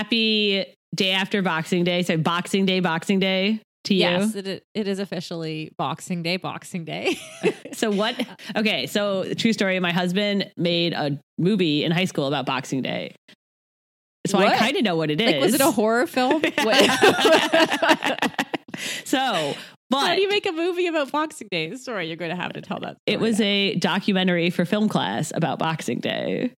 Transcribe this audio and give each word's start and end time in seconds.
happy 0.00 0.66
day 0.94 1.12
after 1.12 1.42
Boxing 1.42 1.84
Day. 1.84 2.02
So 2.02 2.16
Boxing 2.16 2.66
Day, 2.66 2.80
Boxing 2.80 3.18
Day 3.18 3.60
to 3.84 3.94
you. 3.94 4.00
Yes, 4.00 4.34
it, 4.34 4.64
it 4.74 4.88
is 4.88 4.98
officially 4.98 5.72
Boxing 5.76 6.22
Day, 6.22 6.36
Boxing 6.36 6.84
Day. 6.84 7.18
So 7.72 7.90
what? 7.90 8.14
Okay, 8.56 8.86
so 8.86 9.32
true 9.34 9.54
story. 9.54 9.80
My 9.80 9.92
husband 9.92 10.50
made 10.56 10.92
a 10.92 11.18
movie 11.38 11.82
in 11.82 11.92
high 11.92 12.04
school 12.04 12.26
about 12.26 12.44
Boxing 12.44 12.82
Day. 12.82 13.14
So 14.26 14.36
I 14.36 14.54
kind 14.56 14.76
of 14.76 14.82
know 14.82 14.96
what 14.96 15.10
it 15.10 15.18
is. 15.18 15.30
like, 15.30 15.40
was 15.40 15.54
it 15.54 15.62
a 15.62 15.70
horror 15.70 16.06
film? 16.06 16.42
So, 19.04 19.54
but 19.88 20.06
How 20.06 20.14
do 20.14 20.20
you 20.20 20.28
make 20.28 20.46
a 20.46 20.52
movie 20.52 20.86
about 20.86 21.10
Boxing 21.10 21.48
Day? 21.50 21.74
Sorry, 21.76 22.06
you're 22.06 22.16
going 22.16 22.30
to 22.30 22.36
have 22.36 22.52
to 22.52 22.60
tell 22.60 22.80
that. 22.80 22.98
it 23.06 23.18
was 23.18 23.40
now. 23.40 23.46
a 23.46 23.74
documentary 23.76 24.50
for 24.50 24.64
film 24.64 24.88
class 24.88 25.32
about 25.34 25.58
Boxing 25.58 26.00
Day. 26.00 26.52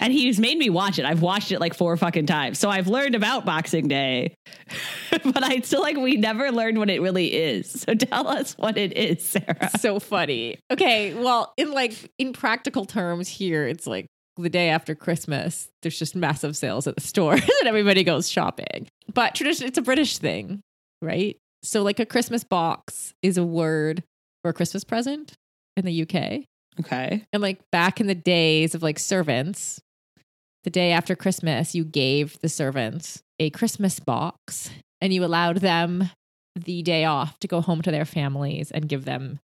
And 0.00 0.12
he's 0.12 0.38
made 0.38 0.58
me 0.58 0.70
watch 0.70 0.98
it. 0.98 1.04
I've 1.04 1.22
watched 1.22 1.52
it 1.52 1.60
like 1.60 1.74
four 1.74 1.96
fucking 1.96 2.26
times. 2.26 2.58
So 2.58 2.68
I've 2.68 2.88
learned 2.88 3.14
about 3.14 3.44
Boxing 3.44 3.88
Day. 3.88 4.34
but 5.10 5.42
I 5.42 5.60
still 5.60 5.82
like 5.82 5.96
we 5.96 6.16
never 6.16 6.50
learned 6.50 6.78
what 6.78 6.90
it 6.90 7.00
really 7.00 7.32
is. 7.32 7.70
So 7.70 7.94
tell 7.98 8.28
us 8.28 8.54
what 8.54 8.76
it 8.76 8.96
is, 8.96 9.24
Sarah. 9.24 9.70
so 9.78 9.98
funny. 9.98 10.58
Okay, 10.70 11.14
well, 11.14 11.52
in 11.56 11.72
like 11.72 12.10
in 12.18 12.32
practical 12.32 12.84
terms 12.84 13.28
here, 13.28 13.66
it's 13.66 13.86
like 13.86 14.06
the 14.36 14.50
day 14.50 14.68
after 14.70 14.94
Christmas, 14.94 15.68
there's 15.82 15.98
just 15.98 16.16
massive 16.16 16.56
sales 16.56 16.86
at 16.86 16.96
the 16.96 17.00
stores 17.06 17.42
and 17.42 17.68
everybody 17.68 18.04
goes 18.04 18.28
shopping. 18.28 18.88
But 19.12 19.34
tradition 19.34 19.66
it's 19.66 19.78
a 19.78 19.82
British 19.82 20.18
thing, 20.18 20.60
right? 21.00 21.36
So 21.62 21.82
like 21.82 22.00
a 22.00 22.06
Christmas 22.06 22.44
box 22.44 23.14
is 23.22 23.38
a 23.38 23.44
word 23.44 24.02
for 24.42 24.50
a 24.50 24.52
Christmas 24.52 24.84
present 24.84 25.34
in 25.76 25.84
the 25.84 26.02
UK. 26.02 26.44
Okay. 26.80 27.24
And 27.32 27.42
like 27.42 27.58
back 27.70 28.00
in 28.00 28.06
the 28.06 28.14
days 28.14 28.74
of 28.74 28.82
like 28.82 28.98
servants, 28.98 29.80
the 30.64 30.70
day 30.70 30.92
after 30.92 31.14
Christmas, 31.16 31.74
you 31.74 31.84
gave 31.84 32.38
the 32.40 32.48
servants 32.48 33.22
a 33.38 33.50
Christmas 33.50 33.98
box 34.00 34.70
and 35.00 35.12
you 35.12 35.24
allowed 35.24 35.58
them 35.58 36.10
the 36.54 36.82
day 36.82 37.04
off 37.04 37.38
to 37.40 37.48
go 37.48 37.60
home 37.60 37.82
to 37.82 37.90
their 37.90 38.04
families 38.04 38.70
and 38.70 38.88
give 38.88 39.04
them 39.04 39.38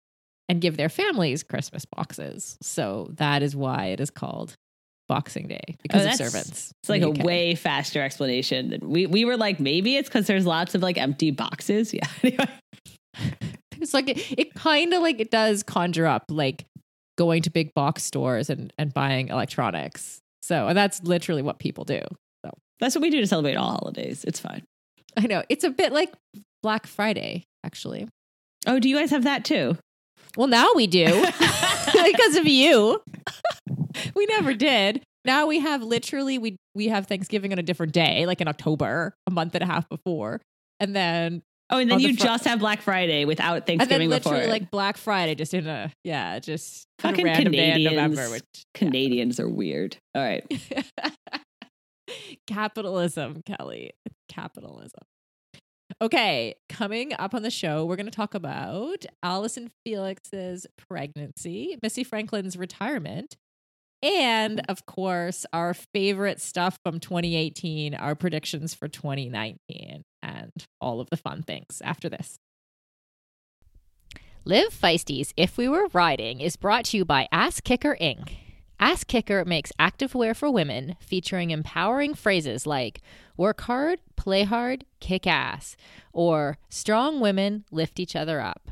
and 0.49 0.61
give 0.61 0.77
their 0.77 0.89
families 0.89 1.41
Christmas 1.43 1.85
boxes. 1.85 2.57
So 2.61 3.09
that 3.15 3.41
is 3.41 3.55
why 3.55 3.87
it 3.87 3.99
is 3.99 4.09
called 4.11 4.53
Boxing 5.07 5.47
Day 5.47 5.77
because 5.81 6.05
Oh, 6.05 6.09
of 6.09 6.15
servants. 6.15 6.71
It's 6.83 6.89
like 6.89 7.01
a 7.01 7.09
UK. 7.09 7.23
way 7.23 7.55
faster 7.55 8.01
explanation 8.01 8.77
we 8.83 9.05
we 9.07 9.23
were 9.25 9.37
like 9.37 9.59
maybe 9.59 9.95
it's 9.97 10.09
because 10.09 10.27
there's 10.27 10.45
lots 10.45 10.75
of 10.75 10.81
like 10.81 10.97
empty 10.97 11.31
boxes. 11.31 11.93
Yeah. 11.93 12.07
Anyway. 12.23 12.47
It's 13.81 13.93
like 13.93 14.09
it, 14.09 14.31
it 14.39 14.53
kind 14.55 14.93
of 14.93 15.01
like 15.01 15.19
it 15.19 15.29
does 15.29 15.61
conjure 15.61 16.07
up 16.07 16.23
like 16.29 16.65
going 17.17 17.41
to 17.43 17.49
big 17.49 17.73
box 17.73 18.03
stores 18.03 18.49
and 18.49 18.73
and 18.77 18.93
buying 18.93 19.29
electronics. 19.29 20.21
So 20.41 20.67
and 20.67 20.77
that's 20.77 21.01
literally 21.03 21.41
what 21.41 21.59
people 21.59 21.83
do. 21.83 22.01
So 22.45 22.51
that's 22.79 22.95
what 22.95 23.01
we 23.01 23.09
do 23.09 23.19
to 23.21 23.27
celebrate 23.27 23.55
all 23.55 23.71
holidays. 23.71 24.23
It's 24.23 24.39
fine. 24.39 24.63
I 25.17 25.27
know. 25.27 25.43
It's 25.49 25.63
a 25.63 25.69
bit 25.69 25.93
like 25.93 26.13
Black 26.61 26.87
Friday, 26.87 27.43
actually. 27.63 28.07
Oh, 28.67 28.79
do 28.79 28.89
you 28.89 28.97
guys 28.97 29.11
have 29.11 29.23
that 29.23 29.45
too? 29.45 29.77
Well, 30.35 30.47
now 30.47 30.67
we 30.75 30.87
do 30.87 31.05
because 31.93 32.35
of 32.35 32.47
you. 32.47 33.01
we 34.15 34.25
never 34.25 34.53
did. 34.53 35.03
Now 35.23 35.47
we 35.47 35.59
have 35.59 35.81
literally 35.81 36.37
we 36.37 36.57
we 36.75 36.87
have 36.89 37.07
Thanksgiving 37.07 37.51
on 37.51 37.59
a 37.59 37.63
different 37.63 37.93
day, 37.93 38.25
like 38.25 38.41
in 38.41 38.47
October, 38.47 39.15
a 39.27 39.31
month 39.31 39.55
and 39.55 39.63
a 39.63 39.67
half 39.67 39.87
before, 39.89 40.41
and 40.79 40.95
then 40.95 41.41
Oh, 41.71 41.79
and 41.79 41.89
then 41.89 41.95
On 41.95 42.01
the 42.01 42.09
you 42.09 42.15
fr- 42.15 42.23
just 42.23 42.43
have 42.45 42.59
Black 42.59 42.81
Friday 42.81 43.25
without 43.25 43.55
and 43.55 43.65
then 43.65 43.77
Thanksgiving 43.79 44.09
before. 44.09 44.33
literally 44.33 44.49
it. 44.49 44.51
like 44.51 44.71
Black 44.71 44.97
Friday, 44.97 45.33
just 45.35 45.53
in 45.53 45.65
a 45.65 45.91
yeah, 46.03 46.37
just 46.39 46.85
Fucking 46.99 47.25
random 47.25 47.53
day 47.53 47.67
in 47.69 47.73
Canadians. 47.73 47.95
November. 48.15 48.31
Which, 48.31 48.65
Canadians 48.75 49.39
are 49.39 49.49
weird. 49.49 49.97
All 50.13 50.21
right. 50.23 50.45
Capitalism, 52.47 53.41
Kelly. 53.45 53.91
Capitalism. 54.29 55.01
Okay, 56.01 56.55
coming 56.69 57.13
up 57.17 57.33
on 57.33 57.41
the 57.41 57.49
show, 57.49 57.85
we're 57.85 57.95
going 57.95 58.05
to 58.05 58.11
talk 58.11 58.35
about 58.35 59.05
Allison 59.23 59.71
Felix's 59.85 60.67
pregnancy, 60.89 61.77
Missy 61.81 62.03
Franklin's 62.03 62.57
retirement, 62.57 63.35
and 64.05 64.61
of 64.69 64.85
course, 64.85 65.47
our 65.51 65.73
favorite 65.73 66.39
stuff 66.39 66.77
from 66.83 66.99
2018, 66.99 67.95
our 67.95 68.13
predictions 68.13 68.75
for 68.75 68.87
2019, 68.87 70.03
and 70.21 70.51
all 70.79 71.01
of 71.01 71.09
the 71.09 71.17
fun 71.17 71.41
things 71.41 71.81
after 71.83 72.07
this. 72.07 72.37
Live 74.45 74.69
Feisties 74.69 75.33
If 75.35 75.57
We 75.57 75.67
Were 75.67 75.87
Riding 75.91 76.39
is 76.39 76.55
brought 76.55 76.85
to 76.85 76.97
you 76.97 77.05
by 77.05 77.27
Ass 77.31 77.59
Kicker 77.59 77.97
Inc. 77.99 78.35
Ass 78.79 79.03
Kicker 79.03 79.43
makes 79.43 79.71
activewear 79.79 80.35
for 80.35 80.51
women 80.51 80.97
featuring 80.99 81.49
empowering 81.49 82.13
phrases 82.13 82.67
like 82.67 83.01
work 83.37 83.61
hard, 83.61 84.01
play 84.15 84.43
hard, 84.43 84.85
kick 84.99 85.25
ass, 85.25 85.75
or 86.13 86.59
strong 86.69 87.19
women 87.19 87.65
lift 87.71 87.99
each 87.99 88.15
other 88.15 88.39
up. 88.39 88.69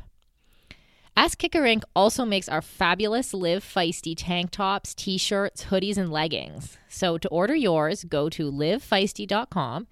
Ass 1.16 1.36
Kicker 1.36 1.62
Inc. 1.62 1.84
also 1.94 2.24
makes 2.24 2.48
our 2.48 2.60
fabulous 2.60 3.32
Live 3.32 3.62
Feisty 3.62 4.14
tank 4.16 4.50
tops, 4.50 4.94
t 4.94 5.16
shirts, 5.16 5.66
hoodies, 5.66 5.96
and 5.96 6.10
leggings. 6.10 6.76
So 6.88 7.18
to 7.18 7.28
order 7.28 7.54
yours, 7.54 8.02
go 8.02 8.28
to 8.30 8.50
livefeisty.com 8.50 9.86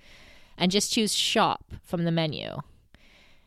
and 0.58 0.72
just 0.72 0.92
choose 0.92 1.14
shop 1.14 1.74
from 1.84 2.04
the 2.04 2.10
menu. 2.10 2.58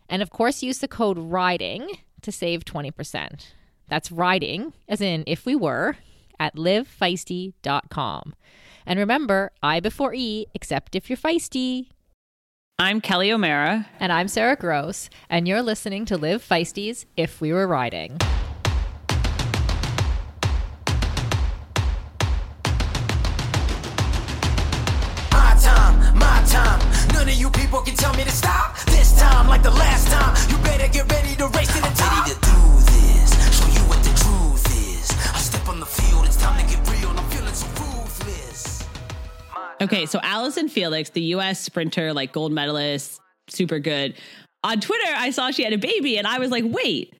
And 0.07 0.21
of 0.21 0.29
course, 0.29 0.63
use 0.63 0.79
the 0.79 0.87
code 0.87 1.17
RIDING 1.19 1.89
to 2.21 2.31
save 2.31 2.63
20%. 2.63 3.47
That's 3.89 4.11
riding, 4.11 4.73
as 4.87 5.01
in 5.01 5.25
if 5.27 5.45
we 5.45 5.55
were, 5.55 5.97
at 6.39 6.55
livefeisty.com. 6.55 8.35
And 8.85 8.99
remember, 8.99 9.51
I 9.61 9.81
before 9.81 10.13
E, 10.13 10.45
except 10.53 10.95
if 10.95 11.09
you're 11.09 11.17
feisty. 11.17 11.87
I'm 12.77 12.99
Kelly 12.99 13.31
O'Mara. 13.31 13.87
And 14.01 14.11
I'm 14.11 14.27
Sarah 14.27 14.57
Gross, 14.57 15.09
and 15.29 15.47
you're 15.47 15.61
listening 15.61 16.03
to 16.07 16.17
Live 16.17 16.45
Feisties 16.45 17.05
If 17.15 17.39
We 17.39 17.53
Were 17.53 17.65
Riding. 17.65 18.17
My 25.31 25.55
time, 25.57 26.19
my 26.19 26.43
time. 26.49 27.07
None 27.13 27.29
of 27.29 27.35
you 27.35 27.49
people 27.49 27.79
can 27.79 27.95
tell 27.95 28.13
me 28.13 28.25
to 28.25 28.29
stop. 28.29 28.77
This 28.87 29.17
time, 29.17 29.47
like 29.47 29.63
the 29.63 29.71
last 29.71 30.11
time, 30.11 30.35
you 30.49 30.61
better 30.65 30.91
get 30.91 31.09
ready 31.09 31.33
to 31.37 31.47
race 31.47 31.73
to 31.73 31.81
the 31.81 31.93
top. 31.95 32.44
Okay, 39.81 40.05
so 40.05 40.19
Allison 40.23 40.69
Felix, 40.69 41.09
the 41.09 41.21
US 41.21 41.59
sprinter, 41.59 42.13
like 42.13 42.31
gold 42.31 42.51
medalist, 42.51 43.19
super 43.49 43.79
good. 43.79 44.15
On 44.63 44.79
Twitter, 44.79 45.11
I 45.15 45.31
saw 45.31 45.51
she 45.51 45.63
had 45.63 45.73
a 45.73 45.77
baby 45.77 46.17
and 46.17 46.25
I 46.25 46.39
was 46.39 46.49
like, 46.49 46.63
wait, 46.65 47.13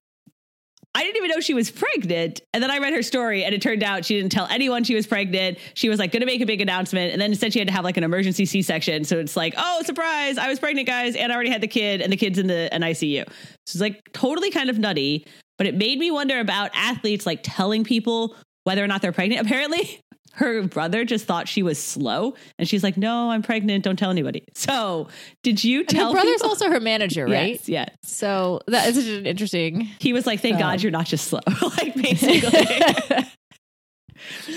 I 0.96 1.04
didn't 1.04 1.18
even 1.18 1.30
know 1.30 1.42
she 1.42 1.54
was 1.54 1.70
pregnant. 1.70 2.40
And 2.54 2.64
then 2.64 2.72
I 2.72 2.80
read 2.80 2.94
her 2.94 3.04
story 3.04 3.44
and 3.44 3.54
it 3.54 3.62
turned 3.62 3.84
out 3.84 4.06
she 4.06 4.16
didn't 4.16 4.32
tell 4.32 4.48
anyone 4.50 4.86
she 4.86 4.96
was 4.96 5.06
pregnant. 5.06 5.58
She 5.74 5.90
was 5.90 6.00
like 6.00 6.14
going 6.14 6.22
to 6.22 6.26
make 6.26 6.40
a 6.40 6.46
big 6.46 6.62
announcement 6.62 7.12
and 7.12 7.22
then 7.22 7.36
said 7.36 7.52
she 7.52 7.60
had 7.60 7.68
to 7.68 7.74
have 7.74 7.84
like 7.84 7.98
an 7.98 8.06
emergency 8.06 8.46
C 8.46 8.62
section. 8.62 9.04
So 9.04 9.20
it's 9.20 9.36
like, 9.36 9.54
oh, 9.58 9.82
surprise, 9.84 10.38
I 10.38 10.48
was 10.48 10.58
pregnant, 10.58 10.88
guys, 10.88 11.18
and 11.18 11.34
I 11.34 11.36
already 11.36 11.50
had 11.50 11.60
the 11.60 11.68
kid 11.68 12.00
and 12.00 12.14
the 12.14 12.18
kid's 12.18 12.40
in 12.40 12.48
the 12.48 12.70
NICU. 12.72 13.28
So 13.28 13.32
it's 13.66 13.82
like 13.82 14.02
totally 14.14 14.52
kind 14.52 14.70
of 14.70 14.80
nutty, 14.80 15.28
but 15.58 15.68
it 15.68 15.76
made 15.76 16.00
me 16.00 16.12
wonder 16.12 16.40
about 16.40 16.72
athletes 16.74 17.26
like 17.26 17.42
telling 17.44 17.84
people 17.84 18.34
whether 18.64 18.82
or 18.82 18.88
not 18.88 19.02
they're 19.02 19.12
pregnant. 19.12 19.46
Apparently, 19.46 20.00
her 20.36 20.64
brother 20.64 21.04
just 21.06 21.26
thought 21.26 21.48
she 21.48 21.64
was 21.64 21.82
slow 21.82 22.36
and 22.60 22.68
she's 22.68 22.84
like, 22.84 22.98
no, 22.98 23.30
I'm 23.32 23.42
pregnant. 23.42 23.84
Don't 23.84 23.98
tell 23.98 24.12
anybody. 24.12 24.44
So 24.54 25.08
did 25.44 25.64
you 25.64 25.80
And 25.80 25.90
tell 25.90 26.08
her 26.08 26.14
brother's 26.14 26.36
people? 26.36 26.50
also 26.50 26.70
her 26.70 26.80
manager, 26.80 27.26
right? 27.26 27.54
Yes, 27.54 27.70
yes. 27.70 27.90
So 28.04 28.62
that 28.68 28.88
is 28.90 29.08
an 29.08 29.26
interesting. 29.26 29.82
He 30.00 30.14
was 30.14 30.26
like, 30.28 30.40
thank 30.42 30.56
Oh. 30.58 30.60
God 30.60 30.82
you're 30.82 30.92
not 30.92 31.06
just 31.08 31.28
slow. 31.28 31.40
like 31.78 31.96
basically. 32.02 33.26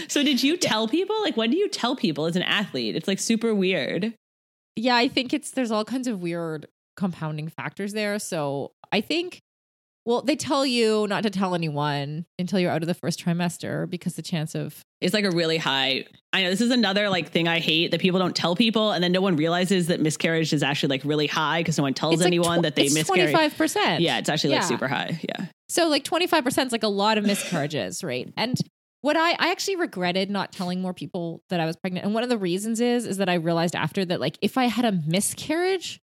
so 0.09 0.23
did 0.23 0.43
you 0.43 0.57
tell 0.57 0.89
people? 0.89 1.21
Like 1.23 1.37
when 1.37 1.51
do 1.51 1.57
you 1.57 1.69
tell 1.69 1.97
people 1.97 2.27
as 2.27 2.37
an 2.37 2.43
athlete? 2.43 2.97
It's 2.97 3.09
like 3.09 3.19
super 3.19 3.55
weird. 3.55 4.15
yeah, 4.77 4.97
I 4.97 5.09
think 5.09 5.33
it's 5.35 5.51
there's 5.53 5.71
all 5.71 5.85
kinds 5.85 6.07
of 6.09 6.21
weird 6.21 6.67
compounding 6.97 7.49
factors 7.49 7.93
there. 7.93 8.19
So 8.19 8.73
I 8.93 9.01
think, 9.01 9.41
well, 10.09 10.23
they 10.23 10.37
tell 10.37 10.65
you 10.65 11.07
not 11.07 11.23
to 11.25 11.29
tell 11.31 11.55
anyone 11.55 12.25
until 12.39 12.59
you're 12.59 12.71
out 12.71 12.83
of 12.83 12.87
the 12.87 12.95
first 12.95 13.23
trimester 13.23 13.89
because 13.91 14.15
the 14.15 14.23
chance 14.23 14.55
of 14.55 14.81
It's 15.03 15.13
like 15.13 15.27
a 15.27 15.31
really 15.31 15.59
high. 15.59 16.07
I 16.33 16.43
know 16.43 16.49
this 16.49 16.63
is 16.63 16.71
another 16.71 17.11
like 17.11 17.29
thing 17.31 17.47
I 17.47 17.59
hate 17.59 17.91
that 17.91 18.01
people 18.01 18.19
don't 18.19 18.35
tell 18.35 18.57
people, 18.57 18.93
and 18.93 19.05
then 19.05 19.13
no 19.13 19.21
one 19.21 19.37
realizes 19.37 19.89
that 19.89 20.01
miscarriage 20.01 20.55
is 20.55 20.63
actually 20.63 20.89
like 20.89 21.03
really 21.05 21.27
high 21.27 21.61
because 21.61 21.77
no 21.77 21.85
one 21.85 21.93
tells 21.93 22.15
it's 22.15 22.23
like 22.23 22.29
anyone 22.29 22.61
tw- 22.61 22.63
that 22.63 22.75
they 22.75 22.85
it's 22.85 22.95
miscarry. 22.95 23.31
25%. 23.35 24.01
Yeah, 24.01 24.17
it's 24.19 24.31
actually 24.31 24.55
like 24.55 24.63
Yeah. 24.63 24.67
super 24.67 24.89
high. 24.89 25.21
Yeah. 25.29 25.45
So 25.69 25.89
like 25.89 26.05
25% 26.05 26.67
is 26.67 26.73
like 26.73 26.83
a 26.85 26.89
lot 26.89 27.19
of 27.19 27.25
miscarriages, 27.25 28.03
right? 28.11 28.33
And 28.35 28.57
what 29.03 29.15
I 29.19 29.33
I 29.33 29.51
actually 29.51 29.77
regretted 29.77 30.31
not 30.31 30.53
telling 30.53 30.81
more 30.81 30.95
people 30.95 31.43
that 31.51 31.61
I 31.61 31.67
was 31.67 31.77
pregnant. 31.77 32.07
And 32.07 32.15
one 32.15 32.23
of 32.23 32.31
the 32.31 32.39
reasons 32.39 32.81
is 32.81 33.07
is 33.07 33.19
that 33.19 33.29
I 33.29 33.35
realized 33.35 33.77
after 33.77 34.07
that 34.07 34.21
like 34.21 34.39
if 34.41 34.57
I 34.57 34.65
had 34.65 34.87
a 34.87 34.93
miscarriage, 35.07 36.01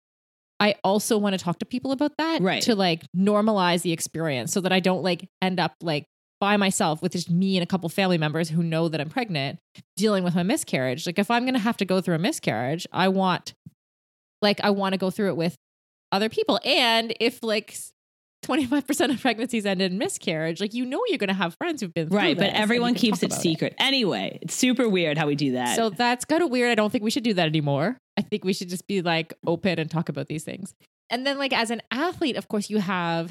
I 0.60 0.74
also 0.82 1.18
want 1.18 1.38
to 1.38 1.42
talk 1.44 1.58
to 1.60 1.64
people 1.66 1.92
about 1.92 2.16
that 2.18 2.42
Right. 2.42 2.62
to 2.62 2.74
like 2.74 3.04
normalize 3.16 3.82
the 3.82 3.92
experience 3.92 4.52
so 4.52 4.60
that 4.60 4.72
I 4.72 4.80
don't 4.80 5.02
like 5.02 5.28
end 5.40 5.60
up 5.60 5.74
like 5.82 6.04
by 6.40 6.56
myself 6.56 7.02
with 7.02 7.12
just 7.12 7.30
me 7.30 7.56
and 7.56 7.62
a 7.62 7.66
couple 7.66 7.88
family 7.88 8.18
members 8.18 8.48
who 8.48 8.62
know 8.62 8.88
that 8.88 9.00
I'm 9.00 9.08
pregnant 9.08 9.58
dealing 9.96 10.24
with 10.24 10.34
my 10.34 10.42
miscarriage. 10.42 11.06
Like 11.06 11.18
if 11.18 11.30
I'm 11.30 11.42
going 11.44 11.54
to 11.54 11.60
have 11.60 11.76
to 11.78 11.84
go 11.84 12.00
through 12.00 12.14
a 12.14 12.18
miscarriage, 12.18 12.86
I 12.92 13.08
want 13.08 13.54
like 14.42 14.60
I 14.62 14.70
want 14.70 14.92
to 14.94 14.98
go 14.98 15.10
through 15.10 15.28
it 15.30 15.36
with 15.36 15.56
other 16.12 16.28
people. 16.28 16.60
And 16.64 17.12
if 17.20 17.42
like 17.42 17.76
25% 18.44 19.10
of 19.10 19.20
pregnancies 19.20 19.66
end 19.66 19.82
in 19.82 19.98
miscarriage, 19.98 20.60
like 20.60 20.72
you 20.74 20.84
know 20.86 21.00
you're 21.08 21.18
going 21.18 21.28
to 21.28 21.34
have 21.34 21.54
friends 21.60 21.80
who've 21.82 21.92
been 21.92 22.08
through 22.08 22.18
Right, 22.18 22.36
but 22.38 22.50
everyone 22.54 22.94
keeps 22.94 23.22
it 23.22 23.32
secret. 23.32 23.74
Anyway, 23.78 24.38
it's 24.42 24.54
super 24.54 24.88
weird 24.88 25.18
how 25.18 25.26
we 25.26 25.34
do 25.34 25.52
that. 25.52 25.74
So 25.76 25.90
that's 25.90 26.24
kind 26.24 26.42
of 26.42 26.50
weird. 26.50 26.70
I 26.70 26.74
don't 26.76 26.90
think 26.90 27.02
we 27.04 27.10
should 27.10 27.24
do 27.24 27.34
that 27.34 27.46
anymore. 27.46 27.98
I 28.18 28.22
think 28.22 28.44
we 28.44 28.52
should 28.52 28.68
just 28.68 28.86
be 28.86 29.00
like 29.00 29.32
open 29.46 29.78
and 29.78 29.90
talk 29.90 30.08
about 30.08 30.26
these 30.26 30.44
things. 30.44 30.74
And 31.10 31.26
then 31.26 31.38
like 31.38 31.52
as 31.52 31.70
an 31.70 31.80
athlete, 31.90 32.36
of 32.36 32.48
course, 32.48 32.68
you 32.68 32.78
have 32.78 33.30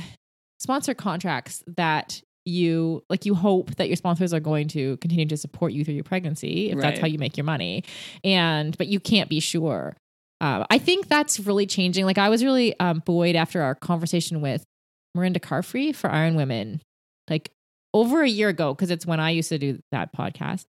sponsor 0.60 0.94
contracts 0.94 1.64
that 1.76 2.22
you 2.46 3.04
like 3.10 3.26
you 3.26 3.36
hope 3.36 3.76
that 3.76 3.88
your 3.88 3.98
sponsors 3.98 4.34
are 4.34 4.40
going 4.40 4.70
to 4.70 4.98
continue 4.98 5.26
to 5.26 5.38
support 5.38 5.74
you 5.74 5.84
through 5.84 5.96
your 5.96 6.04
pregnancy 6.06 6.72
if 6.72 6.80
that's 6.80 6.98
how 6.98 7.06
you 7.06 7.20
make 7.20 7.36
your 7.36 7.44
money 7.44 7.84
and 8.24 8.78
but 8.78 8.88
you 8.88 9.02
can't 9.02 9.30
be 9.30 9.42
sure 9.42 9.98
uh, 10.40 10.64
i 10.70 10.78
think 10.78 11.10
that's 11.10 11.42
really 11.42 11.66
changing 11.66 12.06
like 12.06 12.18
i 12.18 12.30
was 12.30 12.46
really 12.46 12.74
um, 12.80 13.04
buoyed 13.06 13.36
after 13.36 13.62
our 13.62 13.76
conversation 13.76 14.40
with 14.40 14.64
Mirinda 15.18 15.40
Carfrae 15.40 15.96
for 15.96 16.10
Iron 16.12 16.36
Women, 16.36 16.82
like 17.30 17.52
over 17.94 18.22
a 18.22 18.30
year 18.30 18.50
ago, 18.50 18.74
because 18.74 18.92
it's 18.92 19.06
when 19.06 19.20
I 19.20 19.32
used 19.32 19.50
to 19.50 19.58
do 19.58 19.80
that 19.92 20.14
podcast. 20.14 20.66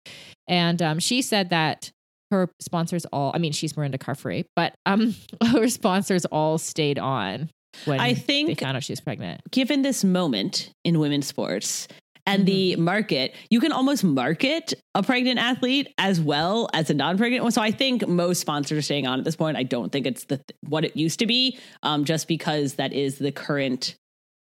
And 0.47 0.81
um, 0.81 0.99
she 0.99 1.21
said 1.21 1.49
that 1.49 1.91
her 2.33 2.49
sponsors 2.59 3.05
all, 3.13 3.31
I 3.33 3.37
mean, 3.37 3.53
she's 3.53 3.73
Mirinda 3.73 3.97
Carfrae, 3.97 4.43
but 4.55 4.75
um, 4.85 5.15
her 5.51 5.69
sponsors 5.69 6.25
all 6.25 6.57
stayed 6.57 6.99
on 6.99 7.49
when 7.85 7.99
I 7.99 8.13
they 8.13 8.19
think 8.19 8.59
found 8.59 8.75
out 8.77 8.83
she 8.83 8.91
was 8.91 9.01
pregnant. 9.01 9.41
given 9.51 9.81
this 9.81 10.03
moment 10.03 10.69
in 10.83 10.99
women's 10.99 11.25
sports 11.27 11.87
and 12.25 12.45
the 12.45 12.73
Mm-hmm. 12.73 12.83
market, 12.83 13.35
you 13.49 13.59
can 13.59 13.71
almost 13.73 14.03
market 14.03 14.73
a 14.95 15.03
pregnant 15.03 15.39
athlete 15.39 15.87
as 15.97 16.21
well 16.21 16.69
as 16.73 16.89
a 16.89 16.93
non-pregnant 16.93 17.43
one. 17.43 17.51
So 17.51 17.61
I 17.61 17.71
think 17.71 18.07
most 18.07 18.39
sponsors 18.39 18.77
are 18.77 18.81
staying 18.81 19.07
on 19.07 19.19
at 19.19 19.25
this 19.25 19.35
point. 19.35 19.57
I 19.57 19.63
don't 19.63 19.91
think 19.91 20.05
it's 20.05 20.25
the 20.25 20.39
what 20.61 20.85
it 20.85 20.95
used 20.95 21.19
to 21.19 21.25
be, 21.25 21.57
um, 21.81 22.05
just 22.05 22.27
because 22.29 22.75
that 22.75 22.93
is 22.93 23.17
the 23.17 23.31
current 23.33 23.95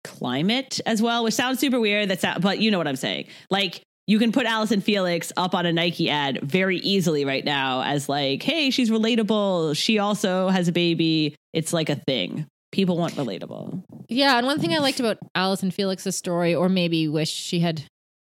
climate 0.03 0.79
as 0.85 1.01
well, 1.01 1.23
which 1.23 1.33
sounds 1.33 1.59
super 1.59 1.79
weird. 1.79 2.09
That's 2.09 2.25
but 2.41 2.59
you 2.59 2.71
know 2.71 2.77
what 2.77 2.87
I'm 2.87 2.95
saying. 2.95 3.27
Like 3.51 3.81
you 4.09 4.17
can 4.17 4.31
put 4.31 4.47
Allison 4.47 4.81
Felix 4.81 5.31
up 5.37 5.53
on 5.53 5.67
a 5.67 5.71
Nike 5.71 6.09
ad 6.09 6.39
very 6.41 6.77
easily 6.77 7.25
right 7.25 7.45
now 7.45 7.83
as 7.83 8.09
like, 8.09 8.41
hey, 8.41 8.71
she's 8.71 8.89
relatable. 8.89 9.77
She 9.77 9.99
also 9.99 10.47
has 10.47 10.67
a 10.67 10.71
baby. 10.71 11.35
It's 11.53 11.73
like 11.73 11.89
a 11.89 11.95
thing. 11.95 12.47
People 12.71 12.97
want 12.97 13.13
relatable. 13.13 13.83
Yeah, 14.09 14.39
and 14.39 14.47
one 14.47 14.59
thing 14.59 14.73
I 14.73 14.79
liked 14.79 14.99
about 14.99 15.19
Allison 15.35 15.69
Felix's 15.69 16.15
story, 16.15 16.55
or 16.55 16.69
maybe 16.69 17.07
wish 17.07 17.29
she 17.29 17.59
had 17.59 17.83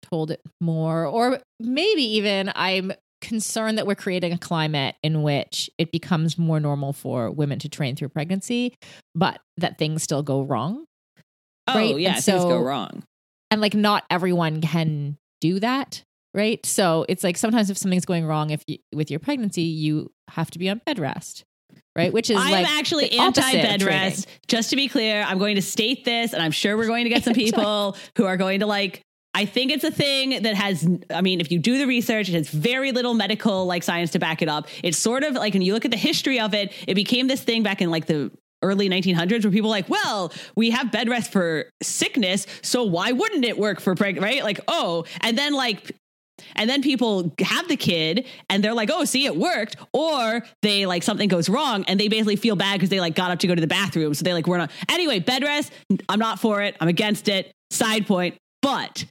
told 0.02 0.32
it 0.32 0.40
more, 0.60 1.06
or 1.06 1.38
maybe 1.60 2.02
even 2.16 2.50
I'm 2.56 2.92
concerned 3.20 3.78
that 3.78 3.86
we're 3.86 3.94
creating 3.94 4.32
a 4.32 4.38
climate 4.38 4.96
in 5.04 5.22
which 5.22 5.70
it 5.78 5.92
becomes 5.92 6.36
more 6.36 6.58
normal 6.58 6.92
for 6.92 7.30
women 7.30 7.60
to 7.60 7.68
train 7.68 7.94
through 7.94 8.08
pregnancy, 8.08 8.74
but 9.14 9.40
that 9.58 9.78
things 9.78 10.02
still 10.02 10.24
go 10.24 10.42
wrong. 10.42 10.86
Oh 11.68 11.74
Right, 11.76 11.96
yeah, 11.96 12.16
and 12.16 12.24
things 12.24 12.42
go 12.42 12.58
wrong. 12.58 13.04
And 13.52 13.60
like 13.60 13.74
not 13.74 14.02
everyone 14.10 14.60
can 14.60 15.16
do 15.40 15.60
that. 15.60 16.02
Right. 16.34 16.64
So 16.64 17.06
it's 17.08 17.24
like 17.24 17.36
sometimes 17.36 17.70
if 17.70 17.78
something's 17.78 18.04
going 18.04 18.26
wrong 18.26 18.50
if 18.50 18.62
you, 18.66 18.78
with 18.92 19.10
your 19.10 19.18
pregnancy, 19.18 19.62
you 19.62 20.12
have 20.28 20.50
to 20.52 20.58
be 20.58 20.68
on 20.68 20.80
bed 20.84 20.98
rest. 20.98 21.44
Right. 21.96 22.12
Which 22.12 22.30
is 22.30 22.36
I'm 22.38 22.52
like 22.52 22.68
actually 22.68 23.10
anti 23.12 23.52
bed 23.52 23.82
rest. 23.82 24.28
Just 24.46 24.70
to 24.70 24.76
be 24.76 24.88
clear, 24.88 25.22
I'm 25.22 25.38
going 25.38 25.56
to 25.56 25.62
state 25.62 26.04
this, 26.04 26.32
and 26.32 26.42
I'm 26.42 26.52
sure 26.52 26.76
we're 26.76 26.86
going 26.86 27.04
to 27.04 27.10
get 27.10 27.24
some 27.24 27.34
people 27.44 27.96
who 28.16 28.24
are 28.24 28.36
going 28.36 28.60
to 28.60 28.66
like. 28.66 29.02
I 29.34 29.44
think 29.44 29.72
it's 29.72 29.84
a 29.84 29.90
thing 29.90 30.42
that 30.42 30.54
has. 30.54 30.88
I 31.10 31.22
mean, 31.22 31.40
if 31.40 31.50
you 31.50 31.58
do 31.58 31.76
the 31.76 31.86
research, 31.86 32.28
it 32.28 32.34
has 32.34 32.48
very 32.48 32.92
little 32.92 33.14
medical 33.14 33.66
like 33.66 33.82
science 33.82 34.12
to 34.12 34.18
back 34.18 34.42
it 34.42 34.48
up. 34.48 34.68
It's 34.84 34.96
sort 34.96 35.24
of 35.24 35.34
like 35.34 35.54
when 35.54 35.62
you 35.62 35.74
look 35.74 35.84
at 35.84 35.90
the 35.90 35.96
history 35.96 36.38
of 36.38 36.54
it, 36.54 36.72
it 36.86 36.94
became 36.94 37.26
this 37.26 37.42
thing 37.42 37.62
back 37.64 37.82
in 37.82 37.90
like 37.90 38.06
the 38.06 38.30
early 38.62 38.88
1900s 38.88 39.44
where 39.44 39.52
people 39.52 39.70
like, 39.70 39.88
well, 39.88 40.32
we 40.56 40.70
have 40.70 40.90
bed 40.90 41.08
rest 41.08 41.32
for 41.32 41.70
sickness, 41.82 42.46
so 42.62 42.84
why 42.84 43.12
wouldn't 43.12 43.44
it 43.44 43.58
work 43.58 43.80
for 43.80 43.94
pregnant? 43.94 44.24
Right? 44.24 44.42
Like, 44.42 44.60
oh, 44.68 45.04
and 45.20 45.36
then 45.36 45.52
like 45.52 45.94
and 46.54 46.68
then 46.68 46.82
people 46.82 47.34
have 47.40 47.68
the 47.68 47.76
kid 47.76 48.26
and 48.48 48.62
they're 48.62 48.74
like, 48.74 48.90
oh, 48.92 49.04
see, 49.04 49.26
it 49.26 49.36
worked. 49.36 49.76
Or 49.92 50.42
they 50.62 50.86
like 50.86 51.02
something 51.02 51.28
goes 51.28 51.48
wrong 51.48 51.84
and 51.88 51.98
they 51.98 52.08
basically 52.08 52.36
feel 52.36 52.56
bad 52.56 52.74
because 52.74 52.90
they 52.90 53.00
like 53.00 53.14
got 53.14 53.30
up 53.30 53.38
to 53.40 53.46
go 53.46 53.54
to 53.54 53.60
the 53.60 53.66
bathroom. 53.66 54.14
So 54.14 54.24
they 54.24 54.32
like, 54.32 54.46
we're 54.46 54.58
not. 54.58 54.70
Anyway, 54.88 55.18
bed 55.18 55.42
rest, 55.42 55.72
I'm 56.08 56.18
not 56.18 56.38
for 56.38 56.62
it. 56.62 56.76
I'm 56.80 56.88
against 56.88 57.28
it. 57.28 57.52
Side 57.70 58.06
point. 58.06 58.36
But 58.62 59.04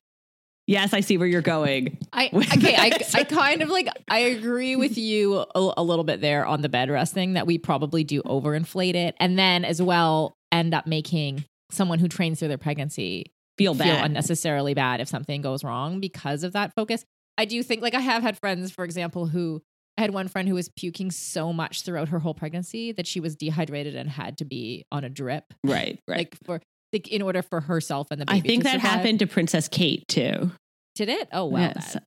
yes, 0.67 0.93
I 0.93 0.99
see 0.99 1.17
where 1.17 1.27
you're 1.27 1.41
going. 1.41 1.97
I 2.13 2.29
okay, 2.33 2.75
I. 2.75 2.91
I 3.13 3.23
kind 3.23 3.61
of 3.61 3.69
like 3.69 3.87
I 4.07 4.19
agree 4.19 4.75
with 4.75 4.97
you 4.97 5.45
a, 5.55 5.73
a 5.77 5.83
little 5.83 6.03
bit 6.03 6.21
there 6.21 6.45
on 6.45 6.61
the 6.61 6.69
bed 6.69 6.89
rest 6.89 7.13
thing 7.13 7.33
that 7.33 7.47
we 7.47 7.57
probably 7.57 8.03
do 8.03 8.21
overinflate 8.23 8.95
it, 8.95 9.15
and 9.19 9.39
then 9.39 9.65
as 9.65 9.81
well 9.81 10.35
end 10.51 10.73
up 10.73 10.85
making 10.85 11.45
someone 11.71 11.99
who 11.99 12.07
trains 12.07 12.39
through 12.39 12.47
their 12.47 12.57
pregnancy 12.57 13.31
Feel 13.57 13.73
feel 13.73 13.95
unnecessarily 13.95 14.75
bad 14.75 15.01
if 15.01 15.07
something 15.07 15.41
goes 15.41 15.63
wrong 15.63 15.99
because 15.99 16.43
of 16.43 16.53
that 16.53 16.75
focus. 16.75 17.03
I 17.39 17.45
do 17.45 17.63
think 17.63 17.81
like 17.81 17.95
I 17.95 17.99
have 17.99 18.21
had 18.21 18.37
friends, 18.37 18.71
for 18.71 18.83
example, 18.83 19.25
who 19.25 19.63
I 19.97 20.01
had 20.01 20.11
one 20.11 20.27
friend 20.27 20.47
who 20.47 20.53
was 20.53 20.69
puking 20.69 21.09
so 21.09 21.51
much 21.51 21.81
throughout 21.81 22.09
her 22.09 22.19
whole 22.19 22.35
pregnancy 22.35 22.91
that 22.91 23.07
she 23.07 23.19
was 23.19 23.35
dehydrated 23.35 23.95
and 23.95 24.11
had 24.11 24.37
to 24.37 24.45
be 24.45 24.85
on 24.91 25.03
a 25.03 25.09
drip, 25.09 25.55
right, 25.63 25.99
right. 26.07 26.17
like 26.17 26.37
for 26.45 26.61
like 26.93 27.07
in 27.07 27.21
order 27.21 27.41
for 27.41 27.61
herself 27.61 28.07
and 28.11 28.21
the 28.21 28.25
baby. 28.25 28.37
I 28.37 28.41
think 28.41 28.63
that 28.63 28.73
survive. 28.73 28.91
happened 28.91 29.19
to 29.19 29.27
Princess 29.27 29.67
Kate 29.67 30.07
too. 30.07 30.51
Did 30.95 31.09
it? 31.09 31.27
Oh 31.31 31.45
wow. 31.45 31.59
Yeah, 31.59 31.79
so, 31.79 31.99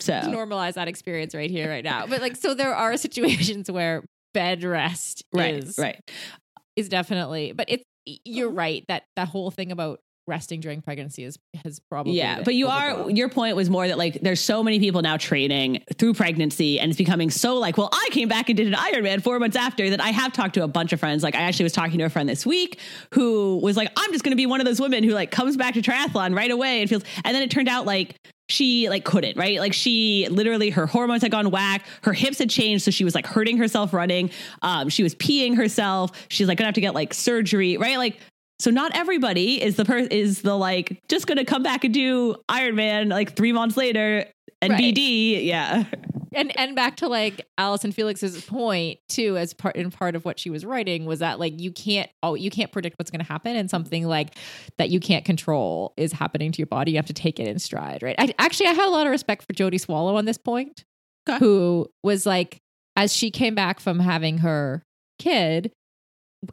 so. 0.00 0.20
to 0.20 0.26
normalize 0.26 0.74
that 0.74 0.88
experience 0.88 1.34
right 1.34 1.50
here, 1.50 1.68
right 1.68 1.84
now. 1.84 2.06
But 2.06 2.20
like, 2.20 2.36
so 2.36 2.54
there 2.54 2.74
are 2.74 2.96
situations 2.98 3.70
where 3.70 4.04
bed 4.32 4.64
rest 4.64 5.24
right, 5.32 5.54
is 5.54 5.78
right. 5.78 6.00
is 6.76 6.88
definitely. 6.88 7.52
But 7.52 7.66
it's 7.68 7.84
you're 8.24 8.50
oh. 8.50 8.52
right 8.52 8.84
that 8.88 9.04
that 9.16 9.28
whole 9.28 9.50
thing 9.50 9.72
about 9.72 10.00
resting 10.26 10.60
during 10.60 10.80
pregnancy 10.80 11.24
is 11.24 11.38
has 11.64 11.80
probably 11.90 12.14
Yeah, 12.14 12.42
but 12.42 12.54
you 12.54 12.68
are 12.68 13.10
your 13.10 13.28
point 13.28 13.56
was 13.56 13.68
more 13.68 13.86
that 13.86 13.98
like 13.98 14.20
there's 14.22 14.40
so 14.40 14.62
many 14.62 14.78
people 14.78 15.02
now 15.02 15.16
training 15.16 15.82
through 15.98 16.14
pregnancy 16.14 16.80
and 16.80 16.90
it's 16.90 16.98
becoming 16.98 17.30
so 17.30 17.56
like, 17.56 17.76
well, 17.76 17.90
I 17.92 18.08
came 18.10 18.28
back 18.28 18.48
and 18.48 18.56
did 18.56 18.66
an 18.66 18.74
Ironman 18.74 19.22
four 19.22 19.38
months 19.38 19.56
after 19.56 19.90
that 19.90 20.00
I 20.00 20.08
have 20.08 20.32
talked 20.32 20.54
to 20.54 20.64
a 20.64 20.68
bunch 20.68 20.92
of 20.92 21.00
friends. 21.00 21.22
Like 21.22 21.34
I 21.34 21.42
actually 21.42 21.64
was 21.64 21.72
talking 21.72 21.98
to 21.98 22.04
a 22.04 22.10
friend 22.10 22.28
this 22.28 22.46
week 22.46 22.78
who 23.12 23.58
was 23.58 23.76
like, 23.76 23.90
I'm 23.96 24.12
just 24.12 24.24
gonna 24.24 24.36
be 24.36 24.46
one 24.46 24.60
of 24.60 24.66
those 24.66 24.80
women 24.80 25.04
who 25.04 25.10
like 25.10 25.30
comes 25.30 25.56
back 25.56 25.74
to 25.74 25.82
triathlon 25.82 26.34
right 26.34 26.50
away 26.50 26.80
and 26.80 26.88
feels 26.88 27.04
and 27.24 27.34
then 27.34 27.42
it 27.42 27.50
turned 27.50 27.68
out 27.68 27.84
like 27.84 28.16
she 28.50 28.90
like 28.90 29.04
couldn't 29.04 29.38
right 29.38 29.58
like 29.58 29.72
she 29.72 30.28
literally 30.30 30.68
her 30.68 30.86
hormones 30.86 31.22
had 31.22 31.30
gone 31.30 31.50
whack 31.50 31.86
her 32.02 32.12
hips 32.12 32.38
had 32.38 32.50
changed 32.50 32.84
so 32.84 32.90
she 32.90 33.02
was 33.02 33.14
like 33.14 33.26
hurting 33.26 33.56
herself 33.56 33.94
running 33.94 34.30
um 34.60 34.90
she 34.90 35.02
was 35.02 35.14
peeing 35.14 35.56
herself 35.56 36.10
she's 36.28 36.46
like 36.46 36.58
gonna 36.58 36.66
have 36.66 36.74
to 36.74 36.82
get 36.82 36.94
like 36.94 37.14
surgery 37.14 37.78
right 37.78 37.96
like 37.96 38.18
so 38.64 38.70
not 38.70 38.90
everybody 38.96 39.62
is 39.62 39.76
the 39.76 39.84
per 39.84 39.98
is 39.98 40.40
the 40.40 40.56
like 40.56 40.98
just 41.10 41.26
gonna 41.26 41.44
come 41.44 41.62
back 41.62 41.84
and 41.84 41.92
do 41.92 42.34
Iron 42.48 42.74
Man 42.76 43.10
like 43.10 43.36
three 43.36 43.52
months 43.52 43.76
later 43.76 44.24
and 44.62 44.72
Right. 44.72 44.94
BD. 44.94 45.44
Yeah. 45.44 45.84
and 46.32 46.58
and 46.58 46.74
back 46.74 46.96
to 46.96 47.06
like 47.08 47.46
Allison 47.58 47.92
Felix's 47.92 48.42
point 48.46 48.98
too, 49.10 49.36
as 49.36 49.52
part 49.52 49.76
in 49.76 49.90
part 49.90 50.16
of 50.16 50.24
what 50.24 50.38
she 50.40 50.48
was 50.48 50.64
writing 50.64 51.04
was 51.04 51.18
that 51.18 51.38
like 51.38 51.60
you 51.60 51.70
can't 51.70 52.08
oh 52.22 52.34
you 52.34 52.50
can't 52.50 52.72
predict 52.72 52.98
what's 52.98 53.10
going 53.10 53.20
to 53.24 53.30
happen, 53.30 53.54
and 53.54 53.68
something 53.68 54.06
like 54.06 54.36
that 54.78 54.88
you 54.88 54.98
can't 54.98 55.24
control 55.26 55.92
is 55.98 56.12
happening 56.12 56.50
to 56.50 56.58
your 56.58 56.66
body. 56.66 56.92
You 56.92 56.96
have 56.98 57.06
to 57.06 57.12
take 57.12 57.38
it 57.38 57.46
in 57.46 57.58
stride, 57.58 58.02
right? 58.02 58.16
I 58.18 58.34
actually 58.38 58.68
I 58.68 58.72
had 58.72 58.88
a 58.88 58.90
lot 58.90 59.06
of 59.06 59.10
respect 59.10 59.44
for 59.46 59.52
Jodie 59.52 59.78
Swallow 59.80 60.16
on 60.16 60.24
this 60.24 60.38
point, 60.38 60.84
Okay. 61.28 61.38
who 61.38 61.86
was 62.02 62.24
like 62.24 62.56
as 62.96 63.12
she 63.14 63.30
came 63.30 63.54
back 63.54 63.78
from 63.78 63.98
having 64.00 64.38
her 64.38 64.82
kid, 65.18 65.70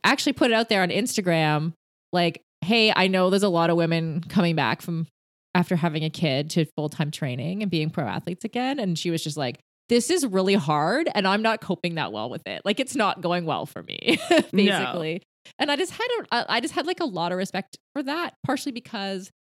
actually 0.03 0.33
put 0.33 0.51
it 0.51 0.53
out 0.53 0.67
there 0.69 0.81
on 0.83 0.89
Instagram 0.89 1.73
like, 2.11 2.41
hey, 2.61 2.93
I 2.95 3.07
know 3.07 3.29
there's 3.29 3.43
a 3.43 3.49
lot 3.49 3.69
of 3.69 3.75
women 3.75 4.21
coming 4.21 4.55
back 4.55 4.81
from 4.81 5.07
after 5.53 5.75
having 5.75 6.03
a 6.03 6.09
kid 6.09 6.49
to 6.51 6.65
full 6.75 6.89
time 6.89 7.11
training 7.11 7.61
and 7.61 7.71
being 7.71 7.89
pro 7.89 8.05
athletes 8.05 8.45
again. 8.45 8.79
And 8.79 8.97
she 8.97 9.11
was 9.11 9.23
just 9.23 9.37
like, 9.37 9.59
this 9.89 10.09
is 10.09 10.25
really 10.25 10.53
hard 10.53 11.09
and 11.13 11.27
I'm 11.27 11.41
not 11.41 11.59
coping 11.59 11.95
that 11.95 12.13
well 12.13 12.29
with 12.29 12.43
it. 12.47 12.61
Like, 12.63 12.79
it's 12.79 12.95
not 12.95 13.21
going 13.21 13.45
well 13.45 13.65
for 13.65 13.83
me, 13.83 14.19
basically. 14.53 15.21
And 15.59 15.71
I 15.71 15.75
just 15.75 15.91
had 15.91 16.07
a, 16.31 16.51
I 16.51 16.61
just 16.61 16.73
had 16.73 16.85
like 16.85 16.99
a 16.99 17.05
lot 17.05 17.31
of 17.31 17.37
respect 17.37 17.77
for 17.93 18.03
that, 18.03 18.35
partially 18.45 18.71
because 18.71 19.31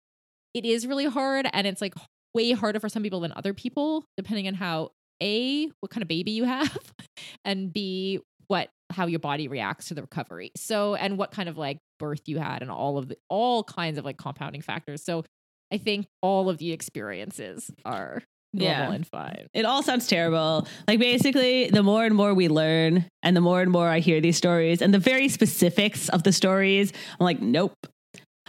it 0.54 0.64
is 0.64 0.86
really 0.86 1.06
hard 1.06 1.48
and 1.52 1.66
it's 1.66 1.80
like 1.80 1.94
way 2.34 2.52
harder 2.52 2.80
for 2.80 2.88
some 2.88 3.02
people 3.02 3.20
than 3.20 3.32
other 3.36 3.54
people, 3.54 4.04
depending 4.16 4.48
on 4.48 4.54
how 4.54 4.90
A, 5.22 5.66
what 5.80 5.90
kind 5.90 6.02
of 6.02 6.08
baby 6.08 6.32
you 6.32 6.44
have, 6.44 6.76
and 7.44 7.72
B, 7.72 8.20
what 8.48 8.70
how 8.90 9.06
your 9.06 9.20
body 9.20 9.48
reacts 9.48 9.88
to 9.88 9.94
the 9.94 10.02
recovery. 10.02 10.50
So 10.56 10.94
and 10.94 11.16
what 11.18 11.30
kind 11.30 11.48
of 11.48 11.56
like 11.56 11.78
birth 11.98 12.22
you 12.26 12.38
had 12.38 12.62
and 12.62 12.70
all 12.70 12.98
of 12.98 13.08
the 13.08 13.16
all 13.28 13.62
kinds 13.64 13.98
of 13.98 14.04
like 14.04 14.16
compounding 14.16 14.62
factors. 14.62 15.02
So 15.04 15.24
I 15.72 15.78
think 15.78 16.06
all 16.22 16.48
of 16.48 16.58
the 16.58 16.72
experiences 16.72 17.70
are 17.84 18.22
normal 18.52 18.72
Yeah. 18.72 18.92
and 18.92 19.06
fine. 19.06 19.46
It 19.54 19.64
all 19.64 19.82
sounds 19.82 20.08
terrible. 20.08 20.66
Like 20.88 20.98
basically, 20.98 21.70
the 21.70 21.82
more 21.84 22.04
and 22.04 22.14
more 22.14 22.34
we 22.34 22.48
learn, 22.48 23.04
and 23.22 23.36
the 23.36 23.40
more 23.40 23.60
and 23.62 23.70
more 23.70 23.88
I 23.88 24.00
hear 24.00 24.20
these 24.20 24.36
stories, 24.36 24.82
and 24.82 24.92
the 24.92 24.98
very 24.98 25.28
specifics 25.28 26.08
of 26.08 26.24
the 26.24 26.32
stories, 26.32 26.92
I'm 27.20 27.24
like, 27.24 27.40
nope. 27.40 27.74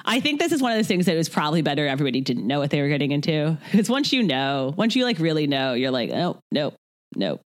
I 0.03 0.19
think 0.19 0.39
this 0.39 0.51
is 0.51 0.63
one 0.63 0.71
of 0.71 0.79
those 0.79 0.87
things 0.87 1.05
that 1.05 1.13
it 1.13 1.17
was 1.19 1.29
probably 1.29 1.61
better 1.61 1.85
everybody 1.85 2.21
didn't 2.21 2.47
know 2.47 2.59
what 2.59 2.71
they 2.71 2.81
were 2.81 2.87
getting 2.87 3.11
into. 3.11 3.55
Because 3.71 3.87
once 3.87 4.11
you 4.11 4.23
know, 4.23 4.73
once 4.75 4.95
you 4.95 5.03
like 5.03 5.19
really 5.19 5.45
know, 5.45 5.73
you're 5.73 5.91
like, 5.91 6.09
oh, 6.09 6.39
nope, 6.51 6.73
nope. 7.15 7.41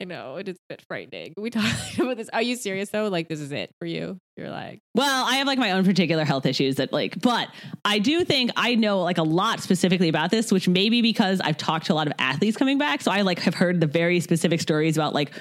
I 0.00 0.04
know 0.04 0.36
it 0.36 0.48
is 0.48 0.56
a 0.56 0.60
bit 0.70 0.82
frightening. 0.88 1.34
We 1.36 1.50
talked 1.50 1.98
about 1.98 2.16
this. 2.16 2.30
Are 2.32 2.40
you 2.40 2.56
serious 2.56 2.88
though? 2.88 3.08
Like 3.08 3.28
this 3.28 3.40
is 3.40 3.52
it 3.52 3.74
for 3.78 3.84
you? 3.84 4.18
You're 4.36 4.50
like, 4.50 4.80
Well, 4.94 5.26
I 5.26 5.36
have 5.36 5.46
like 5.46 5.58
my 5.58 5.72
own 5.72 5.84
particular 5.84 6.24
health 6.24 6.46
issues 6.46 6.76
that 6.76 6.92
like, 6.92 7.20
but 7.20 7.48
I 7.84 7.98
do 7.98 8.24
think 8.24 8.50
I 8.56 8.74
know 8.74 9.02
like 9.02 9.18
a 9.18 9.22
lot 9.22 9.60
specifically 9.60 10.08
about 10.08 10.30
this, 10.30 10.50
which 10.50 10.66
maybe 10.68 11.02
because 11.02 11.40
I've 11.40 11.58
talked 11.58 11.86
to 11.86 11.92
a 11.92 11.94
lot 11.94 12.06
of 12.06 12.14
athletes 12.18 12.56
coming 12.56 12.78
back. 12.78 13.02
So 13.02 13.10
I 13.10 13.20
like 13.22 13.40
have 13.40 13.54
heard 13.54 13.80
the 13.80 13.86
very 13.86 14.20
specific 14.20 14.60
stories 14.60 14.96
about 14.96 15.12
like, 15.12 15.32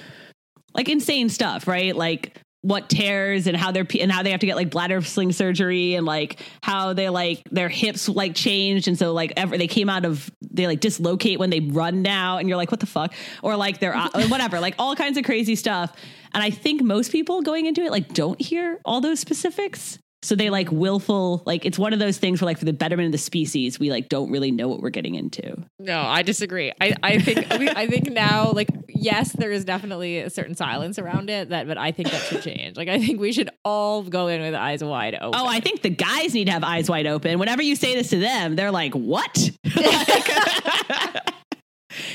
like 0.74 0.90
insane 0.90 1.30
stuff, 1.30 1.66
right? 1.68 1.96
Like 1.96 2.42
what 2.62 2.90
tears 2.90 3.48
and 3.48 3.56
how 3.56 3.72
they're 3.72 3.88
and 4.00 4.12
how 4.12 4.22
they 4.22 4.32
have 4.32 4.42
to 4.42 4.46
get 4.46 4.58
like 4.58 4.70
bladder 4.70 5.02
sling 5.02 5.32
surgery 5.32 5.96
and 5.96 6.06
like 6.06 6.42
how 6.62 6.92
they 6.92 7.10
like 7.10 7.42
their 7.52 7.70
hips 7.70 8.10
like 8.10 8.36
changed. 8.36 8.88
And 8.88 8.98
so 8.98 9.14
like 9.14 9.32
ever 9.38 9.58
they 9.58 9.68
came 9.68 9.90
out 9.90 10.04
of 10.04 10.30
they 10.42 10.68
like 10.68 10.82
dislocate 10.82 11.40
when 11.40 11.50
they 11.50 11.62
run 11.62 12.02
now. 12.02 12.38
And 12.38 12.50
you're 12.50 12.58
like 12.58 12.72
what 12.72 12.82
the 12.82 12.86
fuck? 12.86 13.14
Or 13.42 13.56
like 13.56 13.80
they're 13.80 13.98
whatever 14.28 14.60
like 14.60 14.76
all 14.78 14.96
kinds 14.96 15.18
of 15.18 15.24
crazy 15.24 15.56
stuff. 15.56 15.96
And 16.34 16.44
I 16.44 16.50
think 16.50 16.84
most 16.84 17.12
people 17.12 17.42
going 17.42 17.66
into 17.66 17.82
it 17.82 17.92
like 17.92 18.14
don't 18.14 18.40
hear 18.42 18.80
all 18.84 19.00
those 19.00 19.20
specifics. 19.20 19.98
So 20.22 20.36
they 20.36 20.50
like 20.50 20.70
willful 20.70 21.44
like 21.46 21.66
it's 21.66 21.80
one 21.80 21.94
of 21.94 22.00
those 22.00 22.18
things 22.18 22.42
where 22.42 22.48
like 22.48 22.58
for 22.58 22.66
the 22.66 22.74
betterment 22.74 23.06
of 23.06 23.12
the 23.14 23.18
species 23.18 23.80
we 23.80 23.90
like 23.90 24.10
don't 24.10 24.30
really 24.30 24.52
know 24.52 24.68
what 24.68 24.82
we're 24.82 24.90
getting 24.90 25.16
into. 25.16 25.56
No, 25.80 25.98
I 25.98 26.24
disagree. 26.24 26.74
I 26.82 26.94
I 27.02 27.20
think 27.20 27.50
I 27.50 27.88
think 27.88 28.12
now 28.12 28.52
like 28.52 28.68
yes, 29.00 29.32
there 29.34 29.52
is 29.52 29.66
definitely 29.66 30.20
a 30.20 30.30
certain 30.30 30.56
silence 30.56 31.00
around 31.00 31.30
it 31.30 31.50
that, 31.50 31.68
but 31.68 31.78
I 31.78 31.92
think 31.92 32.12
that 32.12 32.22
should 32.24 32.42
change. 32.42 32.78
Like 32.78 32.90
I 32.90 33.00
think 33.00 33.20
we 33.20 33.32
should 33.32 33.50
all 33.64 34.04
go 34.04 34.28
in 34.28 34.42
with 34.42 34.54
eyes 34.54 34.84
wide 34.84 35.16
open. 35.16 35.40
Oh, 35.40 35.48
I 35.48 35.60
think 35.60 35.82
the 35.82 35.90
guys 35.90 36.34
need 36.34 36.46
to 36.46 36.52
have 36.52 36.64
eyes 36.64 36.90
wide 36.90 37.08
open. 37.08 37.40
Whenever 37.40 37.62
you 37.62 37.76
say 37.76 37.96
this 37.96 38.10
to 38.10 38.20
them, 38.20 38.56
they're 38.56 38.72
like, 38.72 38.94
"What?" 38.94 39.50
Like- 39.76 41.34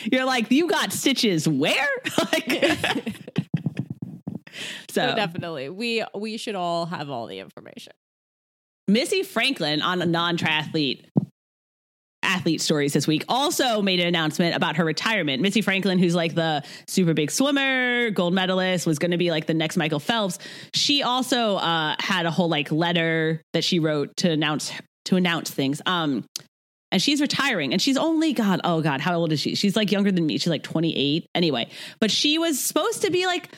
you're 0.13 0.25
like, 0.25 0.51
"You 0.51 0.69
got 0.69 0.93
stitches 0.93 1.49
where?" 1.49 1.89
like, 2.33 2.63
so, 4.91 5.09
So 5.11 5.15
definitely, 5.17 5.69
we 5.69 6.05
we 6.15 6.37
should 6.37 6.55
all 6.55 6.87
have 6.87 7.11
all 7.11 7.27
the 7.27 7.39
information. 7.39 7.93
Missy 8.87 9.23
Franklin 9.23 9.81
on 9.83 10.03
a 10.03 10.07
non-triathlete 10.07 11.07
athlete 12.25 12.61
stories 12.61 12.93
this 12.93 13.07
week 13.07 13.25
also 13.29 13.83
made 13.83 14.01
an 14.01 14.07
announcement 14.07 14.57
about 14.57 14.77
her 14.77 14.85
retirement. 14.85 15.43
Missy 15.43 15.63
Franklin, 15.63 15.99
who's 15.99 16.15
like 16.15 16.35
the 16.35 16.63
super 16.87 17.15
big 17.15 17.31
swimmer, 17.31 18.11
gold 18.11 18.35
medalist, 18.35 18.87
was 18.87 18.99
going 18.99 19.11
to 19.11 19.19
be 19.19 19.31
like 19.31 19.47
the 19.47 19.55
next 19.55 19.77
Michael 19.77 20.01
Phelps. 20.01 20.39
She 20.75 21.03
also 21.03 21.57
uh, 21.57 21.97
had 21.99 22.27
a 22.27 22.31
whole 22.31 22.49
like 22.49 22.71
letter 22.73 23.43
that 23.53 23.65
she 23.65 23.79
wrote 23.79 24.17
to 24.19 24.31
announce 24.31 24.73
to 25.07 25.17
announce 25.17 25.51
things. 25.51 25.83
Um, 25.87 26.25
and 26.95 27.03
she's 27.03 27.21
retiring 27.21 27.73
and 27.73 27.83
she's 27.83 27.97
only 27.97 28.33
god 28.33 28.61
oh 28.63 28.81
god 28.81 29.01
how 29.01 29.17
old 29.17 29.33
is 29.33 29.41
she 29.41 29.57
she's 29.57 29.75
like 29.75 29.91
younger 29.91 30.13
than 30.13 30.25
me 30.25 30.39
she's 30.39 30.49
like 30.49 30.63
28 30.63 31.27
anyway 31.35 31.69
but 31.99 32.09
she 32.09 32.39
was 32.39 32.61
supposed 32.61 33.03
to 33.03 33.11
be 33.11 33.27
like 33.27 33.49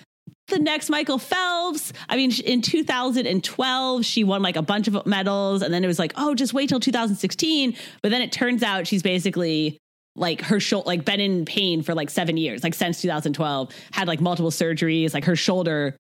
the 0.49 0.59
next 0.59 0.91
Michael 0.91 1.19
Phelps. 1.19 1.93
I 2.09 2.17
mean, 2.17 2.33
in 2.45 2.62
2012, 2.62 4.05
she 4.05 4.25
won 4.25 4.43
like 4.43 4.57
a 4.57 4.62
bunch 4.62 4.88
of 4.88 5.07
medals. 5.07 5.62
And 5.62 5.73
then 5.73 5.83
it 5.83 5.87
was 5.87 5.99
like, 5.99 6.12
oh, 6.17 6.35
just 6.35 6.55
wait 6.55 6.69
till 6.69 6.81
2016. 6.81 7.76
But 8.03 8.11
then 8.11 8.23
it 8.23 8.33
turns 8.33 8.62
out 8.62 8.87
she's 8.87 9.03
basically 9.03 9.79
like 10.15 10.41
her 10.43 10.61
shoulder, 10.61 10.87
like 10.87 11.05
been 11.05 11.21
in 11.21 11.45
pain 11.45 11.83
for 11.83 11.95
like 11.95 12.11
seven 12.11 12.37
years, 12.37 12.62
like 12.62 12.75
since 12.75 13.03
2012, 13.03 13.71
had 13.93 14.09
like 14.09 14.21
multiple 14.21 14.50
surgeries. 14.50 15.12
Like 15.12 15.25
her 15.25 15.37
shoulder, 15.37 15.97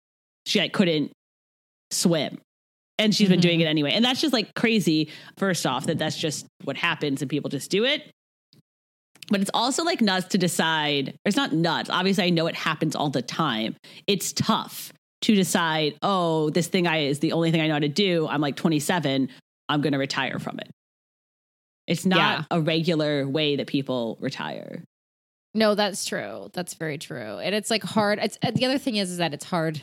she 0.46 0.58
like 0.58 0.72
couldn't 0.72 1.12
swim. 1.90 2.38
And 2.98 3.14
she's 3.14 3.30
been 3.30 3.40
doing 3.40 3.60
mm-hmm. 3.60 3.66
it 3.66 3.70
anyway. 3.70 3.92
And 3.92 4.04
that's 4.04 4.20
just 4.20 4.32
like 4.32 4.54
crazy, 4.54 5.10
first 5.38 5.66
off, 5.66 5.86
that 5.86 5.98
that's 5.98 6.18
just 6.18 6.46
what 6.64 6.76
happens 6.76 7.22
and 7.22 7.30
people 7.30 7.48
just 7.48 7.70
do 7.70 7.84
it 7.84 8.10
but 9.30 9.40
it's 9.40 9.50
also 9.54 9.84
like 9.84 10.00
nuts 10.00 10.26
to 10.28 10.38
decide. 10.38 11.14
It's 11.24 11.36
not 11.36 11.52
nuts. 11.52 11.88
Obviously, 11.88 12.24
I 12.24 12.30
know 12.30 12.46
it 12.46 12.54
happens 12.56 12.94
all 12.96 13.10
the 13.10 13.22
time. 13.22 13.76
It's 14.06 14.32
tough 14.32 14.92
to 15.22 15.34
decide, 15.34 15.94
oh, 16.02 16.50
this 16.50 16.66
thing 16.68 16.86
I 16.86 16.98
is 17.04 17.18
the 17.20 17.32
only 17.32 17.50
thing 17.50 17.60
I 17.60 17.66
know 17.68 17.74
how 17.74 17.78
to 17.80 17.88
do. 17.88 18.26
I'm 18.28 18.40
like 18.40 18.56
27. 18.56 19.28
I'm 19.68 19.80
going 19.80 19.92
to 19.92 19.98
retire 19.98 20.38
from 20.38 20.58
it. 20.58 20.70
It's 21.86 22.04
not 22.06 22.18
Yeah. 22.18 22.44
a 22.50 22.60
regular 22.60 23.26
way 23.28 23.56
that 23.56 23.66
people 23.66 24.16
retire. 24.20 24.82
No, 25.54 25.74
that's 25.74 26.04
true. 26.04 26.48
That's 26.52 26.74
very 26.74 26.98
true. 26.98 27.38
And 27.38 27.54
it's 27.54 27.70
like 27.70 27.82
hard. 27.82 28.18
It's 28.22 28.38
uh, 28.42 28.52
the 28.52 28.64
other 28.66 28.78
thing 28.78 28.96
is, 28.96 29.10
is 29.10 29.18
that 29.18 29.34
it's 29.34 29.44
hard 29.44 29.80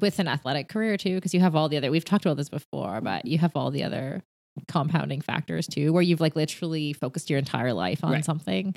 with 0.00 0.18
an 0.20 0.28
athletic 0.28 0.68
career 0.68 0.96
too, 0.96 1.16
because 1.16 1.34
you 1.34 1.40
have 1.40 1.56
all 1.56 1.68
the 1.68 1.76
other. 1.76 1.90
We've 1.90 2.04
talked 2.04 2.24
about 2.24 2.36
this 2.36 2.48
before, 2.48 3.00
but 3.00 3.26
you 3.26 3.38
have 3.38 3.52
all 3.56 3.70
the 3.70 3.82
other 3.82 4.22
compounding 4.68 5.20
factors 5.20 5.66
too, 5.66 5.92
where 5.92 6.02
you've 6.02 6.20
like 6.20 6.36
literally 6.36 6.92
focused 6.92 7.30
your 7.30 7.38
entire 7.38 7.72
life 7.72 8.04
on 8.04 8.12
Right. 8.12 8.24
something, 8.24 8.74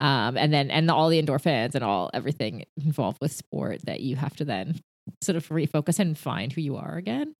um, 0.00 0.36
and 0.36 0.52
then 0.52 0.70
and 0.70 0.90
all 0.90 1.08
the 1.08 1.20
endorphins 1.22 1.74
and 1.74 1.82
all 1.82 2.10
everything 2.14 2.64
involved 2.84 3.18
with 3.20 3.32
sport 3.32 3.80
that 3.84 4.00
you 4.00 4.16
have 4.16 4.36
to 4.36 4.44
then 4.44 4.80
sort 5.22 5.36
of 5.36 5.48
refocus 5.48 5.98
and 5.98 6.16
find 6.18 6.52
who 6.52 6.60
you 6.60 6.76
are 6.76 6.96
again. 6.96 7.34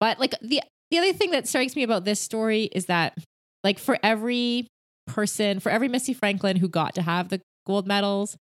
But 0.00 0.18
like 0.18 0.34
the 0.42 0.62
the 0.90 0.98
other 0.98 1.12
thing 1.12 1.30
that 1.30 1.48
strikes 1.48 1.76
me 1.76 1.82
about 1.82 2.04
this 2.04 2.20
story 2.20 2.64
is 2.64 2.86
that 2.86 3.16
like 3.62 3.78
for 3.78 3.98
every 4.02 4.66
person, 5.06 5.60
for 5.60 5.70
every 5.70 5.88
Missy 5.88 6.14
Franklin 6.14 6.56
who 6.56 6.68
got 6.68 6.94
to 6.96 7.02
have 7.02 7.28
the 7.28 7.40
gold 7.66 7.86
medals, 7.86 8.36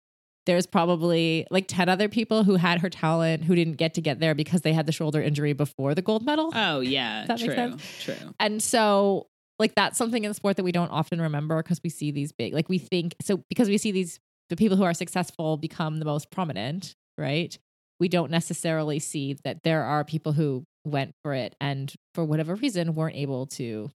there's 0.48 0.66
probably 0.66 1.46
like 1.50 1.66
10 1.68 1.90
other 1.90 2.08
people 2.08 2.42
who 2.42 2.56
had 2.56 2.80
her 2.80 2.88
talent 2.88 3.44
who 3.44 3.54
didn't 3.54 3.74
get 3.74 3.92
to 3.94 4.00
get 4.00 4.18
there 4.18 4.34
because 4.34 4.62
they 4.62 4.72
had 4.72 4.86
the 4.86 4.92
shoulder 4.92 5.20
injury 5.20 5.52
before 5.52 5.94
the 5.94 6.00
gold 6.00 6.24
medal. 6.24 6.50
Oh, 6.54 6.80
yeah. 6.80 7.26
That 7.28 7.38
true. 7.38 7.54
sense? 7.54 7.82
True. 8.02 8.34
And 8.40 8.62
so 8.62 9.26
like 9.58 9.74
that's 9.74 9.98
something 9.98 10.24
in 10.24 10.30
the 10.30 10.34
sport 10.34 10.56
that 10.56 10.62
we 10.62 10.72
don't 10.72 10.88
often 10.88 11.20
remember 11.20 11.62
because 11.62 11.80
we 11.84 11.90
see 11.90 12.12
these 12.12 12.32
big 12.32 12.54
like 12.54 12.68
we 12.70 12.78
think 12.78 13.14
so 13.20 13.42
because 13.50 13.68
we 13.68 13.76
see 13.76 13.90
these 13.92 14.18
the 14.48 14.56
people 14.56 14.78
who 14.78 14.84
are 14.84 14.94
successful 14.94 15.58
become 15.58 15.98
the 15.98 16.06
most 16.06 16.30
prominent, 16.30 16.94
right? 17.18 17.58
We 18.00 18.08
don't 18.08 18.30
necessarily 18.30 19.00
see 19.00 19.36
that 19.44 19.64
there 19.64 19.82
are 19.84 20.02
people 20.02 20.32
who 20.32 20.64
went 20.86 21.12
for 21.22 21.34
it 21.34 21.54
and 21.60 21.92
for 22.14 22.24
whatever 22.24 22.54
reason 22.54 22.94
weren't 22.94 23.16
able 23.16 23.44
to 23.46 23.90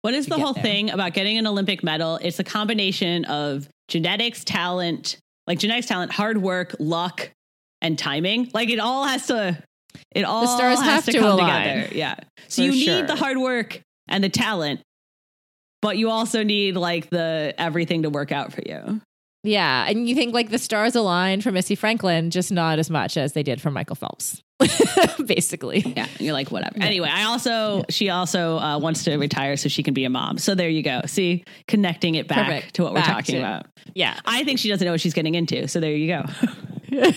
What 0.00 0.14
is 0.14 0.26
the 0.28 0.38
whole 0.38 0.54
there. 0.54 0.62
thing 0.62 0.88
about 0.90 1.12
getting 1.12 1.36
an 1.36 1.46
Olympic 1.46 1.84
medal? 1.84 2.18
It's 2.22 2.38
a 2.38 2.44
combination 2.44 3.26
of 3.26 3.68
genetics, 3.88 4.44
talent, 4.44 5.18
like 5.50 5.58
genetics, 5.58 5.88
talent, 5.88 6.12
hard 6.12 6.38
work, 6.38 6.76
luck, 6.78 7.32
and 7.82 7.98
timing. 7.98 8.48
Like 8.54 8.70
it 8.70 8.78
all 8.78 9.04
has 9.04 9.26
to. 9.26 9.60
It 10.12 10.22
all 10.22 10.46
stars 10.46 10.78
has 10.78 10.86
have 10.86 11.04
to, 11.06 11.12
to 11.12 11.18
come 11.18 11.40
align. 11.40 11.78
together. 11.78 11.94
Yeah. 11.96 12.14
So 12.46 12.62
For 12.62 12.68
you 12.68 12.72
sure. 12.84 12.94
need 12.94 13.08
the 13.08 13.16
hard 13.16 13.36
work 13.36 13.80
and 14.06 14.22
the 14.22 14.28
talent, 14.28 14.80
but 15.82 15.98
you 15.98 16.08
also 16.08 16.44
need 16.44 16.76
like 16.76 17.10
the 17.10 17.52
everything 17.58 18.04
to 18.04 18.10
work 18.10 18.30
out 18.30 18.52
for 18.52 18.62
you. 18.64 19.00
Yeah, 19.42 19.86
and 19.88 20.06
you 20.08 20.14
think 20.14 20.34
like 20.34 20.50
the 20.50 20.58
stars 20.58 20.94
aligned 20.94 21.42
for 21.42 21.50
Missy 21.50 21.74
Franklin, 21.74 22.30
just 22.30 22.52
not 22.52 22.78
as 22.78 22.90
much 22.90 23.16
as 23.16 23.32
they 23.32 23.42
did 23.42 23.58
for 23.60 23.70
Michael 23.70 23.96
Phelps, 23.96 24.42
basically. 25.24 25.80
Yeah, 25.80 26.06
and 26.06 26.20
you're 26.20 26.34
like 26.34 26.50
whatever. 26.50 26.76
Anyway, 26.78 27.08
I 27.10 27.24
also 27.24 27.84
she 27.88 28.10
also 28.10 28.58
uh, 28.58 28.78
wants 28.78 29.04
to 29.04 29.16
retire 29.16 29.56
so 29.56 29.70
she 29.70 29.82
can 29.82 29.94
be 29.94 30.04
a 30.04 30.10
mom. 30.10 30.36
So 30.36 30.54
there 30.54 30.68
you 30.68 30.82
go. 30.82 31.00
See, 31.06 31.44
connecting 31.66 32.16
it 32.16 32.28
back 32.28 32.46
Perfect. 32.46 32.74
to 32.74 32.82
what 32.82 32.92
we're 32.92 33.00
talking 33.00 33.36
to- 33.36 33.38
about. 33.40 33.66
Yeah, 33.94 34.18
I 34.26 34.44
think 34.44 34.58
she 34.58 34.68
doesn't 34.68 34.84
know 34.84 34.92
what 34.92 35.00
she's 35.00 35.14
getting 35.14 35.34
into. 35.34 35.66
So 35.68 35.80
there 35.80 35.94
you 35.94 36.08
go. 36.08 36.24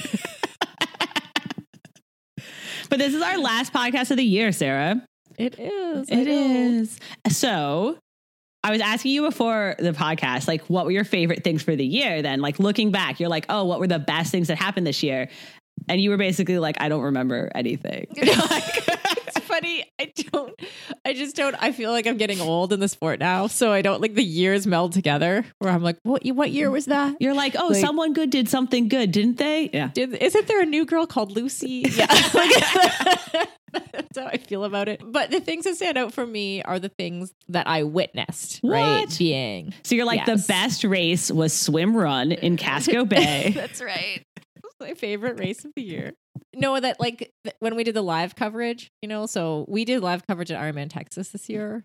but 2.89 2.99
this 2.99 3.13
is 3.13 3.21
our 3.21 3.37
last 3.37 3.73
podcast 3.73 4.11
of 4.11 4.17
the 4.17 4.23
year, 4.23 4.51
Sarah. 4.53 5.05
it 5.37 5.59
is. 5.59 6.09
It 6.09 6.27
is. 6.27 6.99
So 7.29 7.97
I 8.63 8.72
was 8.72 8.79
asking 8.79 9.12
you 9.12 9.24
before 9.24 9.75
the 9.77 9.91
podcast, 9.91 10.48
like, 10.48 10.62
what 10.67 10.86
were 10.86 10.91
your 10.91 11.03
favorite 11.03 11.43
things 11.43 11.62
for 11.62 11.75
the 11.75 11.86
year? 11.86 12.22
Then, 12.22 12.39
like, 12.39 12.60
looking 12.60 12.91
back, 12.91 13.20
you're 13.20 13.29
like, 13.29 13.46
oh, 13.50 13.65
what 13.65 13.79
were 13.79 13.88
the 13.88 14.00
best 14.00 14.32
things 14.32 14.48
that 14.48 14.58
happened 14.58 14.88
this 14.88 15.03
year? 15.03 15.27
And 15.89 16.00
you 16.00 16.10
were 16.12 16.17
basically 16.17 16.60
like, 16.60 16.79
I 16.79 16.88
don't 16.88 17.01
remember 17.01 17.51
anything. 17.53 18.08
it's 18.15 19.02
funny. 19.53 19.83
I 20.00 20.12
don't. 20.31 20.53
I 21.05 21.13
just 21.13 21.36
don't. 21.36 21.55
I 21.62 21.72
feel 21.72 21.91
like 21.91 22.07
I'm 22.07 22.17
getting 22.17 22.41
old 22.41 22.74
in 22.74 22.79
the 22.79 22.88
sport 22.88 23.19
now, 23.19 23.48
so 23.48 23.72
I 23.72 23.81
don't 23.81 24.01
like 24.01 24.13
the 24.15 24.24
years 24.24 24.65
meld 24.67 24.93
together. 24.93 25.45
Where 25.60 25.72
I'm 25.72 25.83
like, 25.83 25.98
what? 26.03 26.25
What 26.25 26.51
year 26.51 26.72
was 26.72 26.86
that? 26.86 27.15
You're 27.19 27.33
like, 27.33 27.55
oh, 27.57 27.67
Like- 27.67 27.77
someone 27.81 28.13
good 28.13 28.29
did 28.29 28.50
something 28.50 28.88
good, 28.88 29.12
didn't 29.12 29.38
they? 29.38 29.69
Yeah. 29.74 29.89
Did, 29.93 30.13
isn't 30.15 30.48
there 30.48 30.62
a 30.62 30.65
new 30.65 30.86
girl 30.86 31.05
called 31.05 31.31
Lucy? 31.31 31.86
Yeah. 31.95 32.07
That's 33.91 34.17
how 34.19 34.27
I 34.27 34.38
feel 34.38 34.65
about 34.65 34.88
it. 34.88 35.01
But 35.03 35.31
the 35.31 35.39
things 35.39 35.63
that 35.63 35.75
stand 35.75 35.98
out 35.98 36.13
for 36.13 36.25
me 36.27 36.62
are 36.62 36.77
the 36.77 36.89
things 36.89 37.33
that 37.50 37.67
I 37.67 37.81
witnessed, 37.83 38.60
right? 38.63 39.01
What? 39.07 39.17
Being 39.17 39.74
So 39.83 39.95
you're 39.95 40.05
like, 40.05 40.27
Yes. 40.27 40.45
the 40.45 40.48
best 40.48 40.83
race 40.83 41.31
was 41.31 41.53
swim 41.53 41.98
run 41.98 42.31
in 42.31 42.55
Casco 42.57 43.03
Bay. 43.10 43.51
That's 43.55 43.81
right. 43.81 44.24
My 44.83 44.93
favorite 44.93 45.39
race 45.39 45.65
of 45.65 45.71
the 45.75 45.81
year. 45.81 46.13
No, 46.55 46.79
that 46.79 46.99
like 46.99 47.31
th- 47.43 47.55
when 47.59 47.75
we 47.75 47.83
did 47.83 47.95
the 47.95 48.01
live 48.01 48.35
coverage, 48.35 48.91
you 49.01 49.09
know, 49.09 49.25
so 49.25 49.65
we 49.67 49.85
did 49.85 50.01
live 50.01 50.25
coverage 50.27 50.51
at 50.51 50.61
Ironman 50.61 50.89
Texas 50.89 51.29
this 51.29 51.49
year. 51.49 51.83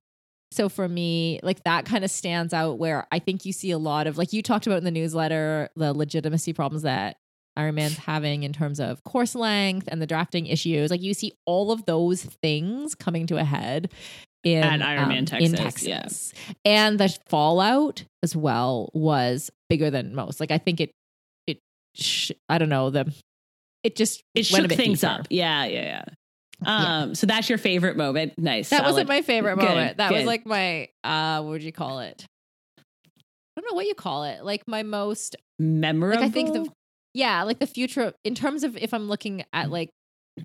So 0.50 0.69
for 0.69 0.88
me, 0.88 1.40
like 1.43 1.64
that 1.64 1.85
kind 1.85 2.05
of 2.05 2.11
stands 2.11 2.55
out 2.55 2.78
where 2.78 3.07
I 3.12 3.19
think 3.19 3.45
you 3.45 3.52
see 3.52 3.71
a 3.71 3.78
lot 3.78 4.07
of 4.07 4.17
like 4.17 4.33
you 4.33 4.43
talked 4.43 4.67
about 4.67 4.78
in 4.78 4.85
the 4.85 4.90
newsletter, 4.90 5.69
the 5.76 5.93
legitimacy 5.93 6.52
problems 6.52 6.83
that 6.83 7.17
Ironman's 7.59 7.99
having 7.99 8.45
in 8.45 8.52
terms 8.52 8.81
of 8.81 9.02
course 9.05 9.35
length 9.35 9.88
and 9.90 10.00
the 10.00 10.07
drafting 10.07 10.47
issues. 10.47 10.90
Like 10.90 11.02
you 11.02 11.12
see 11.12 11.33
all 11.45 11.71
of 11.71 11.85
those 11.85 12.25
things 12.43 12.95
coming 12.95 13.26
to 13.26 13.37
a 13.37 13.45
head 13.45 13.93
in 14.45 14.62
At 14.62 14.81
Ironman, 14.81 15.19
um, 15.19 15.25
Texas, 15.26 15.50
in 15.50 15.57
Texas, 15.57 16.33
and 16.64 16.99
the 16.99 17.14
fallout 17.28 18.05
as 18.23 18.37
well 18.37 18.90
was 18.95 19.50
bigger 19.69 19.90
than 19.90 20.14
most. 20.14 20.40
Like 20.40 20.50
I 20.50 20.59
think 20.59 20.81
it, 20.81 20.90
sh- 21.99 22.33
I 22.49 22.59
don't 22.59 22.69
know 22.69 22.90
the, 22.90 23.12
it 23.83 23.97
just 23.97 24.23
It 24.35 24.45
shook 24.47 24.71
things 24.71 25.00
deeper. 25.02 25.12
up. 25.12 25.26
Yeah, 25.31 25.64
yeah, 25.67 25.83
yeah. 25.83 26.05
Yeah. 26.62 27.00
Um, 27.02 27.14
so 27.14 27.26
that's 27.28 27.49
your 27.49 27.59
favorite 27.59 27.97
moment. 27.97 28.35
Nice. 28.37 28.71
That 28.71 28.78
solid. 28.78 28.90
wasn't 28.90 29.09
my 29.09 29.23
favorite 29.23 29.57
Good, 29.59 29.64
moment. 29.69 29.97
That 29.99 30.12
was 30.12 30.25
like 30.25 30.45
my 30.45 30.88
uh 31.05 31.40
what 31.43 31.50
would 31.50 31.62
you 31.62 31.71
call 31.73 32.00
it? 32.00 32.26
I 33.57 33.61
don't 33.61 33.71
know 33.71 33.76
what 33.76 33.87
you 33.87 33.95
call 33.95 34.25
it. 34.25 34.45
Like 34.45 34.62
my 34.67 34.83
most 34.83 35.37
memorable. 35.59 36.21
like 36.21 36.31
I 36.31 36.33
think 36.33 36.52
the 36.52 36.69
yeah, 37.14 37.43
like 37.45 37.59
the 37.61 37.67
future 37.67 38.12
in 38.25 38.35
terms 38.35 38.64
of 38.64 38.76
if 38.76 38.93
I'm 38.93 39.09
looking 39.09 39.38
Mm. 39.38 39.45
at 39.52 39.71
like 39.71 39.90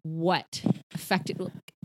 what 0.03 0.63
affected 0.93 1.39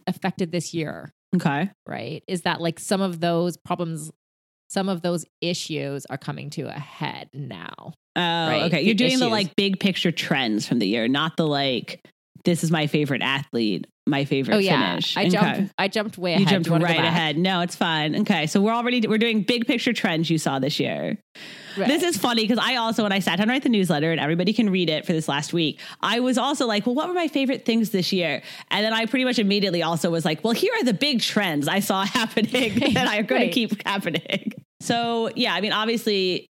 affected 0.06 0.52
this 0.52 0.72
year, 0.74 1.10
okay. 1.36 1.70
right? 1.86 2.22
Is 2.28 2.42
that 2.42 2.60
like 2.60 2.78
some 2.78 3.00
of 3.00 3.20
those 3.20 3.56
problems 3.56 4.10
some 4.70 4.90
of 4.90 5.00
those 5.00 5.24
issues 5.40 6.04
are 6.10 6.18
coming 6.18 6.50
to 6.50 6.62
a 6.68 6.78
head 6.78 7.30
now. 7.32 7.94
Oh, 8.18 8.48
Right, 8.48 8.62
okay. 8.64 8.82
You're 8.82 8.94
doing 8.94 9.18
the 9.18 9.28
like 9.28 9.54
big 9.56 9.78
picture 9.80 10.10
trends 10.12 10.66
from 10.66 10.78
the 10.78 10.86
year, 10.88 11.08
not 11.08 11.36
the 11.36 11.46
like. 11.46 12.00
This 12.44 12.62
is 12.64 12.70
my 12.70 12.86
favorite 12.86 13.20
athlete. 13.22 13.86
My 14.06 14.24
favorite 14.24 14.54
oh 14.54 14.58
yeah. 14.58 14.90
finish. 14.92 15.16
I 15.18 15.22
Okay. 15.22 15.30
jumped 15.30 15.74
I 15.76 15.88
jumped 15.88 16.16
way 16.16 16.36
You 16.38 16.46
jumped 16.46 16.66
you 16.68 16.76
right 16.76 16.98
ahead. 16.98 17.36
No, 17.36 17.60
it's 17.60 17.76
fine. 17.76 18.16
Okay, 18.22 18.46
so 18.46 18.58
we're 18.62 18.72
already 18.72 19.06
we're 19.06 19.18
doing 19.18 19.42
big 19.42 19.66
picture 19.66 19.92
trends 19.92 20.30
you 20.30 20.38
saw 20.38 20.58
this 20.58 20.80
year. 20.80 21.18
Right. 21.76 21.88
This 21.88 22.02
is 22.02 22.16
funny 22.16 22.44
because 22.46 22.58
I 22.58 22.76
also, 22.76 23.02
when 23.02 23.12
I 23.12 23.18
sat 23.18 23.36
down 23.36 23.48
to 23.48 23.52
write 23.52 23.64
the 23.64 23.68
newsletter 23.68 24.10
and 24.10 24.18
everybody 24.18 24.54
can 24.54 24.70
read 24.70 24.88
it 24.88 25.04
for 25.04 25.12
this 25.12 25.28
last 25.28 25.52
week, 25.52 25.78
I 26.00 26.20
was 26.20 26.38
also 26.38 26.66
like, 26.66 26.86
well, 26.86 26.94
what 26.94 27.06
were 27.08 27.14
my 27.14 27.28
favorite 27.28 27.66
things 27.66 27.90
this 27.90 28.10
year? 28.12 28.40
And 28.70 28.82
then 28.84 28.94
I 28.94 29.04
pretty 29.04 29.26
much 29.26 29.38
immediately 29.38 29.82
also 29.82 30.08
was 30.10 30.24
like, 30.24 30.42
well, 30.42 30.54
here 30.54 30.72
are 30.80 30.84
the 30.84 30.94
big 30.94 31.20
trends 31.20 31.68
I 31.68 31.80
saw 31.80 32.04
happening 32.06 32.78
that 32.94 33.06
are 33.14 33.22
going 33.22 33.42
Right. 33.42 33.46
to 33.48 33.52
keep 33.52 33.86
happening. 33.86 34.52
So, 34.80 35.30
yeah, 35.36 35.52
I 35.54 35.60
mean, 35.60 35.72
obviously, 35.72 36.46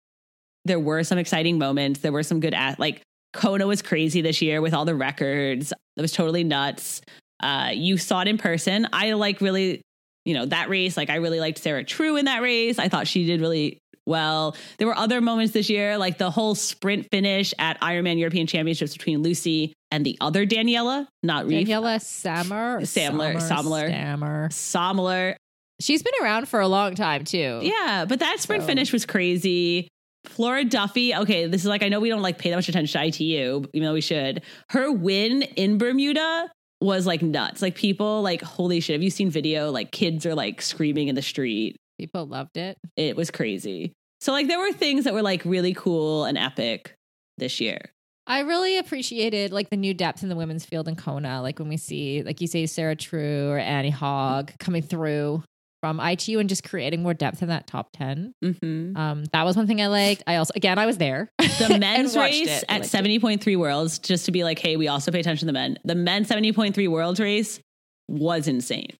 there 0.64 0.80
were 0.80 1.02
some 1.04 1.18
exciting 1.18 1.58
moments. 1.58 2.00
There 2.00 2.12
were 2.12 2.22
some 2.22 2.40
good, 2.40 2.54
at 2.54 2.78
like, 2.78 3.02
Kona 3.32 3.66
was 3.66 3.82
crazy 3.82 4.20
this 4.20 4.40
year 4.40 4.60
with 4.60 4.72
all 4.74 4.84
the 4.84 4.94
records. 4.94 5.72
It 5.96 6.00
was 6.02 6.12
totally 6.12 6.44
nuts. 6.44 7.00
Uh, 7.42 7.70
you 7.74 7.98
saw 7.98 8.20
it 8.22 8.28
in 8.28 8.38
person. 8.38 8.86
I 8.92 9.12
like 9.12 9.40
really, 9.40 9.82
you 10.24 10.34
know, 10.34 10.46
that 10.46 10.68
race. 10.68 10.96
Like, 10.96 11.10
I 11.10 11.16
really 11.16 11.40
liked 11.40 11.58
Sarah 11.58 11.84
True 11.84 12.16
in 12.16 12.26
that 12.26 12.42
race. 12.42 12.78
I 12.78 12.88
thought 12.88 13.06
she 13.08 13.26
did 13.26 13.40
really 13.40 13.78
well. 14.06 14.56
There 14.78 14.86
were 14.86 14.96
other 14.96 15.20
moments 15.20 15.52
this 15.52 15.68
year, 15.68 15.98
like 15.98 16.18
the 16.18 16.30
whole 16.30 16.54
sprint 16.54 17.08
finish 17.10 17.52
at 17.58 17.80
Ironman 17.80 18.18
European 18.18 18.46
Championships 18.46 18.92
between 18.92 19.22
Lucy 19.22 19.72
and 19.90 20.04
the 20.06 20.16
other 20.20 20.46
Daniela, 20.46 21.06
not 21.22 21.46
Ryf. 21.46 21.66
Daniela 21.66 22.00
Sammer, 22.00 22.80
Samler, 22.82 23.36
Samler. 23.36 23.88
Sammer. 23.88 24.48
Somler. 24.50 25.36
She's 25.80 26.02
been 26.02 26.12
around 26.22 26.48
for 26.48 26.60
a 26.60 26.68
long 26.68 26.94
time 26.94 27.24
too. 27.24 27.60
Yeah, 27.62 28.04
but 28.08 28.20
that 28.20 28.40
sprint 28.40 28.62
So- 28.62 28.66
finish 28.68 28.92
was 28.92 29.04
crazy. 29.06 29.88
Flora 30.24 30.64
Duffy, 30.64 31.14
okay, 31.14 31.46
this 31.46 31.62
is 31.62 31.66
like, 31.66 31.82
I 31.82 31.88
know 31.88 32.00
we 32.00 32.08
don't 32.08 32.22
like 32.22 32.38
pay 32.38 32.50
that 32.50 32.56
much 32.56 32.68
attention 32.68 33.00
to 33.00 33.06
ITU, 33.06 33.64
even 33.72 33.86
though 33.86 33.94
we 33.94 34.00
should. 34.00 34.42
Her 34.70 34.90
win 34.90 35.42
in 35.42 35.78
Bermuda 35.78 36.50
was 36.80 37.06
like 37.06 37.22
nuts. 37.22 37.62
Like 37.62 37.74
people, 37.74 38.22
like, 38.22 38.42
holy 38.42 38.80
shit, 38.80 38.94
have 38.94 39.02
you 39.02 39.10
seen 39.10 39.30
video? 39.30 39.70
Like 39.70 39.92
kids 39.92 40.26
are 40.26 40.34
like 40.34 40.62
screaming 40.62 41.08
in 41.08 41.14
the 41.14 41.22
street. 41.22 41.76
People 41.98 42.26
loved 42.26 42.56
it. 42.56 42.76
It 42.96 43.16
was 43.16 43.30
crazy. 43.30 43.92
So, 44.20 44.32
like, 44.32 44.48
there 44.48 44.58
were 44.58 44.72
things 44.72 45.04
that 45.04 45.12
were 45.12 45.22
like 45.22 45.44
really 45.44 45.74
cool 45.74 46.24
and 46.24 46.38
epic 46.38 46.94
this 47.36 47.60
year. 47.60 47.78
I 48.26 48.40
really 48.40 48.78
appreciated 48.78 49.52
like 49.52 49.68
the 49.68 49.76
new 49.76 49.92
depth 49.92 50.22
in 50.22 50.30
the 50.30 50.36
women's 50.36 50.64
field 50.64 50.88
in 50.88 50.96
Kona. 50.96 51.42
Like 51.42 51.58
when 51.58 51.68
we 51.68 51.76
see, 51.76 52.22
like 52.22 52.40
you 52.40 52.46
say, 52.46 52.64
Sarah 52.66 52.96
True 52.96 53.50
or 53.50 53.58
Annie 53.58 53.90
Haug 53.90 54.52
coming 54.58 54.82
through 54.82 55.42
from 55.84 56.00
ITU 56.00 56.38
and 56.38 56.48
just 56.48 56.64
creating 56.64 57.02
more 57.02 57.12
depth 57.12 57.42
in 57.42 57.48
that 57.50 57.66
top 57.66 57.90
10. 57.92 58.32
hmm 58.42 58.96
Um, 58.96 59.24
that 59.34 59.42
was 59.44 59.54
one 59.54 59.66
thing 59.66 59.82
I 59.82 59.88
liked. 59.88 60.22
I 60.26 60.36
also, 60.36 60.52
again, 60.56 60.78
I 60.78 60.86
was 60.86 60.96
there. 60.96 61.28
The 61.58 61.76
men's 61.78 62.16
race 62.16 62.48
it. 62.48 62.64
At 62.70 62.82
70.3 62.82 63.58
worlds, 63.58 63.98
just 63.98 64.24
to 64.24 64.32
be 64.32 64.44
like, 64.44 64.58
hey, 64.58 64.76
we 64.78 64.88
also 64.88 65.10
pay 65.12 65.20
attention 65.20 65.40
to 65.40 65.46
the 65.46 65.52
men. 65.52 65.78
The 65.84 65.94
men's 65.94 66.26
70.3 66.30 66.88
worlds 66.88 67.20
race 67.20 67.60
was 68.08 68.48
insane. 68.48 68.96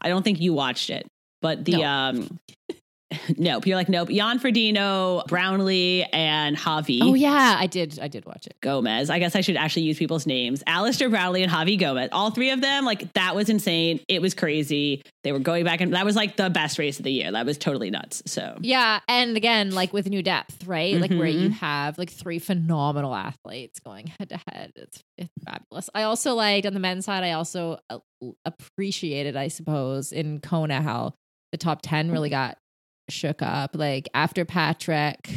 I 0.00 0.08
don't 0.08 0.24
think 0.24 0.40
you 0.40 0.52
watched 0.52 0.90
it, 0.90 1.06
but 1.40 1.64
the 1.64 1.76
No. 1.76 1.84
um 1.84 2.38
nope. 3.36 3.66
You're 3.66 3.76
like, 3.76 3.88
nope. 3.88 4.08
Jan 4.08 4.38
Frodeno, 4.38 5.26
Brownlee, 5.26 6.04
and 6.12 6.56
Javi 6.56 6.98
Oh 7.02 7.14
yeah, 7.14 7.56
I 7.58 7.66
did. 7.66 7.98
I 8.00 8.08
did 8.08 8.24
watch 8.26 8.46
it. 8.46 8.54
Gomez. 8.60 9.10
I 9.10 9.18
guess 9.18 9.34
I 9.36 9.40
should 9.40 9.56
actually 9.56 9.82
use 9.82 9.98
people's 9.98 10.26
names. 10.26 10.62
Alistair 10.66 11.08
Brownlee 11.08 11.42
and 11.42 11.52
Javi 11.52 11.78
Gomez. 11.78 12.08
All 12.12 12.30
three 12.30 12.50
of 12.50 12.60
them, 12.60 12.84
like 12.84 13.12
that 13.14 13.34
was 13.34 13.48
insane. 13.48 14.00
It 14.08 14.20
was 14.22 14.34
crazy. 14.34 15.02
They 15.22 15.32
were 15.32 15.38
going 15.38 15.64
back 15.64 15.80
and 15.80 15.94
that 15.94 16.04
was 16.04 16.16
like 16.16 16.36
the 16.36 16.50
best 16.50 16.78
race 16.78 16.98
of 16.98 17.04
the 17.04 17.12
year. 17.12 17.32
That 17.32 17.46
was 17.46 17.58
totally 17.58 17.90
nuts. 17.90 18.22
So 18.26 18.56
Yeah, 18.60 19.00
and 19.08 19.36
again, 19.36 19.70
like 19.72 19.92
with 19.92 20.08
new 20.08 20.22
depth, 20.22 20.66
right? 20.66 20.94
Like 21.00 21.10
where 21.10 21.26
you 21.26 21.48
Mhm. 21.50 21.52
have 21.54 21.98
like 21.98 22.10
three 22.10 22.38
phenomenal 22.38 23.14
athletes 23.14 23.80
going 23.80 24.06
head 24.18 24.28
to 24.30 24.38
head. 24.50 24.72
It's 24.76 25.00
it's 25.16 25.30
fabulous. 25.44 25.88
I 25.94 26.02
also 26.04 26.34
liked 26.34 26.66
on 26.66 26.74
the 26.74 26.80
men's 26.80 27.04
side. 27.04 27.24
I 27.24 27.32
also 27.32 27.78
uh, 27.90 27.98
appreciated, 28.44 29.36
I 29.36 29.48
suppose, 29.48 30.12
in 30.12 30.40
Kona 30.40 30.80
how 30.82 31.14
the 31.52 31.58
top 31.58 31.80
ten 31.82 32.10
really 32.10 32.30
got 32.30 32.58
shook 33.08 33.42
up. 33.42 33.74
Like 33.74 34.08
after 34.14 34.44
Patrick, 34.44 35.30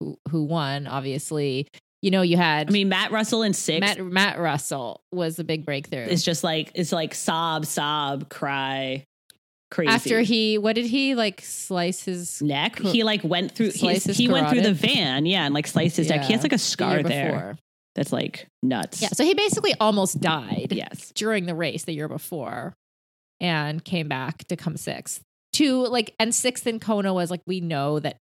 who 0.00 0.18
who 0.30 0.44
won, 0.44 0.86
obviously, 0.86 1.68
you 2.00 2.10
know, 2.10 2.22
you 2.22 2.36
had. 2.36 2.68
I 2.68 2.72
mean, 2.72 2.88
Matt 2.88 3.12
Russell 3.12 3.42
in 3.42 3.52
six 3.52 3.80
Matt 3.80 4.00
Matt 4.04 4.38
Russell 4.38 5.00
was 5.12 5.38
a 5.38 5.44
big 5.44 5.64
breakthrough. 5.64 6.06
It's 6.08 6.22
just 6.22 6.44
like 6.44 6.72
it's 6.74 6.92
like 6.92 7.14
sob, 7.14 7.66
sob, 7.66 8.28
cry, 8.28 9.04
crazy. 9.70 9.92
After 9.92 10.20
he, 10.20 10.58
what 10.58 10.74
did 10.74 10.86
he 10.86 11.14
like 11.14 11.40
slice 11.42 12.04
his 12.04 12.42
neck, 12.42 12.76
Cor- 12.76 12.90
he 12.90 13.04
like 13.04 13.22
went 13.24 13.52
through. 13.52 13.70
He, 13.70 13.94
he 13.94 14.28
went 14.28 14.50
through 14.50 14.62
the 14.62 14.74
van, 14.74 15.26
yeah, 15.26 15.44
and 15.44 15.54
like 15.54 15.66
sliced 15.66 15.96
his 15.96 16.08
neck. 16.08 16.24
He 16.24 16.32
has 16.32 16.42
like 16.42 16.52
a 16.52 16.58
scar 16.58 16.94
year 16.94 17.02
there 17.02 17.58
that's 17.94 18.12
like 18.12 18.46
nuts. 18.62 19.02
Yeah, 19.02 19.08
so 19.12 19.24
he 19.24 19.34
basically 19.34 19.74
almost 19.78 20.20
died. 20.20 20.68
Yes. 20.70 21.12
during 21.14 21.46
the 21.46 21.54
race 21.54 21.84
the 21.84 21.92
year 21.92 22.08
before 22.08 22.74
and 23.40 23.84
came 23.84 24.08
back 24.08 24.44
to 24.48 24.56
come 24.56 24.76
sixth. 24.76 25.22
Two, 25.52 25.86
like, 25.86 26.14
and 26.18 26.34
sixth 26.34 26.66
in 26.66 26.80
Kona 26.80 27.12
was 27.12 27.30
like, 27.30 27.42
we 27.46 27.60
know 27.60 27.98
that, 28.00 28.16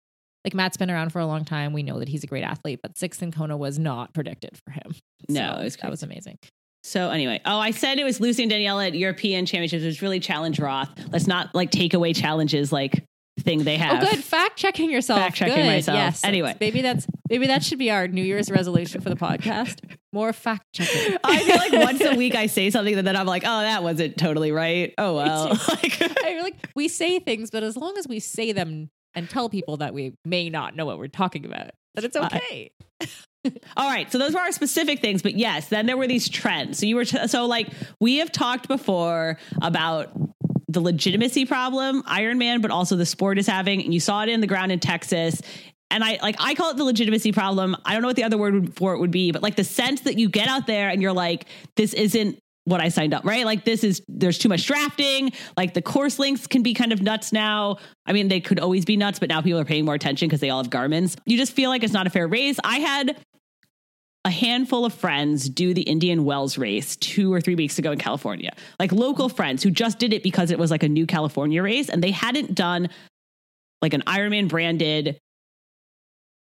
like, 0.46 0.54
Matt's 0.54 0.78
been 0.78 0.90
around 0.90 1.12
for 1.12 1.20
a 1.20 1.26
long 1.26 1.44
time. 1.44 1.74
We 1.74 1.84
know 1.84 2.00
that 2.00 2.08
he's 2.08 2.24
a 2.24 2.28
great 2.28 2.44
athlete, 2.44 2.80
but 2.82 2.98
sixth 2.98 3.22
in 3.22 3.32
Kona 3.32 3.58
was 3.58 3.78
not 3.78 4.14
predicted 4.14 4.58
for 4.66 4.72
him. 4.72 4.96
No, 5.30 5.56
So 5.56 5.60
it 5.60 5.64
was 5.64 5.76
that 5.78 5.92
was 5.92 6.04
amazing. 6.04 6.38
So 6.84 7.10
anyway, 7.10 7.42
oh, 7.46 7.58
I 7.58 7.72
said 7.72 8.00
it 8.00 8.06
was 8.06 8.22
Lucy 8.22 8.44
and 8.44 8.50
Danielle 8.50 8.80
at 8.80 8.96
European 8.96 9.46
Championships. 9.46 9.84
It 9.84 9.88
was 9.88 10.02
really 10.02 10.22
Challenge 10.22 10.58
Roth. 10.58 10.90
Let's 11.12 11.28
not 11.28 11.54
like 11.54 11.70
take 11.70 11.94
away 11.94 12.14
challenges 12.14 12.72
like 12.72 13.04
thing 13.40 13.64
they 13.64 13.76
oh, 13.76 13.80
have. 13.80 14.04
Oh, 14.04 14.10
good. 14.10 14.24
Fact 14.24 14.58
checking 14.58 14.90
yourself. 14.90 15.20
Fact-checking 15.20 15.56
Good. 15.56 15.66
myself. 15.66 15.96
Yes. 15.96 16.24
Anyway. 16.24 16.56
maybe 16.60 16.82
that's 16.82 17.08
maybe 17.30 17.48
that 17.48 17.64
should 17.64 17.80
be 17.80 17.92
our 17.92 18.08
New 18.08 18.24
Year's 18.24 18.50
resolution 18.50 19.02
for 19.02 19.10
the 19.10 19.16
podcast. 19.16 19.80
More 20.12 20.34
fact 20.34 20.66
checking. 20.74 21.18
I 21.24 21.40
feel 21.40 21.58
like 21.58 21.72
once 21.74 22.02
a 22.02 22.16
week 22.16 22.36
I 22.36 22.48
say 22.48 22.70
something 22.70 22.96
that 22.96 23.06
then 23.06 23.16
I'm 23.16 23.28
like, 23.28 23.44
oh, 23.46 23.62
that 23.62 23.84
wasn't 23.84 24.18
totally 24.18 24.52
right. 24.52 24.94
Oh 24.98 25.16
well. 25.16 25.48
like, 25.70 26.02
I 26.24 26.40
like 26.42 26.70
we 26.76 26.88
say 26.88 27.20
things, 27.20 27.52
but 27.52 27.64
as 27.64 27.78
long 27.78 27.98
as 27.98 28.08
we 28.08 28.20
say 28.20 28.52
them 28.52 28.90
and 29.14 29.30
tell 29.30 29.50
people 29.50 29.78
that 29.78 29.94
we 29.94 30.14
may 30.26 30.50
not 30.50 30.76
know 30.76 30.86
what 30.86 30.98
we're 30.98 31.08
talking 31.08 31.46
about, 31.46 31.72
that 31.96 32.04
it's 32.04 32.16
okay. 32.16 32.72
All 33.78 33.90
right, 33.90 34.12
so 34.12 34.18
those 34.18 34.34
were 34.34 34.40
our 34.40 34.52
specific 34.52 35.00
things, 35.00 35.22
but 35.22 35.36
yes, 35.36 35.70
then 35.70 35.86
there 35.86 35.96
were 35.96 36.08
these 36.08 36.28
trends. 36.28 36.80
So 36.80 36.86
you 36.86 36.98
were 36.98 37.06
t- 37.06 37.28
so 37.28 37.46
like 37.46 37.70
we 38.00 38.18
have 38.18 38.32
talked 38.32 38.68
before 38.68 39.38
about 39.62 40.10
the 40.68 40.82
legitimacy 40.82 41.46
problem 41.46 42.04
Iron 42.06 42.38
Man, 42.38 42.62
but 42.62 42.72
also 42.72 42.96
the 42.96 43.06
sport 43.06 43.38
is 43.38 43.48
having, 43.48 43.84
and 43.84 43.94
you 43.94 44.00
saw 44.00 44.24
it 44.24 44.30
in 44.30 44.42
the 44.42 44.48
ground 44.48 44.72
in 44.72 44.80
Texas. 44.80 45.42
And 45.90 46.04
I 46.04 46.20
like 46.22 46.36
I 46.40 46.54
call 46.54 46.72
it 46.72 46.78
the 46.78 46.84
legitimacy 46.84 47.32
problem. 47.32 47.76
I 47.86 47.94
don't 47.94 48.02
know 48.02 48.10
what 48.10 48.18
the 48.18 48.26
other 48.26 48.38
word 48.38 48.76
for 48.76 48.94
it 48.94 49.00
would 49.00 49.12
be, 49.12 49.32
but 49.32 49.42
like 49.42 49.56
the 49.56 49.64
sense 49.64 50.02
that 50.02 50.18
you 50.20 50.30
get 50.30 50.50
out 50.50 50.68
there 50.68 50.90
and 50.90 51.02
you're 51.02 51.14
like, 51.14 51.46
this 51.76 51.94
isn't 51.94 52.38
what 52.66 52.82
I 52.82 52.90
signed 52.90 53.14
up, 53.14 53.24
right? 53.24 53.46
Like 53.46 53.64
this 53.64 53.86
is 53.86 54.02
there's 54.10 54.38
too 54.38 54.50
much 54.50 54.68
drafting. 54.68 55.32
Like 55.56 55.74
the 55.74 55.82
course 55.82 56.20
links 56.20 56.46
can 56.46 56.64
be 56.64 56.74
kind 56.74 56.92
of 56.92 57.02
nuts 57.02 57.32
now. 57.32 57.78
I 58.06 58.12
mean, 58.12 58.28
they 58.28 58.42
could 58.42 58.60
always 58.60 58.84
be 58.84 58.98
nuts, 58.98 59.20
but 59.20 59.30
now 59.30 59.42
people 59.42 59.62
are 59.62 59.66
paying 59.66 59.86
more 59.86 59.96
attention 59.96 60.28
because 60.28 60.42
they 60.42 60.50
all 60.50 60.62
have 60.62 60.70
Garmin's. 60.70 61.16
You 61.26 61.38
just 61.38 61.54
feel 61.54 61.70
like 61.70 61.84
it's 61.84 61.94
not 61.94 62.08
a 62.08 62.10
fair 62.10 62.28
race. 62.28 62.60
I 62.66 62.80
had 62.80 63.18
a 64.28 64.30
handful 64.30 64.84
of 64.84 64.94
friends 64.94 65.48
do 65.48 65.74
the 65.74 65.84
Indian 65.84 66.26
Wells 66.26 66.58
race 66.58 66.98
two 66.98 67.34
or 67.34 67.40
three 67.40 67.56
weeks 67.56 67.80
ago 67.80 67.94
in 67.94 67.98
California. 67.98 68.52
Like 68.78 68.92
local 68.92 69.30
friends 69.30 69.64
who 69.64 69.72
just 69.72 70.00
did 70.00 70.12
it 70.12 70.22
because 70.22 70.52
it 70.52 70.60
was 70.60 70.70
like 70.70 70.84
a 70.84 70.90
new 70.90 71.08
California 71.08 71.64
race 71.64 71.88
and 71.88 72.04
they 72.04 72.12
hadn't 72.12 72.54
done 72.54 72.90
like 73.82 73.94
an 73.94 74.02
Ironman 74.02 74.50
branded 74.50 75.18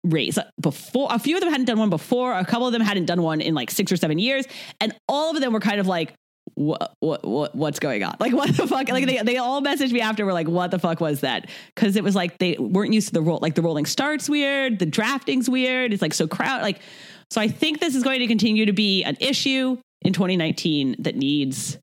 race 0.03 0.39
before. 0.59 1.09
A 1.11 1.19
few 1.19 1.35
of 1.35 1.41
them 1.41 1.51
hadn't 1.51 1.67
done 1.67 1.77
one 1.77 1.91
before. 1.91 2.33
A 2.33 2.43
couple 2.43 2.65
of 2.65 2.73
them 2.73 2.81
hadn't 2.81 3.05
done 3.05 3.21
one 3.21 3.39
in 3.39 3.53
like 3.53 3.69
six 3.69 3.91
or 3.91 3.97
seven 3.97 4.17
years. 4.17 4.47
And 4.81 4.95
all 5.07 5.35
of 5.35 5.39
them 5.39 5.53
were 5.53 5.59
kind 5.59 5.79
of 5.79 5.85
like, 5.85 6.15
what, 6.55 6.93
what, 7.01 7.23
what, 7.23 7.53
what's 7.53 7.77
going 7.77 8.03
on? 8.03 8.15
Like, 8.19 8.33
what 8.33 8.55
the 8.57 8.65
fuck? 8.65 8.89
Like, 8.89 9.05
they, 9.05 9.21
they 9.21 9.37
all 9.37 9.61
messaged 9.61 9.91
me 9.91 10.01
after, 10.01 10.25
were 10.25 10.33
like, 10.33 10.47
what 10.47 10.71
the 10.71 10.79
fuck 10.79 10.99
was 10.99 11.21
that? 11.21 11.49
Cause 11.75 11.95
it 11.95 12.03
was 12.03 12.15
like, 12.15 12.39
they 12.39 12.55
weren't 12.57 12.93
used 12.93 13.09
to 13.09 13.13
the 13.13 13.21
roll, 13.21 13.37
like 13.43 13.53
the 13.53 13.61
rolling 13.61 13.85
starts 13.85 14.27
weird, 14.27 14.79
the 14.79 14.87
drafting's 14.87 15.47
weird. 15.47 15.93
It's 15.93 16.01
like 16.01 16.13
so 16.15 16.27
crowd, 16.27 16.63
like, 16.63 16.79
so 17.29 17.41
I 17.41 17.47
think 17.47 17.79
this 17.79 17.95
is 17.95 18.03
going 18.03 18.19
to 18.19 18.27
continue 18.27 18.65
to 18.65 18.73
be 18.73 19.03
an 19.03 19.17
issue 19.19 19.77
in 20.01 20.13
2019 20.13 20.97
that 20.99 21.15
needs 21.15 21.77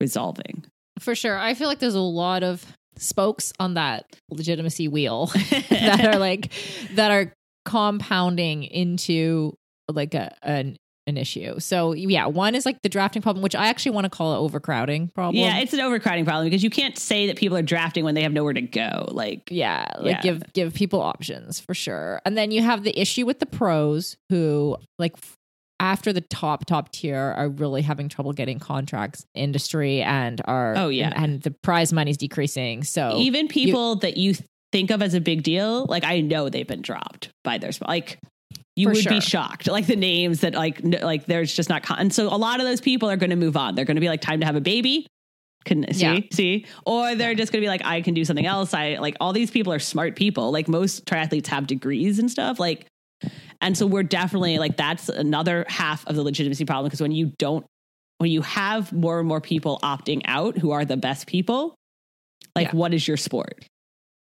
resolving. 0.00 0.64
For 0.98 1.14
sure. 1.14 1.38
I 1.38 1.54
feel 1.54 1.68
like 1.68 1.78
there's 1.78 1.94
a 1.94 2.00
lot 2.00 2.42
of 2.42 2.64
spokes 2.96 3.52
on 3.60 3.74
that 3.74 4.04
legitimacy 4.30 4.88
wheel 4.88 5.26
that 5.70 6.04
are 6.04 6.18
like 6.18 6.52
that 6.94 7.10
are 7.10 7.32
compounding 7.64 8.64
into 8.64 9.52
like 9.88 10.14
a 10.14 10.34
an 10.42 10.76
an 11.08 11.16
issue. 11.16 11.58
So 11.58 11.92
yeah, 11.92 12.26
one 12.26 12.54
is 12.54 12.64
like 12.66 12.82
the 12.82 12.88
drafting 12.88 13.22
problem, 13.22 13.42
which 13.42 13.54
I 13.54 13.68
actually 13.68 13.92
want 13.92 14.04
to 14.04 14.10
call 14.10 14.32
an 14.32 14.38
overcrowding 14.38 15.08
problem. 15.08 15.42
Yeah, 15.42 15.58
it's 15.58 15.72
an 15.72 15.80
overcrowding 15.80 16.24
problem 16.24 16.46
because 16.46 16.62
you 16.62 16.70
can't 16.70 16.96
say 16.98 17.26
that 17.28 17.36
people 17.36 17.56
are 17.56 17.62
drafting 17.62 18.04
when 18.04 18.14
they 18.14 18.22
have 18.22 18.32
nowhere 18.32 18.52
to 18.52 18.60
go. 18.60 19.06
Like, 19.10 19.48
yeah, 19.50 19.86
like 19.98 20.16
Yeah. 20.16 20.20
give 20.22 20.52
give 20.52 20.74
people 20.74 21.00
options 21.00 21.58
for 21.60 21.74
sure. 21.74 22.20
And 22.24 22.36
then 22.36 22.50
you 22.50 22.62
have 22.62 22.84
the 22.84 22.98
issue 23.00 23.26
with 23.26 23.38
the 23.40 23.46
pros 23.46 24.16
who 24.28 24.76
like 24.98 25.16
after 25.80 26.12
the 26.12 26.20
top 26.20 26.66
top 26.66 26.90
tier 26.90 27.16
are 27.36 27.48
really 27.48 27.82
having 27.82 28.08
trouble 28.08 28.32
getting 28.32 28.58
contracts 28.58 29.24
industry 29.34 30.02
and 30.02 30.40
are 30.44 30.74
Oh, 30.76 30.88
yeah. 30.88 31.06
and, 31.14 31.14
and 31.32 31.42
the 31.42 31.52
prize 31.62 31.92
money's 31.92 32.16
decreasing. 32.16 32.82
So 32.82 33.16
even 33.16 33.46
people 33.48 33.96
that 33.96 34.16
you 34.16 34.34
think 34.72 34.90
of 34.90 35.00
as 35.02 35.14
a 35.14 35.20
big 35.20 35.42
deal, 35.44 35.86
like 35.86 36.04
I 36.04 36.20
know 36.20 36.48
they've 36.48 36.66
been 36.66 36.82
dropped 36.82 37.30
by 37.44 37.58
their 37.58 37.70
like. 37.86 38.18
You 38.78 38.86
For 38.88 38.92
would 38.94 39.02
sure. 39.02 39.12
be 39.12 39.20
shocked, 39.20 39.66
like 39.66 39.86
the 39.86 39.96
names 39.96 40.40
that, 40.42 40.54
like, 40.54 40.84
n- 40.84 40.98
like 41.02 41.26
there's 41.26 41.52
just 41.52 41.68
not. 41.68 41.82
Con- 41.82 41.98
and 41.98 42.14
so 42.14 42.28
a 42.28 42.36
lot 42.38 42.60
of 42.60 42.66
those 42.66 42.80
people 42.80 43.10
are 43.10 43.16
going 43.16 43.30
to 43.30 43.36
move 43.36 43.56
on. 43.56 43.74
They're 43.74 43.84
going 43.84 43.96
to 43.96 44.00
be 44.00 44.08
like, 44.08 44.20
time 44.20 44.38
to 44.40 44.46
have 44.46 44.54
a 44.54 44.60
baby. 44.60 45.06
Can 45.64 45.92
see, 45.92 46.00
Yeah. 46.04 46.20
see, 46.32 46.66
or 46.86 47.16
they're 47.16 47.34
just 47.34 47.50
going 47.50 47.60
to 47.60 47.64
be 47.64 47.68
like, 47.68 47.84
I 47.84 48.00
can 48.02 48.14
do 48.14 48.24
something 48.24 48.46
else. 48.46 48.72
I 48.74 48.98
like 48.98 49.16
all 49.20 49.32
these 49.32 49.50
people 49.50 49.72
are 49.72 49.80
smart 49.80 50.14
people. 50.14 50.52
Like 50.52 50.68
most 50.68 51.04
triathletes 51.06 51.48
have 51.48 51.66
degrees 51.66 52.20
and 52.20 52.30
stuff. 52.30 52.60
Like, 52.60 52.86
and 53.60 53.76
so 53.76 53.84
we're 53.84 54.04
definitely 54.04 54.58
like 54.58 54.76
that's 54.76 55.08
another 55.08 55.66
half 55.68 56.06
of 56.06 56.14
the 56.14 56.22
legitimacy 56.22 56.64
problem 56.64 56.86
because 56.86 57.00
when 57.00 57.10
you 57.10 57.32
don't, 57.38 57.66
when 58.18 58.30
you 58.30 58.42
have 58.42 58.92
more 58.92 59.18
and 59.18 59.26
more 59.26 59.40
people 59.40 59.80
opting 59.82 60.22
out 60.26 60.56
who 60.56 60.70
are 60.70 60.84
the 60.84 60.96
best 60.96 61.26
people, 61.26 61.74
like 62.54 62.68
Yeah. 62.68 62.76
what 62.76 62.94
is 62.94 63.08
your 63.08 63.16
sport? 63.16 63.66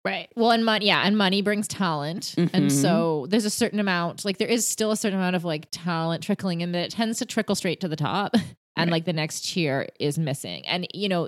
Right. 0.06 0.28
Well, 0.36 0.52
and 0.52 0.64
money, 0.64 0.86
yeah, 0.86 1.02
and 1.04 1.18
money 1.18 1.42
brings 1.42 1.66
talent, 1.66 2.34
and 2.36 2.52
Mhm. 2.52 2.70
so 2.70 3.26
there's 3.28 3.44
a 3.44 3.50
certain 3.50 3.80
amount, 3.80 4.24
like 4.24 4.38
there 4.38 4.46
is 4.46 4.64
still 4.66 4.92
a 4.92 4.96
certain 4.96 5.18
amount 5.18 5.34
of 5.34 5.44
like 5.44 5.66
talent 5.72 6.22
trickling 6.22 6.60
in 6.60 6.70
that 6.72 6.84
it 6.84 6.90
tends 6.92 7.18
to 7.18 7.26
trickle 7.26 7.56
straight 7.56 7.80
to 7.80 7.88
the 7.88 7.96
top, 7.96 8.32
and 8.76 8.88
Right. 8.88 8.92
like 8.92 9.04
the 9.04 9.12
next 9.12 9.40
tier 9.52 9.88
is 9.98 10.16
missing, 10.18 10.64
and 10.66 10.86
you 10.94 11.08
know, 11.08 11.26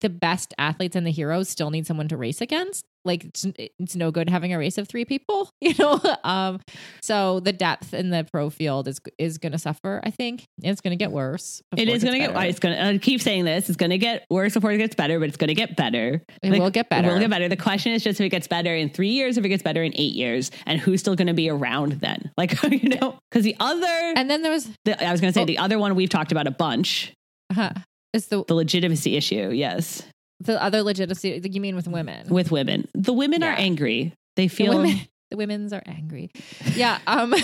the 0.00 0.08
best 0.10 0.54
athletes 0.58 0.94
and 0.96 1.06
the 1.06 1.10
heroes 1.10 1.48
still 1.48 1.70
need 1.70 1.86
someone 1.86 2.08
to 2.08 2.16
race 2.16 2.40
against. 2.40 2.84
Like 3.04 3.24
it's, 3.24 3.46
it's 3.56 3.96
no 3.96 4.10
good 4.10 4.28
having 4.28 4.52
a 4.52 4.58
race 4.58 4.76
of 4.76 4.86
three 4.88 5.04
people, 5.04 5.48
you 5.60 5.72
know. 5.78 6.00
um, 6.24 6.60
so 7.00 7.40
the 7.40 7.52
depth 7.52 7.94
in 7.94 8.10
the 8.10 8.26
pro 8.30 8.50
field 8.50 8.86
is 8.88 9.00
is 9.18 9.38
going 9.38 9.52
to 9.52 9.58
suffer. 9.58 10.00
I 10.04 10.10
think 10.10 10.44
it's 10.62 10.80
going 10.80 10.90
to 10.90 11.02
get 11.02 11.10
worse. 11.12 11.62
It 11.76 11.88
is 11.88 12.02
going 12.04 12.20
to 12.20 12.26
get. 12.32 12.44
It's 12.48 12.58
going. 12.58 12.76
I 12.76 12.98
keep 12.98 13.20
saying 13.22 13.44
this. 13.44 13.68
It's 13.68 13.76
going 13.76 13.90
to 13.90 13.98
get 13.98 14.26
worse 14.30 14.52
before 14.54 14.72
it 14.72 14.78
gets 14.78 14.94
better, 14.94 15.18
but 15.20 15.28
it's 15.28 15.36
going 15.38 15.48
to 15.48 15.54
get 15.54 15.76
better. 15.76 16.22
It 16.42 16.50
Like, 16.50 16.60
will 16.60 16.70
get 16.70 16.90
better. 16.90 17.08
It 17.08 17.12
will 17.12 17.20
get 17.20 17.30
better. 17.30 17.48
The 17.48 17.56
question 17.56 17.92
is 17.92 18.02
just 18.02 18.20
if 18.20 18.26
it 18.26 18.30
gets 18.30 18.48
better 18.48 18.74
in 18.74 18.90
three 18.90 19.10
years, 19.10 19.38
if 19.38 19.44
it 19.44 19.48
gets 19.48 19.62
better 19.62 19.82
in 19.82 19.92
eight 19.94 20.14
years, 20.14 20.50
and 20.66 20.78
who's 20.80 21.00
still 21.00 21.14
going 21.16 21.28
to 21.28 21.34
be 21.34 21.48
around 21.48 21.92
then? 21.92 22.30
Like 22.36 22.62
you 22.70 22.90
know, 22.90 23.18
because 23.30 23.44
the 23.44 23.56
other, 23.58 24.12
And 24.16 24.28
then 24.30 24.42
there 24.42 24.52
was 24.52 24.68
the, 24.84 25.02
I 25.04 25.10
was 25.12 25.20
going 25.20 25.32
to 25.32 25.34
say 25.34 25.42
Oh. 25.42 25.46
the 25.46 25.58
other 25.58 25.78
one 25.78 25.94
we've 25.94 26.08
talked 26.10 26.30
about 26.32 26.46
a 26.46 26.50
bunch. 26.52 27.12
uh, 27.56 27.70
is 28.18 28.26
the 28.28 28.44
The 28.46 28.54
legitimacy 28.54 29.16
issue. 29.16 29.50
Yes, 29.50 30.02
the 30.40 30.62
other 30.62 30.82
legitimacy. 30.82 31.40
You 31.50 31.60
mean 31.60 31.76
with 31.76 31.88
women? 31.88 32.28
with 32.28 32.50
women, 32.50 32.86
the 32.94 33.12
women 33.12 33.42
are 33.42 33.54
angry. 33.54 34.12
They 34.36 34.46
the 34.46 34.54
feel. 34.54 34.76
women, 34.76 35.00
the 35.30 35.36
women's 35.36 35.72
are 35.72 35.82
angry. 35.86 36.30
Yeah. 36.74 36.98
Um, 37.06 37.34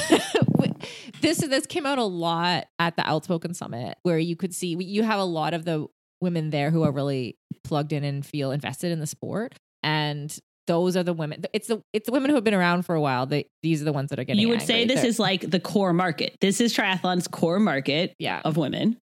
this 1.21 1.39
this 1.39 1.67
came 1.67 1.87
out 1.87 1.99
a 1.99 2.05
lot 2.05 2.67
at 2.79 2.97
the 2.97 3.07
Outspoken 3.09 3.55
Summit, 3.55 3.97
where 4.03 4.19
you 4.19 4.37
could 4.37 4.55
see 4.55 4.77
you 4.79 5.03
have 5.03 5.19
a 5.21 5.25
lot 5.25 5.55
of 5.55 5.65
the 5.65 5.87
women 6.21 6.51
there 6.51 6.71
who 6.71 6.83
are 6.83 6.93
really 6.93 7.37
plugged 7.65 7.93
in 7.93 8.05
and 8.05 8.25
feel 8.25 8.51
invested 8.53 8.93
in 8.93 9.01
the 9.01 9.07
sport, 9.07 9.55
and 9.83 10.37
those 10.67 10.97
are 10.97 11.03
the 11.03 11.13
women. 11.13 11.45
It's 11.53 11.69
the 11.69 11.83
it's 11.93 12.07
the 12.07 12.13
women 12.13 12.31
who 12.31 12.37
have 12.37 12.45
been 12.45 12.55
around 12.55 12.85
for 12.87 12.95
a 12.95 13.01
while. 13.01 13.27
They, 13.27 13.47
these 13.63 13.83
are 13.83 13.85
the 13.85 13.93
ones 13.93 14.11
that 14.11 14.19
are 14.19 14.25
getting. 14.25 14.41
You 14.41 14.49
would 14.49 14.63
say 14.63 14.87
this 14.87 15.01
They're- 15.01 15.09
is 15.11 15.19
like 15.19 15.51
the 15.51 15.61
core 15.61 15.93
market. 15.93 16.37
This 16.41 16.61
is 16.61 16.75
triathlon's 16.75 17.29
core 17.29 17.61
market 17.61 18.15
yeah 18.19 18.41
of 18.45 18.57
women. 18.57 18.97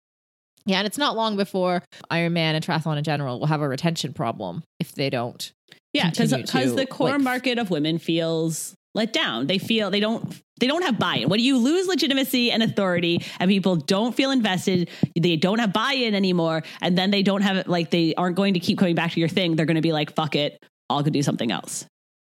Yeah, 0.66 0.78
and 0.78 0.88
it's 0.88 0.98
not 0.98 1.16
long 1.16 1.38
before 1.38 1.84
Ironman 2.12 2.56
and 2.56 2.66
triathlon 2.66 2.98
in 2.98 3.04
general 3.04 3.40
will 3.40 3.48
have 3.48 3.62
a 3.62 3.68
retention 3.68 4.14
problem 4.14 4.64
if 4.80 4.94
they 4.94 5.10
don't. 5.10 5.52
Yeah, 5.94 6.10
because 6.10 6.32
to, 6.32 6.72
the 6.72 6.86
core 6.86 7.12
like, 7.12 7.22
market 7.22 7.58
of 7.58 7.70
women 7.70 7.98
feels 7.98 8.76
let 8.94 9.14
down. 9.14 9.48
They 9.48 9.58
feel 9.58 9.90
they 9.90 10.00
don't 10.00 10.42
they 10.60 10.68
don't 10.68 10.84
have 10.84 11.00
buy-in. 11.00 11.28
When 11.28 11.40
you 11.40 11.58
lose 11.58 11.88
legitimacy 11.88 12.52
and 12.52 12.62
authority 12.62 13.24
and 13.40 13.50
people 13.50 13.76
don't 13.76 14.14
feel 14.16 14.32
invested, 14.32 14.90
they 15.20 15.36
don't 15.36 15.60
have 15.60 15.74
buy-in 15.74 16.14
anymore, 16.14 16.64
and 16.82 16.98
then 16.98 17.12
they 17.12 17.24
don't 17.24 17.42
have 17.42 17.58
it 17.58 17.68
like 17.68 17.90
they 17.90 18.14
aren't 18.16 18.36
going 18.36 18.54
to 18.54 18.60
keep 18.60 18.78
coming 18.78 18.96
back 18.96 19.12
to 19.14 19.20
your 19.20 19.30
thing. 19.30 19.56
They're 19.56 19.66
going 19.66 19.76
to 19.76 19.82
be 19.82 19.94
like, 19.94 20.14
fuck 20.16 20.36
it, 20.36 20.64
I'll 20.90 21.04
go 21.04 21.10
do 21.10 21.24
something 21.24 21.52
else. 21.52 21.86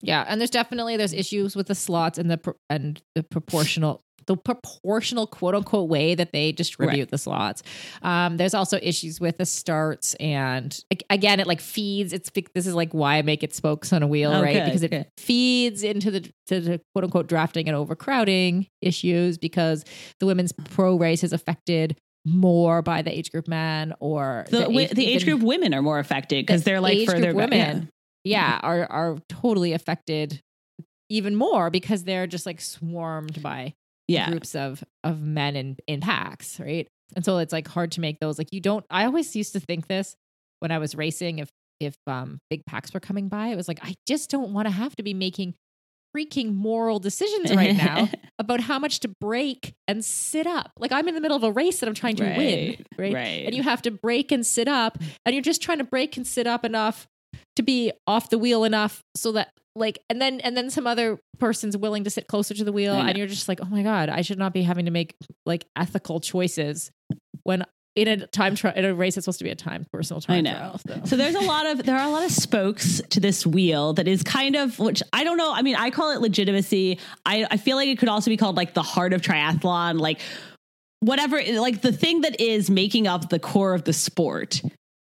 Yeah, 0.03 0.25
and 0.29 0.41
there's 0.41 0.51
definitely 0.51 0.97
there's 0.97 1.15
issues 1.15 1.57
with 1.57 1.69
the 1.69 1.75
slots 1.75 2.19
and 2.19 2.31
the 2.31 2.39
pro- 2.39 2.57
and 2.69 3.01
the 3.15 3.23
proportional 3.23 4.03
the 4.27 4.37
proportional 4.37 5.27
quote 5.27 5.55
unquote 5.55 5.89
way 5.89 6.15
that 6.15 6.33
they 6.33 6.53
distribute 6.53 6.99
Right. 6.99 7.11
the 7.11 7.19
slots. 7.19 7.63
Um, 8.03 8.37
there's 8.37 8.55
also 8.55 8.79
issues 8.83 9.21
with 9.21 9.39
the 9.39 9.47
starts 9.47 10.15
and 10.15 10.79
again 11.11 11.41
it 11.41 11.47
like 11.47 11.61
feeds. 11.61 12.13
It's 12.13 12.31
this 12.55 12.67
is 12.67 12.75
like 12.75 12.93
why 12.93 13.17
I 13.19 13.23
make 13.23 13.43
it 13.43 13.55
spokes 13.55 13.93
on 13.93 14.03
a 14.03 14.07
wheel, 14.07 14.33
Oh, 14.33 14.43
right? 14.43 14.65
Because 14.65 14.83
it 14.83 15.09
feeds 15.17 15.83
into 15.83 16.11
the 16.11 16.21
to 16.49 16.61
the 16.61 16.81
quote 16.95 17.05
unquote 17.05 17.27
drafting 17.29 17.69
and 17.69 17.77
overcrowding 17.77 18.67
issues 18.83 19.39
because 19.39 19.85
the 20.21 20.27
women's 20.27 20.53
pro 20.53 20.97
race 20.97 21.23
is 21.25 21.33
affected 21.33 21.97
more 22.25 22.83
by 22.83 23.03
the 23.03 23.17
age 23.17 23.31
group 23.31 23.47
man 23.47 23.95
or 24.01 24.47
The, 24.51 24.67
the 24.93 25.07
age 25.07 25.23
even- 25.23 25.39
group 25.39 25.43
women 25.47 25.73
are 25.75 25.83
more 25.83 26.01
affected 26.01 26.45
because 26.45 26.63
the 26.65 26.71
they're 26.73 26.81
like 26.81 26.97
age 26.97 27.09
further 27.09 27.33
women 27.33 27.89
yeah 28.25 28.59
are 28.65 28.85
are 28.91 29.17
totally 29.29 29.73
affected 29.73 30.41
even 31.09 31.37
more 31.37 31.71
because 31.71 32.03
they're 32.03 32.27
just 32.27 32.45
like 32.45 32.61
swarmed 32.61 33.41
by 33.41 33.75
Yeah, 34.09 34.31
groups 34.31 34.55
of 34.55 34.83
of 35.05 35.21
men 35.21 35.57
in 35.57 35.77
in 35.87 36.01
packs 36.01 36.59
right? 36.61 36.87
And 37.15 37.25
so 37.25 37.39
it's 37.39 37.53
like 37.53 37.69
hard 37.69 37.93
to 37.93 38.01
make 38.01 38.19
those 38.21 38.37
like 38.39 38.49
you 38.53 38.61
don't 38.61 38.85
i 38.91 39.05
always 39.05 39.37
used 39.37 39.53
to 39.53 39.61
think 39.61 39.87
this 39.87 40.17
when 40.59 40.73
i 40.73 40.79
was 40.79 40.97
racing 40.97 41.39
if 41.39 41.49
if 41.79 41.95
um 42.09 42.39
big 42.51 42.67
packs 42.67 42.93
were 42.93 42.99
coming 43.01 43.29
by 43.29 43.49
it 43.49 43.57
was 43.57 43.69
like 43.69 43.79
i 43.83 43.95
just 44.09 44.29
don't 44.29 44.53
want 44.53 44.67
to 44.67 44.73
have 44.73 44.97
to 44.97 45.05
be 45.05 45.15
making 45.15 45.55
freaking 46.17 46.55
moral 46.55 46.99
decisions 46.99 47.55
right 47.55 47.77
now 47.77 48.09
about 48.39 48.61
how 48.61 48.79
much 48.79 49.01
to 49.01 49.09
break 49.21 49.75
and 49.87 50.05
sit 50.05 50.47
up. 50.47 50.71
Like 50.79 50.91
i'm 50.91 51.07
in 51.09 51.15
the 51.15 51.21
middle 51.21 51.37
of 51.37 51.45
a 51.45 51.53
race 51.53 51.81
that 51.81 51.89
i'm 51.89 51.95
trying 51.95 52.17
to 52.17 52.25
win 52.25 52.37
Right, 52.39 52.85
right? 52.99 53.13
Right. 53.15 53.43
and 53.47 53.55
you 53.55 53.63
have 53.63 53.83
to 53.83 53.91
break 53.91 54.33
and 54.33 54.45
sit 54.45 54.67
up 54.67 54.99
and 55.25 55.35
you're 55.35 55.43
just 55.43 55.61
trying 55.63 55.79
to 55.79 55.85
break 55.85 56.17
and 56.17 56.27
sit 56.27 56.47
up 56.47 56.65
enough 56.65 57.07
to 57.57 57.63
be 57.63 57.93
off 58.07 58.31
the 58.31 58.39
wheel 58.39 58.65
enough 58.65 59.03
so 59.17 59.33
that 59.33 59.51
like 59.77 59.99
and 60.11 60.21
then 60.21 60.41
and 60.41 60.57
then 60.57 60.71
some 60.71 60.87
other 60.87 61.19
person's 61.39 61.77
willing 61.77 62.05
to 62.05 62.11
sit 62.11 62.27
closer 62.27 62.55
to 62.55 62.65
the 62.65 62.73
wheel 62.73 62.95
and 62.95 63.17
you're 63.19 63.27
just 63.27 63.47
like 63.49 63.61
oh 63.63 63.67
my 63.67 63.83
god 63.83 64.09
i 64.09 64.23
should 64.23 64.39
not 64.39 64.53
be 64.53 64.63
having 64.63 64.87
to 64.87 64.91
make 64.91 65.15
like 65.45 65.67
ethical 65.77 66.19
choices 66.19 66.91
when 67.43 67.63
in 67.95 68.09
a 68.09 68.27
time 68.27 68.55
trial 68.55 68.75
in 68.77 68.85
a 68.85 68.95
race 68.95 69.15
that's 69.15 69.25
supposed 69.25 69.39
to 69.39 69.45
be 69.45 69.51
a 69.51 69.55
time 69.55 69.87
personal 69.93 70.21
time 70.21 70.37
I 70.37 70.41
know. 70.43 70.53
trial 70.53 70.81
so. 70.87 71.01
So 71.05 71.17
there's 71.17 71.35
a 71.35 71.41
lot 71.41 71.65
of 71.67 71.83
there 71.85 71.97
are 71.97 72.07
a 72.07 72.11
lot 72.11 72.25
of 72.25 72.31
spokes 72.33 73.01
to 73.11 73.21
this 73.21 73.47
wheel 73.47 73.93
that 73.95 74.07
is 74.09 74.23
kind 74.23 74.55
of 74.57 74.79
which 74.79 75.03
I 75.15 75.25
don't 75.25 75.39
know. 75.39 75.51
I 75.55 75.63
mean, 75.63 75.77
I 75.77 75.89
call 75.91 76.11
it 76.11 76.21
legitimacy. 76.21 76.99
I, 77.25 77.47
I 77.51 77.57
feel 77.57 77.77
like 77.79 77.89
it 77.89 77.99
could 77.99 78.11
also 78.11 78.31
be 78.31 78.37
called 78.37 78.55
like 78.57 78.75
the 78.75 78.83
heart 78.83 79.15
of 79.15 79.23
triathlon, 79.23 79.99
like 79.99 80.21
whatever 81.01 81.41
like 81.59 81.81
the 81.81 81.93
thing 81.93 82.21
that 82.23 82.39
is 82.41 82.69
making 82.71 83.07
up 83.07 83.29
the 83.31 83.39
core 83.39 83.75
of 83.75 83.85
the 83.85 83.93
sport 83.93 84.61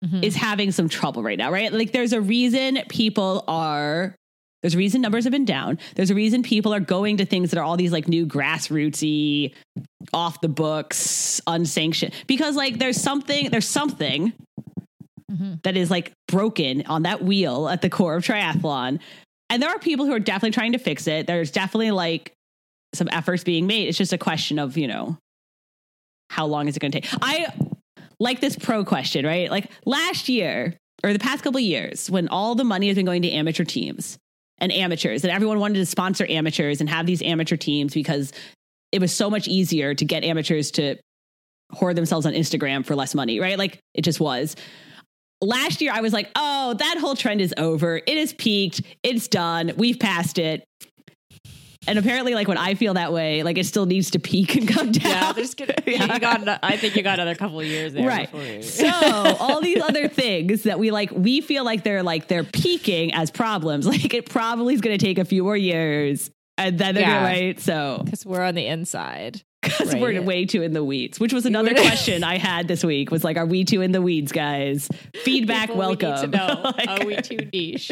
Mhm. 0.05 0.23
is 0.23 0.37
having 0.37 0.71
some 0.73 0.89
trouble 0.91 1.23
right 1.23 1.39
now, 1.39 1.51
right? 1.51 1.73
Like 1.73 1.91
there's 1.93 2.13
a 2.13 2.21
reason 2.21 2.79
people 2.89 3.43
are 3.49 4.15
there's 4.63 4.75
a 4.75 4.79
reason 4.79 5.01
numbers 5.01 5.25
have 5.25 5.31
been 5.33 5.45
down. 5.45 5.79
There's 5.95 6.11
a 6.11 6.15
reason 6.15 6.43
people 6.43 6.75
are 6.75 6.81
going 6.81 7.19
to 7.19 7.25
things 7.27 7.51
that 7.51 7.59
are 7.59 7.63
all 7.65 7.77
these 7.77 7.93
like 7.93 8.09
new 8.09 8.27
grassrootsy, 8.27 9.55
off 10.13 10.41
the 10.41 10.49
books, 10.49 11.41
unsanctioned. 11.47 12.15
Because 12.27 12.57
like 12.57 12.79
there's 12.79 13.01
something, 13.01 13.51
there's 13.51 13.69
something 13.69 14.33
Mhm. 15.31 15.61
that 15.65 15.77
is 15.77 15.91
like 15.91 16.13
broken 16.29 16.85
on 16.87 17.03
that 17.03 17.23
wheel 17.23 17.69
at 17.69 17.83
the 17.83 17.91
core 17.91 18.15
of 18.17 18.25
triathlon. 18.25 19.01
And 19.51 19.61
there 19.63 19.69
are 19.71 19.79
people 19.79 20.07
who 20.07 20.13
are 20.13 20.21
definitely 20.21 20.53
trying 20.53 20.73
to 20.73 20.79
fix 20.79 21.07
it. 21.09 21.27
There's 21.27 21.51
definitely 21.51 21.91
like 21.91 22.33
some 22.95 23.09
efforts 23.11 23.43
being 23.45 23.67
made. 23.67 23.89
It's 23.89 23.99
just 23.99 24.13
a 24.13 24.19
question 24.19 24.59
of, 24.61 24.77
you 24.77 24.87
know, 24.87 25.19
how 26.31 26.47
long 26.47 26.69
is 26.69 26.77
it 26.77 26.81
going 26.81 26.93
to 26.93 27.01
take? 27.01 27.11
I 27.21 27.47
like 28.21 28.41
this 28.41 28.57
pro 28.57 28.85
question, 28.85 29.27
right? 29.27 29.51
Like 29.51 29.71
last 29.85 30.29
year 30.29 30.77
or 31.05 31.13
the 31.13 31.19
past 31.19 31.43
couple 31.43 31.59
of 31.59 31.65
years 31.65 32.09
when 32.11 32.29
all 32.29 32.55
the 32.55 32.65
money 32.65 32.87
has 32.87 32.97
been 32.97 33.07
going 33.07 33.23
to 33.23 33.31
amateur 33.31 33.65
teams 33.65 34.19
and 34.59 34.73
amateurs 34.73 35.25
and 35.25 35.33
everyone 35.33 35.59
wanted 35.59 35.79
to 35.79 35.87
sponsor 35.87 36.27
amateurs 36.29 36.81
and 36.81 36.89
have 36.89 37.07
these 37.07 37.23
amateur 37.23 37.57
teams 37.57 37.93
because 37.93 38.33
it 38.93 39.01
was 39.01 39.13
so 39.13 39.29
much 39.29 39.49
easier 39.49 39.95
to 39.95 40.05
get 40.05 40.25
amateurs 40.25 40.71
to 40.73 40.97
hoard 41.73 41.97
themselves 41.97 42.27
on 42.27 42.33
Instagram 42.33 42.85
for 42.85 42.95
less 42.95 43.15
money, 43.15 43.41
right? 43.41 43.59
Like 43.59 43.79
it 43.95 44.03
just 44.03 44.21
was. 44.21 44.57
Last 45.43 45.83
year 45.83 45.93
I 45.93 46.01
was 46.01 46.13
like, 46.13 46.31
"Oh, 46.35 46.75
that 46.75 46.97
whole 46.99 47.15
trend 47.15 47.41
is 47.41 47.53
over. 47.59 47.99
It 48.07 48.17
has 48.17 48.33
peaked. 48.33 48.81
It's 49.03 49.29
done. 49.29 49.73
We've 49.77 49.99
passed 49.99 50.39
it." 50.39 50.65
And 51.89 51.99
apparently, 51.99 52.35
like 52.35 52.49
when 52.49 52.59
I 52.59 52.75
feel 52.75 52.95
that 52.95 53.13
way, 53.13 53.43
like 53.43 53.59
it 53.59 53.65
still 53.67 53.87
needs 53.87 54.11
to 54.13 54.19
peak 54.19 54.57
and 54.57 54.67
come 54.69 54.93
down. 54.93 55.07
Yeah, 55.17 55.33
there's 55.33 55.55
gonna. 55.55 55.75
Yeah. 55.87 56.15
You 56.15 56.21
got. 56.21 56.59
I 56.63 56.77
think 56.77 56.97
you 56.97 57.03
got 57.03 57.15
another 57.21 57.35
couple 57.37 57.61
of 57.61 57.67
years 57.67 57.93
there. 57.93 58.07
right. 58.07 58.31
before 58.31 58.47
you- 58.47 58.63
So 58.63 58.89
all 59.41 59.61
these 59.61 59.81
other 59.83 60.09
things 60.09 60.65
that 60.65 60.79
we 60.79 60.91
like, 60.91 61.11
we 61.13 61.41
feel 61.41 61.65
like 61.65 61.85
they're 61.85 62.03
like 62.03 62.27
they're 62.29 62.45
peaking 62.45 63.15
as 63.15 63.31
problems. 63.31 63.87
Like 63.97 64.13
it 64.15 64.29
probably 64.29 64.75
is 64.75 64.81
going 64.81 64.99
to 64.99 65.05
take 65.05 65.19
a 65.19 65.25
few 65.25 65.45
more 65.45 65.57
years, 65.57 66.31
and 66.59 66.79
then 66.79 66.95
they're 66.95 67.05
Yeah. 67.05 67.21
gonna 67.23 67.25
right. 67.47 67.61
So 67.61 68.03
because 68.05 68.27
we're 68.27 68.43
on 68.43 68.55
the 68.57 68.67
inside. 68.67 69.43
because 69.63 69.93
Right. 69.95 70.03
we're 70.03 70.23
way 70.23 70.45
too 70.45 70.63
in 70.63 70.73
the 70.73 70.85
weeds, 70.85 71.19
which 71.21 71.33
was 71.33 71.47
another 71.47 71.73
question 71.75 72.23
I 72.25 72.39
had 72.39 72.69
this 72.69 72.85
week. 72.85 73.11
Was 73.11 73.25
like, 73.25 73.37
are 73.37 73.47
we 73.47 73.65
too 73.65 73.81
in 73.81 73.93
the 73.93 74.03
weeds, 74.03 74.33
guys? 74.33 74.89
Feedback, 75.25 75.69
People 75.69 75.77
we 75.89 75.97
welcome. 75.97 76.31
know. 76.31 76.73
Like- 76.77 76.89
Are 76.89 77.07
we 77.07 77.17
too 77.17 77.39
niche? 77.53 77.91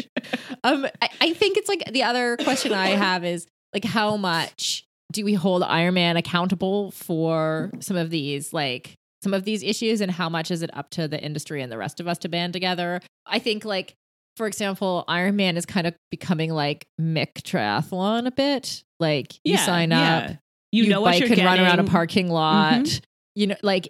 Um, 0.63 0.85
I, 1.01 1.09
I 1.21 1.33
think 1.33 1.57
it's 1.57 1.67
like 1.69 1.91
the 1.91 2.03
other 2.03 2.37
question 2.37 2.71
I 2.73 2.89
have 2.89 3.23
is 3.25 3.45
like 3.75 3.85
how 3.85 4.17
much 4.17 4.85
do 5.11 5.23
we 5.23 5.35
hold 5.35 5.61
Iron 5.61 5.93
Man 5.93 6.17
accountable 6.17 6.89
for 6.91 7.69
some 7.79 7.97
of 7.97 8.09
these 8.09 8.53
like 8.53 8.95
some 9.21 9.33
of 9.33 9.43
these 9.43 9.61
issues, 9.61 10.01
and 10.01 10.11
how 10.11 10.29
much 10.29 10.49
is 10.49 10.63
it 10.63 10.75
up 10.75 10.89
to 10.91 11.07
the 11.07 11.19
industry 11.21 11.61
and 11.61 11.71
the 11.71 11.77
rest 11.77 11.99
of 11.99 12.07
us 12.07 12.17
to 12.19 12.29
band 12.29 12.53
together? 12.53 13.01
I 13.27 13.37
think 13.39 13.65
like. 13.65 13.93
For 14.37 14.47
example, 14.47 15.05
Iron 15.07 15.37
Man 15.37 15.55
is 15.55 15.65
kind 15.65 15.87
of 15.87 15.95
becoming 16.11 16.51
like 16.51 16.85
Mick 16.99 17.35
Triathlon 17.35 18.27
a 18.27 18.31
bit. 18.31 18.83
Like 18.99 19.33
you 19.45 19.53
Yeah, 19.53 19.65
sign 19.65 19.91
yeah. 19.91 20.17
up, 20.17 20.31
You, 20.73 20.83
you 20.83 20.89
know 20.89 20.99
what 20.99 21.11
bike 21.11 21.21
you're 21.21 21.31
and 21.31 21.45
run 21.45 21.57
around 21.57 21.67
a 21.67 21.69
getting. 21.69 21.85
Mm-hmm. 21.85 21.91
parking 21.93 22.29
lot. 22.29 22.99
You 23.35 23.47
know, 23.47 23.55
like, 23.63 23.87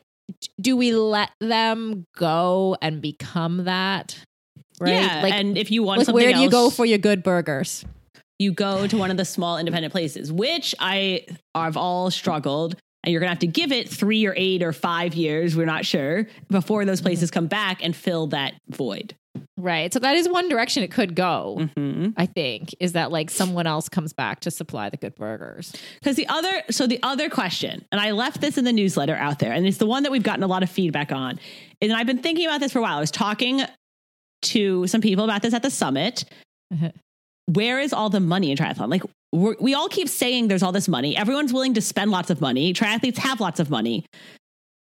do 0.61 0.77
we 0.77 0.93
let 0.93 1.31
them 1.41 2.05
go 2.15 2.77
and 2.79 3.01
become 3.01 3.63
that? 3.63 4.19
Right? 4.79 4.93
Yeah, 4.93 5.21
like, 5.23 5.33
and 5.33 5.57
if 5.57 5.71
you 5.71 5.81
want 5.81 6.05
like 6.07 6.13
where 6.13 6.31
do 6.31 6.41
you 6.41 6.51
go 6.51 6.69
for 6.69 6.85
your 6.85 6.99
good 6.99 7.23
burgers? 7.23 7.83
You 8.39 8.51
go 8.51 8.87
to 8.87 8.97
one 8.97 9.11
of 9.11 9.17
the 9.17 9.25
small 9.25 9.57
independent 9.57 9.91
places, 9.91 10.31
which 10.31 10.75
I 10.79 11.25
have 11.53 11.77
all 11.77 12.11
struggled. 12.11 12.75
And 13.03 13.11
you're 13.11 13.19
gonna 13.19 13.29
have 13.29 13.39
to 13.39 13.47
give 13.47 13.71
it 13.71 13.87
three 13.87 14.25
or 14.25 14.33
eight 14.35 14.63
or 14.63 14.73
five 14.73 15.13
years, 15.13 15.55
we're 15.55 15.67
not 15.67 15.85
sure, 15.85 16.25
before 16.49 16.85
those 16.85 17.01
places 17.01 17.29
come 17.29 17.45
back 17.45 17.83
and 17.83 17.95
fill 17.95 18.27
that 18.27 18.55
void. 18.67 19.15
Right. 19.57 19.93
So 19.93 19.99
that 19.99 20.15
is 20.15 20.27
one 20.27 20.49
direction 20.49 20.83
it 20.83 20.91
could 20.91 21.15
go. 21.15 21.57
Mm-hmm. 21.59 22.09
I 22.17 22.25
think 22.25 22.75
is 22.79 22.93
that 22.93 23.11
like 23.11 23.29
someone 23.29 23.67
else 23.67 23.89
comes 23.89 24.13
back 24.13 24.41
to 24.41 24.51
supply 24.51 24.89
the 24.89 24.97
good 24.97 25.15
burgers. 25.15 25.73
Because 25.99 26.15
the 26.15 26.27
other, 26.27 26.63
so 26.71 26.87
the 26.87 26.99
other 27.03 27.29
question, 27.29 27.85
and 27.91 28.01
I 28.01 28.11
left 28.11 28.41
this 28.41 28.57
in 28.57 28.65
the 28.65 28.73
newsletter 28.73 29.15
out 29.15 29.39
there, 29.39 29.51
and 29.51 29.65
it's 29.65 29.77
the 29.77 29.85
one 29.85 30.03
that 30.03 30.11
we've 30.11 30.23
gotten 30.23 30.43
a 30.43 30.47
lot 30.47 30.63
of 30.63 30.69
feedback 30.69 31.11
on. 31.11 31.39
And 31.81 31.93
I've 31.93 32.07
been 32.07 32.19
thinking 32.21 32.45
about 32.45 32.59
this 32.59 32.71
for 32.71 32.79
a 32.79 32.81
while. 32.81 32.97
I 32.97 32.99
was 32.99 33.11
talking 33.11 33.61
to 34.43 34.87
some 34.87 35.01
people 35.01 35.23
about 35.23 35.41
this 35.41 35.53
at 35.53 35.63
the 35.63 35.71
summit. 35.71 36.25
Where 37.47 37.79
is 37.79 37.93
all 37.93 38.09
the 38.09 38.19
money 38.19 38.51
in 38.51 38.57
triathlon? 38.57 38.89
Like, 38.89 39.03
we 39.31 39.73
all 39.73 39.89
keep 39.89 40.07
saying 40.07 40.47
there's 40.47 40.63
all 40.63 40.71
this 40.71 40.87
money. 40.87 41.15
Everyone's 41.15 41.53
willing 41.53 41.73
to 41.73 41.81
spend 41.81 42.09
lots 42.09 42.29
of 42.29 42.41
money. 42.41 42.73
Triathletes 42.73 43.17
have 43.17 43.39
lots 43.39 43.59
of 43.59 43.69
money. 43.69 44.05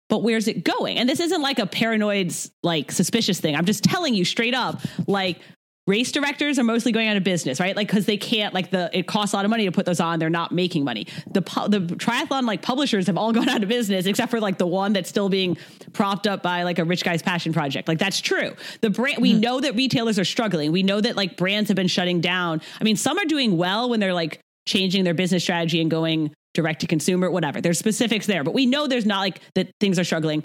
But 0.08 0.22
where's 0.22 0.48
it 0.48 0.63
going? 0.63 0.98
And 1.00 1.10
this 1.10 1.20
isn't 1.20 1.41
like 1.41 1.58
a 1.58 1.65
paranoid, 1.65 2.34
like 2.62 2.91
suspicious 2.91 3.39
thing. 3.39 3.56
I'm 3.56 3.65
just 3.65 3.84
telling 3.84 4.13
you 4.13 4.24
straight 4.24 4.54
up, 4.54 4.80
like 5.08 5.39
race 5.88 6.12
directors 6.12 6.58
are 6.58 6.63
mostly 6.63 6.91
going 6.91 7.08
out 7.08 7.17
of 7.17 7.24
business, 7.24 7.60
right? 7.60 7.76
Like 7.76 7.88
because 7.88 8.06
they 8.06 8.17
can't, 8.17 8.54
like 8.54 8.71
the 8.71 8.89
it 8.93 9.08
costs 9.08 9.34
a 9.34 9.36
lot 9.38 9.45
of 9.45 9.52
money 9.52 9.65
to 9.65 9.71
put 9.71 9.86
those 9.86 10.00
on. 10.00 10.19
They're 10.19 10.30
not 10.30 10.52
making 10.52 10.84
money. 10.84 11.08
The 11.28 11.41
the 11.67 11.82
triathlon 11.95 12.45
like 12.45 12.62
publishers 12.62 13.08
have 13.08 13.17
all 13.17 13.32
gone 13.34 13.50
out 13.50 13.62
of 13.62 13.69
business 13.69 14.06
except 14.06 14.32
for 14.32 14.39
like 14.39 14.58
the 14.58 14.67
one 14.67 14.93
that's 14.93 15.10
still 15.10 15.30
being 15.30 15.58
propped 15.93 16.28
up 16.28 16.41
by 16.41 16.63
like 16.63 16.80
a 16.80 16.84
rich 16.84 17.04
guy's 17.04 17.21
passion 17.21 17.54
project. 17.54 17.88
Like 17.88 18.00
that's 18.00 18.19
true. 18.19 18.56
The 18.82 18.89
brand 18.89 19.19
we 19.21 19.32
mm-hmm. 19.32 19.41
know 19.41 19.60
that 19.60 19.76
retailers 19.76 20.17
are 20.17 20.26
struggling. 20.26 20.71
We 20.71 20.84
know 20.84 21.02
that 21.02 21.15
like 21.15 21.38
brands 21.38 21.69
have 21.69 21.76
been 21.76 21.88
shutting 21.88 22.21
down. 22.21 22.62
I 22.80 22.84
mean, 22.84 22.95
some 22.95 23.17
are 23.17 23.26
doing 23.26 23.58
well 23.58 23.89
when 23.89 24.00
they're 24.00 24.13
like 24.13 24.39
changing 24.67 25.04
their 25.04 25.13
business 25.13 25.43
strategy 25.43 25.82
and 25.82 25.91
going 25.91 26.34
direct 26.56 26.82
to 26.82 26.88
consumer, 26.88 27.30
whatever. 27.30 27.62
There's 27.62 27.78
specifics 27.78 28.26
there, 28.26 28.43
but 28.43 28.54
we 28.54 28.65
know 28.65 28.88
there's 28.88 29.06
not 29.06 29.19
like 29.19 29.39
that 29.54 29.69
things 29.80 30.00
are 30.00 30.04
struggling. 30.04 30.43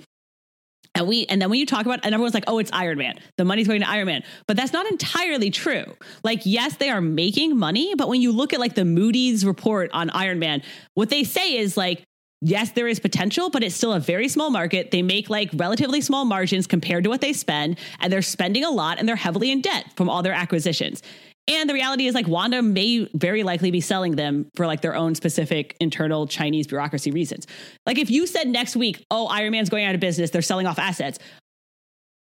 And 0.95 1.07
we 1.07 1.25
and 1.27 1.41
then 1.41 1.51
when 1.51 1.59
you 1.59 1.67
talk 1.67 1.87
about 1.87 2.01
and 2.03 2.15
everyone's 2.15 2.35
like, 2.35 2.45
oh, 2.47 2.59
it's 2.59 2.71
Iron 2.73 2.99
Man. 2.99 3.19
The 3.39 3.45
money's 3.45 3.69
going 3.69 3.81
to 3.81 3.89
Iron 3.89 4.07
Man. 4.07 4.23
But 4.47 4.57
that's 4.57 4.73
not 4.73 4.91
entirely 4.91 5.51
true. 5.51 5.85
Like, 6.25 6.41
yes, 6.45 6.77
they 6.77 6.91
are 6.91 7.01
making 7.01 7.57
money, 7.57 7.95
but 7.95 8.09
when 8.09 8.21
you 8.21 8.33
look 8.33 8.53
at 8.53 8.61
like 8.61 8.75
the 8.75 8.85
Moody's 8.85 9.45
report 9.45 9.91
on 9.93 10.11
Iron 10.11 10.39
Man, 10.39 10.63
what 10.95 11.09
they 11.09 11.25
say 11.25 11.57
is 11.57 11.77
like, 11.77 12.03
yes, 12.41 12.73
there 12.73 12.89
is 12.89 12.99
potential, 12.99 13.51
but 13.51 13.63
it's 13.63 13.75
still 13.75 13.93
a 13.93 14.01
very 14.01 14.29
small 14.29 14.51
market. 14.51 14.91
They 14.91 15.03
make 15.03 15.31
like 15.31 15.51
relatively 15.55 16.01
small 16.01 16.25
margins 16.25 16.67
compared 16.67 17.05
to 17.05 17.11
what 17.11 17.21
they 17.21 17.33
spend, 17.33 17.79
and 18.01 18.13
they're 18.13 18.23
spending 18.23 18.65
a 18.65 18.71
lot 18.71 18.99
and 18.99 19.09
they're 19.09 19.17
heavily 19.17 19.51
in 19.51 19.61
debt 19.61 19.87
from 19.97 20.09
all 20.09 20.23
their 20.23 20.33
acquisitions. 20.33 21.03
And 21.51 21.69
the 21.69 21.75
reality 21.75 22.07
is, 22.07 22.15
like, 22.15 22.29
Wanda 22.29 22.63
may 22.63 23.09
very 23.13 23.43
likely 23.43 23.73
be 23.73 23.81
selling 23.81 24.15
them 24.15 24.49
for 24.55 24.67
like 24.67 24.83
their 24.83 24.95
own 24.95 25.17
specific 25.17 25.77
internal 25.81 26.27
Chinese 26.29 26.69
bureaucracy 26.69 27.11
reasons. 27.11 27.47
Like, 27.87 27.99
if 27.99 28.09
you 28.09 28.27
said 28.27 28.47
next 28.49 28.77
week, 28.77 29.05
oh, 29.11 29.27
Iron 29.27 29.51
Man's 29.51 29.69
going 29.69 29.85
out 29.85 29.95
of 29.95 30.01
business, 30.01 30.31
they're 30.31 30.43
selling 30.43 30.67
off 30.67 30.79
assets, 30.79 31.19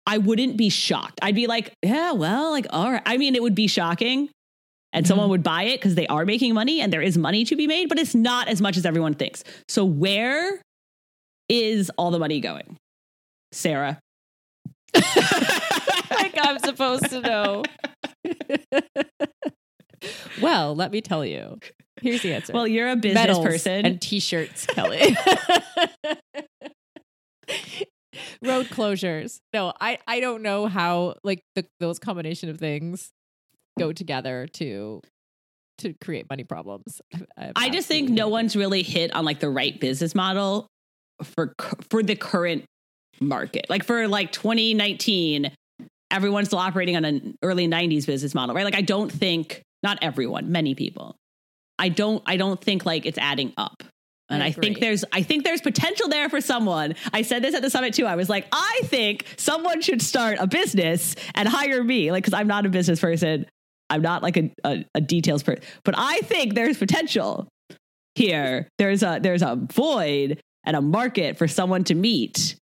I 0.07 0.17
wouldn't 0.17 0.55
be 0.55 0.69
shocked. 0.69 1.19
I'd 1.21 1.35
be 1.35 1.47
like, 1.47 1.73
yeah, 1.83 2.13
well, 2.13 2.51
like, 2.51 2.67
all 2.69 2.91
right. 2.91 3.01
I 3.05 3.17
mean, 3.17 3.35
it 3.35 3.41
would 3.41 3.55
be 3.55 3.67
shocking 3.67 4.29
and 4.93 5.03
mm-hmm. 5.03 5.09
someone 5.09 5.29
would 5.29 5.43
buy 5.43 5.63
it 5.63 5.79
because 5.79 5.95
they 5.95 6.07
are 6.07 6.25
making 6.25 6.53
money 6.53 6.81
and 6.81 6.91
there 6.91 7.01
is 7.01 7.17
money 7.17 7.43
to 7.45 7.55
be 7.55 7.67
made, 7.67 7.89
but 7.89 7.99
it's 7.99 8.15
not 8.15 8.47
as 8.47 8.61
much 8.61 8.77
as 8.77 8.85
everyone 8.85 9.13
thinks. 9.13 9.43
So, 9.67 9.83
where 9.83 10.61
is 11.49 11.91
all 11.97 12.11
the 12.11 12.19
money 12.19 12.39
going? 12.39 12.77
Sarah. 13.51 13.99
like 14.95 16.37
I'm 16.41 16.59
supposed 16.59 17.09
to 17.09 17.21
know. 17.21 17.63
well, 20.41 20.75
let 20.75 20.91
me 20.91 21.01
tell 21.01 21.25
you. 21.25 21.59
Here's 22.01 22.21
the 22.21 22.33
answer. 22.33 22.53
Well, 22.53 22.67
you're 22.67 22.89
a 22.89 22.95
business 22.95 23.21
Medals 23.21 23.45
person. 23.45 23.85
and 23.85 24.01
t-shirts, 24.01 24.65
Kelly. 24.65 25.15
Road 28.43 28.67
closures. 28.67 29.39
No, 29.53 29.73
I 29.79 29.99
I 30.07 30.19
don't 30.19 30.41
know 30.41 30.67
how 30.67 31.15
like 31.23 31.41
the, 31.55 31.65
those 31.79 31.99
combination 31.99 32.49
of 32.49 32.57
things 32.57 33.11
go 33.77 33.93
together 33.93 34.47
to 34.53 35.01
to 35.79 35.93
create 36.01 36.27
money 36.29 36.43
problems. 36.43 37.01
I, 37.37 37.51
I 37.55 37.69
just 37.69 37.87
think 37.87 38.09
no 38.09 38.29
one's 38.29 38.55
really 38.55 38.83
hit 38.83 39.13
on 39.13 39.25
like 39.25 39.39
the 39.39 39.49
right 39.49 39.79
business 39.79 40.15
model 40.15 40.67
for 41.23 41.53
for 41.89 42.01
the 42.01 42.15
current 42.15 42.65
market. 43.19 43.65
Like 43.69 43.83
for 43.83 44.07
like 44.07 44.31
2019, 44.31 45.51
everyone's 46.11 46.47
still 46.47 46.59
operating 46.59 46.95
on 46.95 47.05
an 47.05 47.37
early 47.41 47.67
90s 47.67 48.05
business 48.05 48.35
model, 48.35 48.55
right? 48.55 48.65
Like 48.65 48.75
I 48.75 48.81
don't 48.81 49.11
think 49.11 49.61
not 49.83 49.99
everyone, 50.01 50.51
many 50.51 50.75
people. 50.75 51.15
I 51.79 51.89
don't 51.89 52.21
I 52.25 52.37
don't 52.37 52.61
think 52.61 52.85
like 52.85 53.05
it's 53.05 53.17
adding 53.17 53.53
up. 53.57 53.83
And 54.29 54.41
I 54.41 54.47
I, 54.47 54.51
think 54.51 54.79
there's 54.79 55.03
I 55.11 55.23
think 55.23 55.43
there's 55.43 55.61
potential 55.61 56.07
there 56.07 56.29
for 56.29 56.39
someone. 56.39 56.95
I 57.11 57.23
said 57.23 57.43
this 57.43 57.53
at 57.53 57.61
the 57.61 57.69
summit 57.69 57.93
too. 57.93 58.05
I 58.05 58.15
was 58.15 58.29
like, 58.29 58.47
I 58.51 58.81
think 58.83 59.25
someone 59.37 59.81
should 59.81 60.01
start 60.01 60.37
a 60.39 60.47
business 60.47 61.15
and 61.35 61.47
hire 61.47 61.83
me, 61.83 62.11
like 62.11 62.23
because 62.23 62.33
I'm 62.33 62.47
not 62.47 62.65
a 62.65 62.69
business 62.69 62.99
person. 62.99 63.45
I'm 63.89 64.01
not 64.01 64.23
like 64.23 64.37
a, 64.37 64.51
a, 64.63 64.85
a 64.95 65.01
details 65.01 65.43
person, 65.43 65.63
but 65.83 65.95
I 65.97 66.19
think 66.19 66.53
there's 66.53 66.77
potential 66.77 67.49
here. 68.15 68.69
There's 68.77 69.03
a 69.03 69.19
there's 69.21 69.41
a 69.41 69.55
void 69.71 70.39
and 70.63 70.77
a 70.77 70.81
market 70.81 71.37
for 71.37 71.47
someone 71.47 71.83
to 71.85 71.95
meet. 71.95 72.55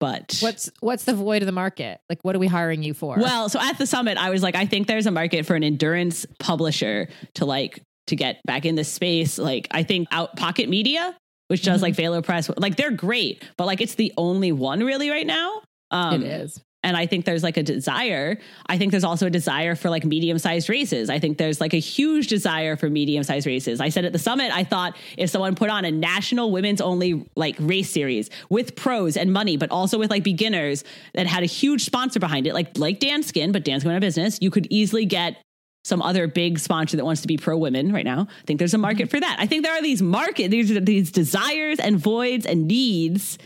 But 0.00 0.38
What's 0.40 0.70
what's 0.80 1.04
the 1.04 1.14
void 1.14 1.42
of 1.42 1.46
the 1.46 1.52
market? 1.52 2.00
Like 2.08 2.20
what 2.22 2.36
are 2.36 2.38
we 2.38 2.46
hiring 2.46 2.82
you 2.82 2.94
for? 2.94 3.16
well, 3.18 3.48
so 3.48 3.58
at 3.60 3.78
the 3.78 3.86
summit, 3.86 4.16
I 4.16 4.30
was 4.30 4.42
like, 4.42 4.54
I 4.54 4.64
think 4.66 4.86
there's 4.86 5.06
a 5.06 5.10
market 5.10 5.44
for 5.46 5.56
an 5.56 5.64
endurance 5.64 6.24
publisher 6.38 7.08
to 7.34 7.44
like 7.44 7.82
to 8.06 8.16
get 8.16 8.40
back 8.46 8.64
in 8.64 8.74
this 8.74 8.90
space. 8.92 9.38
Like, 9.38 9.68
I 9.70 9.82
think 9.82 10.08
out 10.12 10.36
Pocket 10.36 10.68
Media, 10.68 11.14
which 11.48 11.62
does 11.62 11.80
Mhm. 11.80 11.82
like 11.82 11.94
Velo 11.94 12.22
Press, 12.22 12.48
like 12.56 12.76
they're 12.76 12.90
great, 12.90 13.42
but 13.56 13.66
like 13.66 13.80
it's 13.80 13.96
the 13.96 14.12
only 14.16 14.52
one 14.52 14.80
really 14.84 15.10
right 15.10 15.26
now. 15.26 15.62
Um, 15.90 16.22
it 16.22 16.26
is. 16.26 16.60
And 16.84 16.96
I 16.96 17.06
think 17.06 17.24
there's 17.24 17.42
like 17.42 17.56
a 17.56 17.62
desire. 17.62 18.38
I 18.66 18.78
think 18.78 18.92
there's 18.92 19.04
also 19.04 19.26
a 19.26 19.30
desire 19.30 19.74
for 19.74 19.90
like 19.90 20.04
medium 20.04 20.38
sized 20.38 20.68
races. 20.68 21.10
I 21.10 21.18
think 21.18 21.36
there's 21.36 21.60
like 21.60 21.74
a 21.74 21.78
huge 21.78 22.28
desire 22.28 22.76
for 22.76 22.88
medium 22.88 23.24
sized 23.24 23.46
races. 23.46 23.80
I 23.80 23.88
said 23.88 24.04
at 24.04 24.12
the 24.12 24.18
summit, 24.18 24.52
I 24.54 24.62
thought 24.62 24.96
if 25.16 25.28
someone 25.28 25.56
put 25.56 25.70
on 25.70 25.84
a 25.84 25.90
national 25.90 26.52
women's 26.52 26.80
only 26.80 27.26
like 27.34 27.56
race 27.58 27.90
series 27.90 28.30
with 28.48 28.76
pros 28.76 29.16
and 29.16 29.32
money, 29.32 29.56
but 29.56 29.70
also 29.70 29.98
with 29.98 30.10
like 30.10 30.22
beginners 30.22 30.84
that 31.14 31.26
had 31.26 31.42
a 31.42 31.46
huge 31.46 31.84
sponsor 31.84 32.20
behind 32.20 32.46
it, 32.46 32.54
like 32.54 32.78
like 32.78 33.00
Danskin, 33.00 33.52
but 33.52 33.64
Danskin 33.64 33.86
went 33.86 33.96
out 33.96 34.00
business, 34.00 34.38
you 34.40 34.50
could 34.50 34.68
easily 34.70 35.04
get 35.04 35.36
some 35.84 36.00
other 36.00 36.28
big 36.28 36.60
sponsor 36.60 36.96
that 36.96 37.04
wants 37.04 37.22
to 37.22 37.28
be 37.28 37.36
pro 37.36 37.56
women 37.56 37.92
right 37.92 38.04
now. 38.04 38.28
I 38.30 38.44
think 38.46 38.58
there's 38.58 38.74
a 38.74 38.78
market 38.78 39.04
mm-hmm. 39.04 39.16
for 39.16 39.20
that. 39.20 39.36
I 39.40 39.46
think 39.46 39.64
there 39.64 39.72
are 39.72 39.82
these 39.82 40.00
market, 40.00 40.50
these 40.50 40.68
these 40.84 41.10
desires 41.10 41.80
and 41.80 41.98
voids 41.98 42.46
and 42.46 42.68
needs 42.68 43.36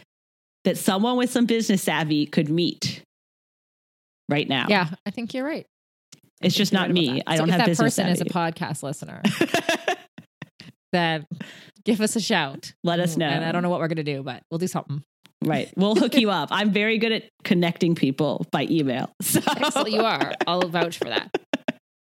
that 0.64 0.76
someone 0.76 1.16
with 1.16 1.30
some 1.30 1.46
business 1.46 1.82
savvy 1.82 2.26
could 2.26 2.50
meet 2.50 3.02
right 4.28 4.48
now. 4.48 4.66
Yeah, 4.68 4.88
I 5.06 5.10
think 5.10 5.34
you're 5.34 5.44
right. 5.44 5.66
It's 6.40 6.54
just 6.54 6.72
not 6.72 6.88
right 6.88 6.92
me. 6.92 7.22
I 7.26 7.36
So 7.36 7.42
don't 7.42 7.48
if 7.48 7.52
have 7.52 7.58
that 7.60 7.66
business 7.68 7.96
person 7.96 8.08
is 8.08 8.20
a 8.20 8.24
podcast 8.24 8.82
listener, 8.82 9.22
then 10.92 11.26
give 11.84 12.00
us 12.00 12.16
a 12.16 12.20
shout. 12.20 12.72
Let 12.84 13.00
us 13.00 13.16
know. 13.16 13.26
And 13.26 13.44
I 13.44 13.52
don't 13.52 13.62
know 13.62 13.70
what 13.70 13.80
we're 13.80 13.88
gonna 13.88 14.02
do, 14.02 14.22
but 14.22 14.42
we'll 14.50 14.58
do 14.58 14.66
something. 14.66 15.02
Right. 15.44 15.72
We'll 15.76 15.96
hook 15.96 16.14
you 16.14 16.30
up. 16.30 16.50
I'm 16.52 16.70
very 16.70 16.98
good 16.98 17.10
at 17.12 17.24
connecting 17.44 17.94
people 17.94 18.46
by 18.52 18.66
email. 18.70 19.12
So 19.22 19.40
Excellent, 19.46 19.90
you 19.90 20.02
are. 20.02 20.32
I'll 20.46 20.68
vouch 20.68 20.98
for 20.98 21.04
that. 21.06 21.30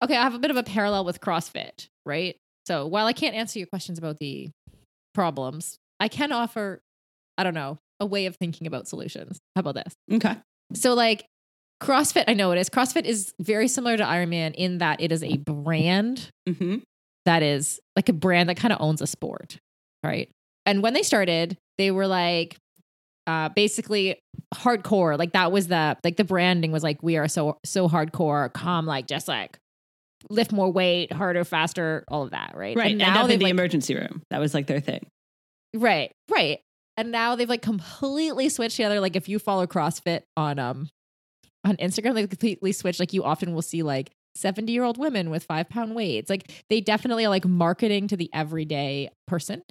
Okay, 0.03 0.17
I 0.17 0.23
have 0.23 0.35
a 0.35 0.39
bit 0.39 0.51
of 0.51 0.57
a 0.57 0.63
parallel 0.63 1.05
with 1.05 1.21
CrossFit, 1.21 1.89
right? 2.07 2.37
So 2.67 2.87
while 2.87 3.07
I 3.07 3.13
can't 3.13 3.35
answer 3.35 3.59
your 3.59 3.67
questions 3.67 3.99
about 3.99 4.19
the 4.19 4.51
problems, 5.15 5.79
I 5.99 6.09
can 6.09 6.33
offer, 6.33 6.81
I 7.39 7.45
don't 7.45 7.55
know, 7.55 7.79
a 7.99 8.07
way 8.07 8.27
of 8.27 8.37
thinking 8.37 8.67
about 8.67 8.89
solutions. 8.89 9.39
How 9.57 9.61
about 9.61 9.75
this? 9.75 9.95
Okay. 10.13 10.37
So 10.75 10.95
like 10.95 11.27
CrossFit, 11.83 12.25
I 12.29 12.35
know 12.35 12.53
it 12.53 12.59
is. 12.59 12.69
CrossFit 12.69 13.05
is 13.05 13.33
very 13.41 13.69
similar 13.69 13.97
to 13.97 14.03
Ironman 14.05 14.55
in 14.55 14.79
that 14.79 15.01
it 15.01 15.13
is 15.13 15.23
a 15.23 15.37
brand 15.39 16.29
Mm-hmm. 16.49 16.79
that 17.27 17.43
is 17.43 17.81
like 17.97 18.09
a 18.09 18.13
brand 18.13 18.49
that 18.49 18.57
kind 18.57 18.73
of 18.73 18.81
owns 18.81 19.01
a 19.01 19.07
sport, 19.07 19.59
right? 20.05 20.29
And 20.67 20.83
when 20.83 20.93
they 20.95 21.03
started, 21.03 21.57
they 21.79 21.91
were 21.91 22.07
like 22.07 22.57
uh 23.27 23.49
basically 23.51 24.19
hardcore. 24.55 25.19
Like 25.19 25.33
that 25.33 25.53
was 25.53 25.69
the 25.69 25.97
like 26.05 26.17
the 26.17 26.25
branding 26.25 26.73
was 26.73 26.83
like 26.83 27.03
we 27.03 27.17
are 27.17 27.29
so 27.29 27.59
so 27.65 27.89
hardcore, 27.89 28.53
come 28.53 28.87
like 28.87 29.07
just 29.07 29.29
like 29.29 29.57
lift 30.29 30.53
more 30.53 30.71
weight, 30.71 31.13
harder, 31.13 31.45
faster, 31.45 32.05
all 32.09 32.25
of 32.25 32.33
that, 32.33 32.53
right? 32.55 32.77
Right. 32.77 32.91
And 32.91 32.99
now 32.99 33.25
in 33.27 33.39
the 33.39 33.45
like, 33.45 33.51
emergency 33.51 33.95
room. 33.95 34.23
That 34.31 34.39
was 34.39 34.53
like 34.53 34.67
their 34.67 34.81
thing. 34.81 35.07
right, 35.75 36.13
right. 36.31 36.61
And 36.99 37.11
now 37.11 37.37
they've 37.37 37.49
like 37.49 37.63
completely 37.63 38.51
switched 38.51 38.77
the 38.77 38.85
other. 38.85 39.01
Like 39.01 39.17
if 39.17 39.29
you 39.31 39.39
follow 39.39 39.67
CrossFit 39.67 40.23
on 40.37 40.59
um 40.59 40.89
on 41.65 41.77
Instagram, 41.77 42.15
they've 42.15 42.29
completely 42.29 42.73
switched. 42.73 43.01
Like 43.01 43.13
you 43.13 43.25
often 43.25 43.55
will 43.55 43.63
see 43.63 43.83
like 43.83 44.11
70 44.35 44.73
year 44.73 44.85
old 44.85 44.99
women 44.99 45.31
with 45.31 45.45
five 45.45 45.69
pound 45.69 45.95
weights. 45.95 46.31
Like 46.31 46.51
they 46.69 46.81
definitely 46.81 47.25
are 47.27 47.31
like 47.31 47.45
marketing 47.45 48.09
to 48.09 48.17
the 48.17 48.31
everyday 48.33 49.11
person. 49.27 49.63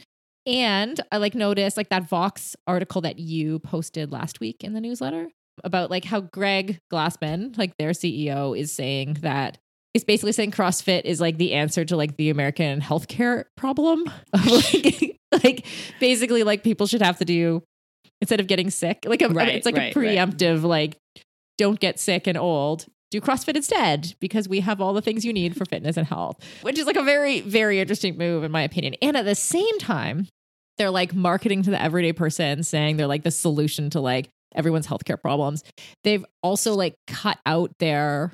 And 0.46 1.00
I 1.12 1.18
like 1.18 1.36
noticed 1.36 1.78
like 1.78 1.90
that 1.90 2.08
Vox 2.10 2.56
article 2.66 3.02
that 3.02 3.20
you 3.20 3.60
posted 3.60 4.12
last 4.12 4.40
week 4.40 4.64
in 4.64 4.74
the 4.74 4.82
newsletter 4.82 5.30
about 5.64 5.90
like 5.90 6.06
how 6.06 6.22
Greg 6.22 6.80
Glassman, 6.92 7.58
like 7.58 7.78
their 7.78 7.92
CEO, 7.92 8.58
is 8.58 8.72
saying 8.72 9.18
that 9.22 9.58
it's 9.94 10.04
basically 10.04 10.32
saying 10.32 10.52
CrossFit 10.52 11.02
is 11.06 11.20
like 11.20 11.38
the 11.38 11.54
answer 11.54 11.84
to 11.84 11.96
like 11.96 12.16
the 12.18 12.30
American 12.30 12.80
healthcare 12.82 13.46
problem. 13.58 14.06
Of 14.34 14.46
like, 14.46 15.18
like 15.44 15.66
basically 16.00 16.44
like 16.44 16.64
people 16.64 16.88
should 16.88 17.02
have 17.02 17.18
to 17.20 17.26
do 17.26 17.64
instead 18.22 18.40
of 18.40 18.48
getting 18.48 18.70
sick. 18.70 19.00
Like 19.06 19.22
a, 19.22 19.30
Right, 19.30 19.56
it's 19.56 19.66
like 19.66 19.76
right, 19.76 19.96
a 19.96 20.00
right. 20.00 20.18
preemptive 20.18 20.64
like 20.64 20.98
don't 21.60 21.80
get 21.80 22.00
sick 22.00 22.26
and 22.26 22.38
old. 22.38 22.86
Do 23.12 23.20
CrossFit 23.20 23.56
instead 23.56 24.14
because 24.20 24.48
we 24.48 24.62
have 24.62 24.80
all 24.80 24.94
the 24.94 25.02
things 25.02 25.26
you 25.26 25.34
need 25.34 25.56
for 25.58 25.66
fitness 25.66 25.98
and 25.98 26.08
health, 26.08 26.38
which 26.62 26.78
is 26.80 26.86
like 26.86 26.96
a 26.96 27.04
very, 27.04 27.42
very 27.42 27.80
interesting 27.80 28.18
move, 28.18 28.44
in 28.44 28.52
my 28.52 28.62
opinion. 28.62 28.96
And 29.02 29.18
at 29.18 29.26
the 29.26 29.36
same 29.36 29.78
time, 29.80 30.28
they're 30.78 30.92
like 30.92 31.14
marketing 31.14 31.64
to 31.64 31.72
the 31.72 31.82
everyday 31.82 32.14
person, 32.14 32.64
saying 32.64 32.98
they're 32.98 33.08
like 33.08 33.24
the 33.24 33.32
solution 33.32 33.90
to 33.92 34.00
like 34.00 34.30
everyone's 34.56 34.88
healthcare 34.88 35.20
problems. 35.22 35.64
They've 36.04 36.24
also 36.44 36.76
like 36.76 36.94
cut 37.08 37.38
out 37.48 37.72
their 37.80 38.32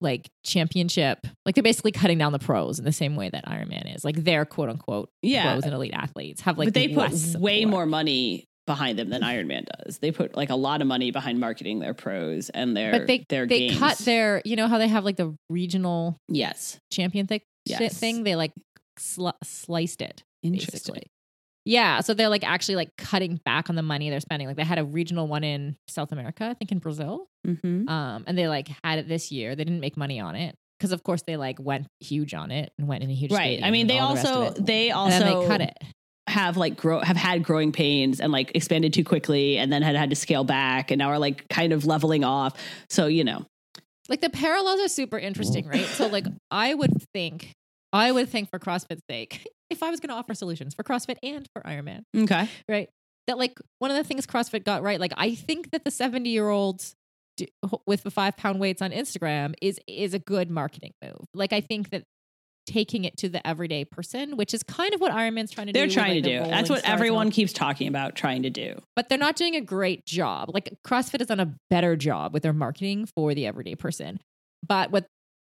like 0.00 0.28
championship, 0.44 1.26
like 1.44 1.54
they're 1.54 1.62
basically 1.62 1.92
cutting 1.92 2.18
down 2.18 2.32
the 2.32 2.38
pros 2.38 2.78
in 2.78 2.84
the 2.84 2.92
same 2.92 3.16
way 3.16 3.28
that 3.28 3.46
Ironman 3.46 3.94
is. 3.94 4.04
Like 4.04 4.16
their 4.16 4.44
quote 4.46 4.70
unquote 4.70 5.10
Yeah. 5.22 5.52
pros 5.52 5.64
and 5.64 5.74
elite 5.74 5.92
athletes 5.94 6.40
have 6.40 6.58
like 6.58 6.66
but 6.68 6.74
they 6.74 6.88
put 6.88 7.10
way 7.38 7.60
support. 7.60 7.68
more 7.70 7.86
money 7.86 8.46
behind 8.70 8.98
them 8.98 9.10
than 9.10 9.22
Ironman 9.22 9.66
does. 9.66 9.98
They 9.98 10.12
put 10.12 10.36
like 10.36 10.50
a 10.50 10.54
lot 10.56 10.80
of 10.80 10.86
money 10.86 11.10
behind 11.10 11.40
marketing 11.40 11.80
their 11.80 11.94
pros 11.94 12.50
and 12.50 12.76
their 12.76 12.92
But 12.92 13.06
they 13.08 13.24
their 13.28 13.46
they 13.46 13.68
games. 13.68 13.78
cut 13.78 13.98
their 13.98 14.40
you 14.44 14.54
know 14.56 14.68
how 14.68 14.78
they 14.78 14.88
have 14.88 15.04
like 15.04 15.16
the 15.16 15.34
regional 15.48 16.16
yes. 16.28 16.78
champion 16.92 17.26
thing 17.26 17.40
Yes. 17.66 17.98
thing 17.98 18.22
they 18.24 18.36
like 18.36 18.52
sli- 18.98 19.32
sliced 19.44 20.00
it 20.02 20.22
Interesting. 20.42 20.72
basically. 20.72 21.06
Yeah, 21.66 22.00
so 22.00 22.14
they're 22.14 22.30
like 22.30 22.42
actually 22.42 22.76
like 22.76 22.88
cutting 22.96 23.38
back 23.44 23.68
on 23.68 23.76
the 23.76 23.82
money 23.82 24.08
they're 24.08 24.20
spending. 24.20 24.48
Like 24.48 24.56
they 24.56 24.64
had 24.64 24.78
a 24.78 24.84
regional 24.84 25.26
one 25.26 25.44
in 25.44 25.76
South 25.88 26.10
America, 26.10 26.44
I 26.44 26.54
think 26.54 26.72
in 26.72 26.78
Brazil. 26.78 27.26
Mm-hmm. 27.46 27.86
Um, 27.88 28.24
and 28.26 28.36
they 28.38 28.48
like 28.48 28.68
had 28.82 28.98
it 28.98 29.08
this 29.08 29.30
year. 29.30 29.54
They 29.54 29.64
didn't 29.64 29.80
make 29.80 29.96
money 29.96 30.18
on 30.20 30.36
it 30.36 30.54
because 30.78 30.92
of 30.92 31.02
course 31.02 31.22
they 31.26 31.36
like 31.36 31.58
went 31.60 31.86
huge 32.00 32.32
on 32.32 32.50
it 32.50 32.72
and 32.78 32.88
went 32.88 33.02
in 33.04 33.10
a 33.10 33.14
huge 33.14 33.30
Right. 33.30 33.60
I 33.62 33.70
mean, 33.70 33.86
they 33.88 33.98
all 33.98 34.14
the 34.14 34.22
rest 34.22 34.26
of 34.28 34.36
also 34.36 34.62
they 34.62 34.88
and 34.88 34.98
also 34.98 35.18
then 35.18 35.38
they 35.40 35.46
cut 35.46 35.60
it. 35.60 35.76
Have 36.30 36.56
like 36.56 36.76
grow 36.76 37.00
have 37.00 37.16
had 37.16 37.44
growing 37.44 37.72
pains 37.72 38.20
and 38.20 38.32
like 38.32 38.52
expanded 38.54 38.92
too 38.92 39.04
quickly 39.04 39.58
and 39.58 39.72
then 39.72 39.82
had 39.82 39.96
had 39.96 40.10
to 40.10 40.16
scale 40.16 40.44
back 40.44 40.90
and 40.90 40.98
now 40.98 41.08
are 41.08 41.18
like 41.18 41.48
kind 41.48 41.72
of 41.72 41.84
leveling 41.84 42.24
off. 42.24 42.54
So 42.88 43.06
you 43.06 43.24
know, 43.24 43.44
Like 44.08 44.20
the 44.20 44.30
parallels 44.30 44.80
are 44.80 44.88
super 44.88 45.18
interesting, 45.18 45.66
right? 45.66 45.86
So 45.86 46.06
like 46.06 46.26
I 46.50 46.74
would 46.74 47.02
think 47.12 47.52
I 47.92 48.12
would 48.12 48.28
think 48.28 48.50
for 48.50 48.58
CrossFit's 48.58 49.02
sake, 49.10 49.46
if 49.70 49.82
I 49.82 49.90
was 49.90 50.00
going 50.00 50.10
to 50.10 50.14
offer 50.14 50.34
solutions 50.34 50.74
for 50.74 50.82
CrossFit 50.82 51.16
and 51.22 51.46
for 51.52 51.62
Ironman, 51.62 52.02
okay, 52.16 52.48
right? 52.68 52.88
That 53.26 53.38
like 53.38 53.58
one 53.78 53.90
of 53.90 53.96
the 53.96 54.04
things 54.04 54.26
CrossFit 54.26 54.64
got 54.64 54.82
right, 54.82 54.98
like 54.98 55.12
I 55.16 55.34
think 55.34 55.70
that 55.72 55.84
the 55.84 55.90
70 55.90 56.30
year 56.30 56.48
olds 56.48 56.94
with 57.86 58.02
the 58.02 58.10
five 58.10 58.36
pound 58.36 58.60
weights 58.60 58.82
on 58.82 58.90
Instagram 58.90 59.54
is 59.62 59.78
is 59.86 60.14
a 60.14 60.18
good 60.18 60.50
marketing 60.50 60.92
move. 61.02 61.24
Like 61.34 61.52
I 61.52 61.60
think 61.60 61.90
that 61.90 62.04
taking 62.66 63.04
it 63.04 63.16
to 63.18 63.28
the 63.28 63.44
everyday 63.46 63.84
person, 63.84 64.36
which 64.36 64.54
is 64.54 64.62
kind 64.62 64.94
of 64.94 65.00
what 65.00 65.12
Ironman's 65.12 65.50
trying 65.50 65.66
to 65.68 65.72
they're 65.72 65.86
do. 65.86 65.88
with, 65.88 65.94
trying 65.94 66.14
like, 66.14 66.24
to 66.24 66.30
the 66.30 66.44
do. 66.44 66.50
That's 66.50 66.70
what 66.70 66.78
stars 66.78 66.82
and 66.84 66.86
all 66.86 66.94
everyone 66.94 67.30
keeps 67.30 67.52
talking 67.52 67.88
about 67.88 68.14
trying 68.16 68.42
to 68.42 68.50
do. 68.50 68.78
but 68.96 69.08
they're 69.08 69.18
not 69.18 69.36
doing 69.36 69.56
a 69.56 69.60
great 69.60 70.04
job. 70.06 70.50
Like 70.52 70.74
CrossFit 70.86 71.20
has 71.20 71.28
done 71.28 71.40
a 71.40 71.54
better 71.68 71.96
job 71.96 72.32
with 72.32 72.42
their 72.42 72.52
marketing 72.52 73.06
for 73.06 73.34
the 73.34 73.46
everyday 73.46 73.74
person. 73.74 74.20
But 74.66 74.90
what 74.90 75.06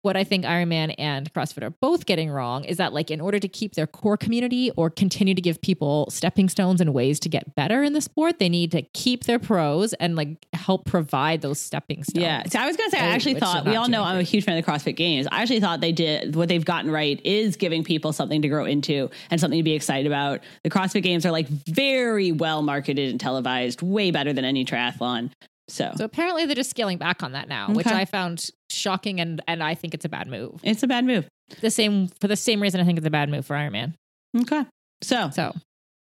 what 0.06 0.16
I 0.16 0.22
think 0.22 0.44
Ironman 0.44 0.94
and 0.98 1.32
CrossFit 1.34 1.64
are 1.64 1.70
both 1.70 2.06
getting 2.06 2.30
wrong 2.30 2.62
is 2.62 2.76
that 2.76 2.92
like 2.92 3.10
in 3.10 3.20
order 3.20 3.40
to 3.40 3.48
keep 3.48 3.74
their 3.74 3.88
core 3.88 4.16
community 4.16 4.70
or 4.76 4.88
continue 4.88 5.34
to 5.34 5.40
give 5.42 5.60
people 5.60 6.06
stepping 6.10 6.48
stones 6.48 6.80
and 6.80 6.94
ways 6.94 7.18
to 7.20 7.28
get 7.28 7.56
better 7.56 7.82
in 7.82 7.92
the 7.92 8.00
sport, 8.00 8.38
they 8.38 8.48
need 8.48 8.70
to 8.70 8.82
keep 8.82 9.24
their 9.24 9.40
pros 9.40 9.94
and 9.94 10.14
like 10.14 10.46
help 10.52 10.84
provide 10.84 11.40
those 11.40 11.60
stepping 11.60 12.04
stones. 12.04 12.22
Yeah. 12.22 12.44
So 12.44 12.60
I 12.60 12.66
was 12.66 12.76
going 12.76 12.88
to 12.88 12.96
say, 12.96 13.02
I 13.02 13.08
Oh, 13.08 13.10
actually 13.16 13.34
thought, 13.34 13.66
we 13.66 13.74
all 13.74 13.88
know 13.88 14.04
I'm 14.04 14.18
a 14.18 14.22
huge 14.22 14.44
fan 14.44 14.56
of 14.56 14.64
the 14.64 14.70
CrossFit 14.70 14.94
Games. 14.94 15.26
I 15.32 15.42
actually 15.42 15.58
thought 15.58 15.80
they 15.80 15.90
did 15.90 16.36
what 16.36 16.48
they've 16.48 16.64
gotten 16.64 16.88
right 16.92 17.20
is 17.24 17.56
giving 17.56 17.82
people 17.82 18.12
something 18.12 18.42
to 18.42 18.48
grow 18.48 18.64
into 18.64 19.10
and 19.32 19.40
something 19.40 19.58
to 19.58 19.64
be 19.64 19.72
excited 19.74 20.06
about. 20.06 20.38
The 20.62 20.70
CrossFit 20.70 21.02
Games 21.02 21.26
are 21.26 21.32
like 21.32 21.48
very 21.48 22.30
well 22.30 22.62
marketed 22.62 23.10
and 23.10 23.18
televised, 23.18 23.82
way 23.82 24.12
better 24.12 24.32
than 24.32 24.44
any 24.44 24.64
triathlon. 24.64 25.32
So, 25.68 25.92
So 25.96 26.04
apparently 26.04 26.46
they're 26.46 26.54
just 26.54 26.70
scaling 26.70 26.98
back 26.98 27.24
on 27.24 27.32
that 27.32 27.48
now, 27.48 27.68
which 27.72 27.88
I 27.88 28.04
found 28.04 28.50
shocking 28.76 29.20
and 29.20 29.42
and 29.48 29.62
I 29.62 29.74
think 29.74 29.94
it's 29.94 30.04
a 30.04 30.08
bad 30.08 30.28
move. 30.28 30.60
it's 30.62 30.82
a 30.82 30.86
bad 30.86 31.04
move. 31.04 31.26
The 31.60 31.70
same 31.70 32.08
for 32.20 32.28
the 32.28 32.36
same 32.36 32.60
reason 32.60 32.80
I 32.80 32.84
think 32.84 32.98
it's 32.98 33.06
a 33.06 33.10
bad 33.10 33.28
move 33.28 33.46
for 33.46 33.54
Ironman. 33.56 33.94
Okay. 34.42 34.64
So, 35.02 35.30
So 35.30 35.54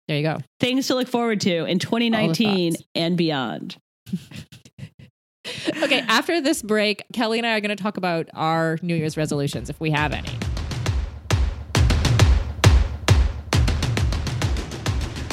there 0.09 0.17
you 0.17 0.23
go. 0.23 0.39
things 0.61 0.87
to 0.89 0.95
look 0.95 1.09
forward 1.09 1.41
to 1.43 1.65
in 1.65 1.79
2019 1.79 2.77
and 2.95 3.17
beyond. 3.17 3.77
okay, 5.83 6.01
after 6.09 6.41
this 6.41 6.63
break, 6.63 7.05
Kelly 7.13 7.39
and 7.39 7.47
I 7.47 7.57
are 7.57 7.61
going 7.61 7.77
to 7.77 7.83
talk 7.83 7.97
about 7.97 8.29
our 8.35 8.79
New 8.83 8.95
Year's 8.95 9.17
resolutions 9.17 9.69
if 9.71 9.79
we 9.81 9.91
have 9.91 10.13
any. 10.13 10.31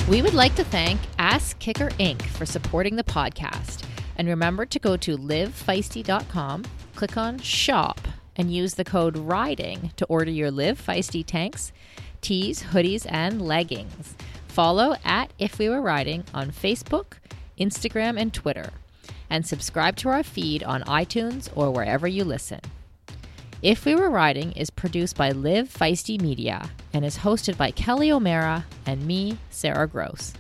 We 0.10 0.22
would 0.22 0.34
like 0.34 0.56
to 0.56 0.64
thank 0.66 1.00
Ask 1.20 1.58
Kicker 1.60 1.90
Inc. 1.92 2.22
for 2.24 2.46
supporting 2.46 2.98
the 2.98 3.04
podcast. 3.04 3.84
And 4.22 4.28
remember 4.28 4.68
to 4.68 4.78
go 4.78 4.98
to 4.98 5.18
livefeisty.com, 5.18 6.66
click 6.94 7.18
on 7.18 7.40
shop, 7.40 8.00
and 8.36 8.54
use 8.54 8.76
the 8.76 8.84
code 8.84 9.18
RIDING 9.18 9.94
to 9.96 10.06
order 10.06 10.30
your 10.30 10.52
Live 10.52 10.80
Feisty 10.80 11.26
tanks, 11.26 11.72
tees, 12.22 12.66
hoodies, 12.66 13.08
and 13.10 13.42
leggings. 13.42 14.14
Follow 14.48 14.96
at 15.04 15.34
If 15.40 15.58
We 15.58 15.70
Were 15.70 15.82
Riding 15.82 16.24
on 16.36 16.52
Facebook, 16.52 17.14
Instagram, 17.60 18.22
and 18.22 18.32
Twitter. 18.32 18.70
And 19.28 19.44
subscribe 19.44 19.96
to 19.96 20.10
our 20.10 20.22
feed 20.22 20.62
on 20.62 20.84
iTunes 20.84 21.50
or 21.56 21.72
wherever 21.72 22.08
you 22.08 22.24
listen. 22.24 22.60
If 23.64 23.86
We 23.86 23.96
Were 23.96 24.12
Riding 24.12 24.52
is 24.52 24.70
produced 24.70 25.18
by 25.18 25.32
Live 25.32 25.68
Feisty 25.68 26.22
Media 26.22 26.70
and 26.94 27.04
is 27.04 27.18
hosted 27.18 27.58
by 27.58 27.72
Kelly 27.72 28.12
O'Mara 28.12 28.68
and 28.86 29.08
me, 29.08 29.40
Sarah 29.50 29.88
Gross. 29.88 30.36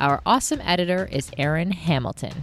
Our 0.00 0.20
awesome 0.26 0.60
editor 0.62 1.08
is 1.12 1.30
Aaron 1.38 1.70
Hamilton. 1.70 2.42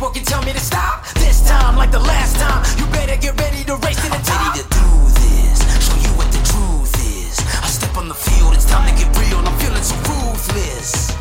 People 0.00 0.14
can 0.14 0.24
tell 0.24 0.42
me 0.44 0.52
to 0.52 0.58
stop. 0.58 1.06
This 1.16 1.46
time, 1.46 1.76
like 1.76 1.90
the 1.90 1.98
last 1.98 2.34
time, 2.36 2.64
you 2.78 2.86
better 2.90 3.20
get 3.20 3.38
ready 3.38 3.62
to 3.64 3.76
race 3.76 3.96
to 3.96 4.08
the 4.08 4.22
top. 4.24 4.56
Ready 4.56 4.62
to 4.62 4.68
do 4.70 4.86
this, 5.20 5.60
show 5.86 5.96
you 5.96 6.16
what 6.16 6.26
the 6.32 6.40
truth 6.40 6.94
is. 7.04 7.38
I 7.62 7.66
step 7.66 7.94
on 7.98 8.08
the 8.08 8.14
field, 8.14 8.54
it's 8.54 8.64
time 8.64 8.88
to 8.88 9.04
get 9.04 9.14
real. 9.18 9.36
I'm 9.36 9.58
feeling 9.58 9.82
so 9.82 9.94
ruthless. 9.96 11.14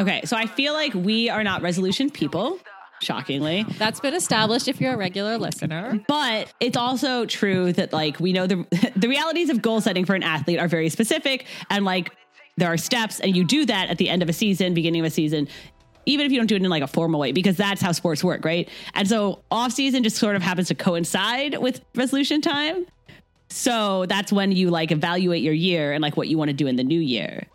Okay. 0.00 0.22
So 0.24 0.34
I 0.34 0.46
feel 0.46 0.72
like 0.72 0.94
we 0.94 1.28
are 1.28 1.44
not 1.44 1.60
resolution 1.60 2.08
people, 2.08 2.58
shockingly. 3.02 3.66
That's 3.76 4.00
been 4.00 4.14
established 4.14 4.66
if 4.66 4.80
you're 4.80 4.94
a 4.94 4.96
regular 4.96 5.36
listener. 5.36 6.02
But 6.08 6.50
it's 6.60 6.76
also 6.78 7.26
true 7.26 7.74
that 7.74 7.92
like 7.92 8.18
we 8.18 8.32
know 8.32 8.46
the 8.46 8.64
the 8.96 9.08
realities 9.08 9.50
of 9.50 9.60
goal 9.60 9.82
setting 9.82 10.06
for 10.06 10.14
an 10.14 10.22
athlete 10.22 10.58
are 10.58 10.68
very 10.68 10.88
specific 10.88 11.44
and 11.68 11.84
like 11.84 12.12
there 12.56 12.72
are 12.72 12.78
steps 12.78 13.20
and 13.20 13.36
you 13.36 13.44
do 13.44 13.66
that 13.66 13.88
at 13.88 13.98
the 13.98 14.08
end 14.08 14.22
of 14.22 14.28
a 14.28 14.32
season, 14.32 14.72
beginning 14.74 15.00
of 15.00 15.06
a 15.06 15.10
season, 15.10 15.48
even 16.08 16.26
if 16.26 16.32
you 16.32 16.38
don't 16.38 16.46
do 16.46 16.56
it 16.56 16.62
in 16.62 16.68
like 16.70 16.82
a 16.82 16.86
formal 16.88 17.20
way 17.20 17.32
because 17.32 17.56
that's 17.56 17.80
how 17.80 17.92
sports 17.92 18.24
work, 18.24 18.44
right? 18.44 18.68
And 18.94 19.08
so 19.08 19.42
off 19.50 19.72
season 19.72 20.02
just 20.02 20.16
sort 20.16 20.36
of 20.36 20.42
happens 20.42 20.68
to 20.68 20.74
coincide 20.74 21.56
with 21.58 21.80
resolution 21.94 22.40
time. 22.40 22.86
So 23.50 24.06
that's 24.06 24.32
when 24.32 24.52
you 24.52 24.70
like 24.70 24.90
evaluate 24.92 25.42
your 25.42 25.54
year 25.54 25.92
and 25.92 26.02
like 26.02 26.16
what 26.16 26.28
you 26.28 26.36
want 26.36 26.48
to 26.48 26.54
do 26.54 26.66
in 26.66 26.76
the 26.76 26.84
new 26.84 27.00
year. 27.00 27.46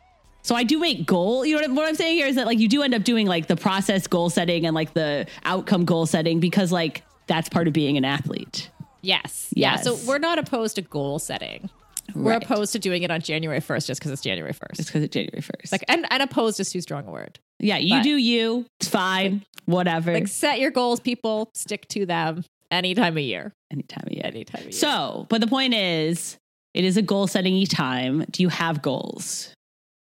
So 0.41 0.55
I 0.55 0.63
do 0.63 0.79
make 0.79 1.05
goal. 1.05 1.45
You 1.45 1.55
know 1.55 1.67
what, 1.67 1.71
what 1.77 1.87
I'm 1.87 1.95
saying 1.95 2.17
here 2.17 2.27
is 2.27 2.35
that 2.35 2.45
like 2.45 2.59
you 2.59 2.67
do 2.67 2.81
end 2.83 2.93
up 2.93 3.03
doing 3.03 3.27
like 3.27 3.47
the 3.47 3.55
process 3.55 4.07
goal 4.07 4.29
setting 4.29 4.65
and 4.65 4.73
like 4.75 4.93
the 4.93 5.27
outcome 5.45 5.85
goal 5.85 6.05
setting 6.05 6.39
because 6.39 6.71
like 6.71 7.03
that's 7.27 7.47
part 7.47 7.67
of 7.67 7.73
being 7.73 7.95
an 7.97 8.05
athlete. 8.05 8.69
Yes. 9.01 9.49
Yeah. 9.53 9.77
So 9.77 9.97
we're 10.07 10.17
not 10.17 10.39
opposed 10.39 10.75
to 10.75 10.81
goal 10.81 11.19
setting. 11.19 11.69
We're 12.15 12.31
Right. 12.31 12.43
opposed 12.43 12.73
to 12.73 12.79
doing 12.79 13.03
it 13.03 13.11
on 13.11 13.21
January 13.21 13.59
1st 13.61 13.85
just 13.87 13.99
because 14.01 14.11
it's 14.11 14.21
January 14.21 14.51
1st. 14.53 14.75
Just 14.75 14.89
because 14.89 15.03
it's 15.03 15.13
January 15.13 15.41
1st. 15.41 15.71
Like, 15.71 15.85
and, 15.87 16.05
and 16.09 16.21
opposed 16.21 16.59
is 16.59 16.69
too 16.71 16.81
strong 16.81 17.07
a 17.07 17.11
word. 17.11 17.39
Yeah, 17.63 17.77
you 17.77 17.95
but- 17.95 18.03
do 18.03 18.15
you. 18.17 18.65
It's 18.79 18.89
fine. 18.89 19.43
Whatever. 19.65 20.13
Like, 20.13 20.27
set 20.27 20.59
your 20.59 20.71
goals, 20.71 20.99
people, 20.99 21.49
stick 21.55 21.87
to 21.89 22.05
them 22.05 22.43
any 22.69 22.93
time 22.95 23.15
of 23.17 23.23
year. 23.23 23.53
any 23.71 23.83
time 23.83 24.03
of 24.07 24.11
year. 24.13 24.23
Any 24.25 24.43
time 24.43 24.59
of 24.61 24.65
year. 24.65 24.71
So, 24.73 25.25
but 25.29 25.39
the 25.41 25.47
point 25.47 25.73
is, 25.73 26.37
it 26.73 26.83
is 26.83 26.97
a 26.97 27.01
goal 27.01 27.27
setting 27.27 27.65
time. 27.67 28.25
Do 28.31 28.43
you 28.43 28.49
have 28.49 28.81
goals? 28.81 29.53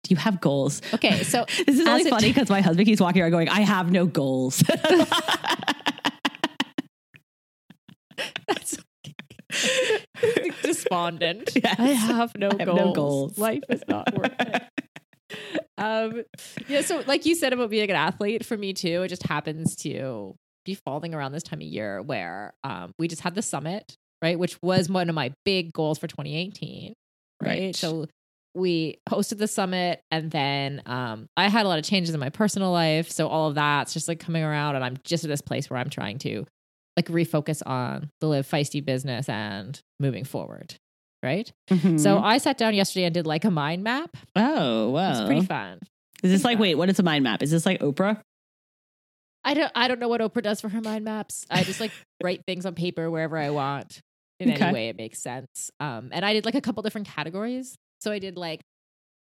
Do 0.05 0.13
you 0.13 0.17
have 0.17 0.41
goals? 0.41 0.81
okay. 0.93 1.23
So, 1.23 1.45
This 1.67 1.77
is 1.79 1.85
it- 1.87 2.09
funny 2.09 2.29
because 2.33 2.49
my 2.49 2.61
husband 2.61 2.87
keeps 2.87 2.99
walking 2.99 3.21
around 3.21 3.31
going, 3.31 3.47
I 3.49 3.61
have 3.61 3.91
no 3.91 4.05
goals. 4.05 4.63
That's 8.47 8.77
okay. 9.05 10.03
despondent. 10.63 11.51
Yes. 11.55 11.75
I 11.79 11.87
have 11.89 12.35
no 12.37 12.49
I 12.49 12.55
have 12.59 12.67
goals. 12.67 12.77
no 12.79 12.93
goals. 12.93 13.37
Life 13.37 13.63
is 13.69 13.83
not 13.87 14.13
worth 14.17 14.33
it. 14.39 14.63
Um, 15.75 16.23
yeah. 16.67 16.81
So, 16.81 17.03
like 17.07 17.25
you 17.25 17.33
said 17.33 17.51
about 17.51 17.71
being 17.71 17.89
an 17.89 17.95
athlete, 17.95 18.45
for 18.45 18.55
me 18.55 18.73
too, 18.73 19.01
it 19.01 19.07
just 19.07 19.23
happens 19.23 19.75
to 19.77 20.35
be 20.65 20.75
falling 20.75 21.15
around 21.15 21.31
this 21.31 21.41
time 21.43 21.59
of 21.59 21.67
year 21.67 22.01
where 22.01 22.53
um, 22.63 22.93
we 22.99 23.07
just 23.07 23.21
had 23.21 23.33
the 23.33 23.41
summit, 23.41 23.97
right, 24.21 24.37
which 24.37 24.55
was 24.61 24.87
one 24.87 25.09
of 25.09 25.15
my 25.15 25.33
big 25.45 25.73
goals 25.73 25.97
for 25.97 26.07
2018. 26.07 26.93
Right. 27.41 27.49
Right. 27.49 27.75
So 27.75 28.05
we 28.55 28.99
hosted 29.09 29.39
the 29.39 29.47
summit 29.47 30.01
and 30.11 30.29
then 30.29 30.81
um, 30.85 31.27
I 31.35 31.49
had 31.49 31.65
a 31.65 31.69
lot 31.69 31.79
of 31.79 31.85
changes 31.85 32.13
in 32.13 32.19
my 32.19 32.29
personal 32.29 32.71
life. 32.71 33.09
So 33.09 33.27
all 33.27 33.49
of 33.49 33.55
that's 33.55 33.93
just 33.93 34.07
like 34.07 34.19
coming 34.19 34.43
around 34.43 34.75
and 34.75 34.85
I'm 34.85 34.97
just 35.03 35.23
at 35.23 35.29
this 35.29 35.41
place 35.41 35.69
where 35.69 35.79
I'm 35.79 35.89
trying 35.89 36.19
to 36.19 36.45
like 36.95 37.07
refocus 37.07 37.63
on 37.65 38.09
the 38.21 38.27
live 38.27 38.47
feisty 38.47 38.83
business 38.83 39.27
and 39.27 39.79
moving 39.99 40.23
forward. 40.23 40.75
Right. 41.23 41.51
Mhm. 41.69 41.99
So 41.99 42.19
I 42.19 42.37
sat 42.37 42.57
down 42.57 42.75
yesterday 42.75 43.05
and 43.05 43.13
did 43.13 43.25
like 43.25 43.45
a 43.45 43.51
mind 43.51 43.81
map. 43.83 44.15
oh, 44.35 44.89
wow. 44.89 45.11
It's 45.11 45.21
pretty 45.21 45.45
fun. 45.45 45.79
Is 46.21 46.31
this 46.31 46.41
pretty 46.41 46.43
like, 46.43 46.55
fun. 46.57 46.61
wait, 46.61 46.75
what 46.75 46.89
is 46.89 46.99
a 46.99 47.03
mind 47.03 47.23
map? 47.23 47.41
Is 47.41 47.49
this 47.51 47.65
like 47.65 47.79
Oprah? 47.79 48.19
I 49.45 49.53
don't 49.53 49.71
I 49.75 49.87
don't 49.87 49.99
know 49.99 50.07
what 50.07 50.21
Oprah 50.21 50.41
does 50.43 50.61
for 50.61 50.69
her 50.69 50.81
mind 50.81 51.03
maps. 51.05 51.45
I 51.49 51.63
just 51.63 51.79
like 51.79 51.91
write 52.23 52.43
things 52.45 52.65
on 52.65 52.75
paper 52.75 53.09
wherever 53.09 53.37
I 53.37 53.49
want 53.49 53.99
in 54.39 54.51
Okay. 54.51 54.63
any 54.65 54.73
way 54.73 54.89
it 54.89 54.97
makes 54.97 55.19
sense. 55.21 55.69
Um 55.79 56.09
and 56.11 56.25
I 56.25 56.33
did 56.33 56.45
like 56.45 56.55
a 56.55 56.61
couple 56.61 56.83
different 56.83 57.07
categories. 57.07 57.75
So 58.01 58.11
I 58.11 58.19
did 58.19 58.37
like 58.37 58.61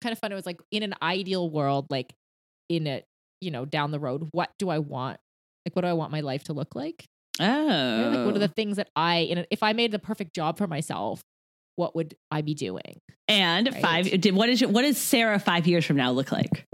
kind 0.03 0.13
of 0.13 0.19
fun. 0.19 0.33
It 0.33 0.35
was 0.35 0.47
like 0.47 0.61
in 0.71 0.83
an 0.83 0.95
ideal 1.03 1.49
world, 1.51 1.87
like 1.91 2.15
in 2.69 2.87
a 2.87 3.03
you 3.41 3.51
know, 3.51 3.65
down 3.65 3.91
the 3.93 4.01
road, 4.01 4.29
what 4.33 4.51
do 4.59 4.69
I 4.69 4.79
want? 4.79 5.19
Like 5.67 5.77
what 5.77 5.83
do 5.83 5.89
I 5.89 5.93
want 5.93 6.11
my 6.11 6.21
life 6.21 6.45
to 6.45 6.53
look 6.53 6.75
like? 6.75 7.05
Oh. 7.41 7.45
Right? 7.47 8.17
Like 8.17 8.27
what 8.27 8.35
are 8.35 8.41
the 8.41 8.49
things 8.49 8.77
that 8.77 8.89
I 8.97 9.19
in 9.19 9.39
a, 9.39 9.47
if 9.51 9.63
I 9.63 9.73
made 9.75 9.93
the 9.93 9.99
perfect 9.99 10.35
job 10.35 10.57
for 10.59 10.67
myself, 10.67 11.21
what 11.79 11.95
would 11.97 12.15
I 12.31 12.43
be 12.43 12.55
doing? 12.55 13.01
and 13.29 13.69
Right. 13.73 13.83
five, 13.83 14.21
did, 14.21 14.35
what 14.35 14.49
is 14.49 14.61
what 14.65 14.83
does 14.83 14.97
Sarah 14.99 15.39
five 15.39 15.67
years 15.67 15.85
from 15.85 15.97
now 15.97 16.11
look 16.13 16.33
like? 16.33 16.67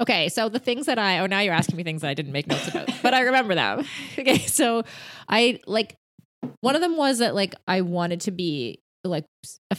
Okay, 0.00 0.28
so 0.28 0.48
the 0.48 0.60
things 0.60 0.86
that 0.86 0.96
I 0.98 1.18
oh 1.18 1.26
now 1.26 1.40
you're 1.40 1.54
asking 1.54 1.76
me 1.76 1.82
things 1.82 2.02
that 2.02 2.08
I 2.08 2.14
didn't 2.14 2.30
make 2.32 2.46
notes 2.46 2.68
about, 2.68 2.88
but 3.02 3.14
I 3.14 3.20
remember 3.22 3.54
them. 3.56 3.84
Okay, 4.18 4.38
so 4.38 4.84
I 5.28 5.60
like 5.66 5.96
one 6.60 6.76
of 6.76 6.80
them 6.80 6.96
was 6.96 7.18
that 7.18 7.34
like 7.34 7.54
I 7.66 7.80
wanted 7.80 8.20
to 8.22 8.30
be 8.30 8.80
like 9.04 9.24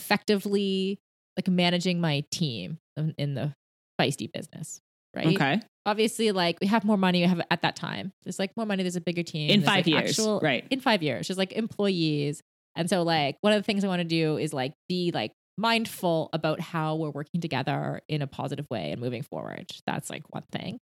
effectively 0.09 0.99
like 1.37 1.47
managing 1.47 2.01
my 2.01 2.23
team 2.31 2.79
in- 3.17 3.33
the 3.35 3.53
feisty 3.99 4.29
business, 4.31 4.81
right? 5.15 5.27
Okay. 5.27 5.61
Obviously, 5.85 6.31
like 6.31 6.57
we 6.59 6.67
have 6.67 6.83
more 6.83 6.97
money. 6.97 7.21
We 7.21 7.27
have 7.27 7.41
at 7.49 7.61
that 7.61 7.75
time. 7.75 8.11
There's 8.23 8.37
like 8.39 8.51
more 8.57 8.65
money. 8.65 8.83
There's 8.83 8.95
a 8.97 9.01
bigger 9.01 9.23
team 9.23 9.49
In 9.49 9.61
five 9.61 9.87
like, 9.87 9.87
years. 9.87 10.09
actual- 10.19 10.39
right. 10.41 10.65
in 10.69 10.79
five 10.81 11.01
years, 11.01 11.27
just 11.27 11.37
like 11.37 11.53
employees. 11.53 12.41
And 12.75 12.89
so, 12.89 13.03
like, 13.03 13.37
one 13.41 13.53
of 13.53 13.59
the 13.59 13.63
things 13.63 13.83
I 13.83 13.87
want 13.87 14.01
to 14.01 14.07
do 14.07 14.37
is 14.37 14.53
like 14.53 14.73
be 14.87 15.11
like 15.13 15.31
mindful 15.57 16.29
about 16.31 16.59
how 16.59 16.95
we're 16.95 17.09
working 17.09 17.41
together 17.41 18.01
in 18.07 18.21
a 18.21 18.27
positive 18.27 18.65
way 18.69 18.91
and 18.91 19.01
moving 19.01 19.21
forward. 19.21 19.69
That's 19.85 20.09
like 20.09 20.23
one 20.33 20.45
thing. 20.51 20.79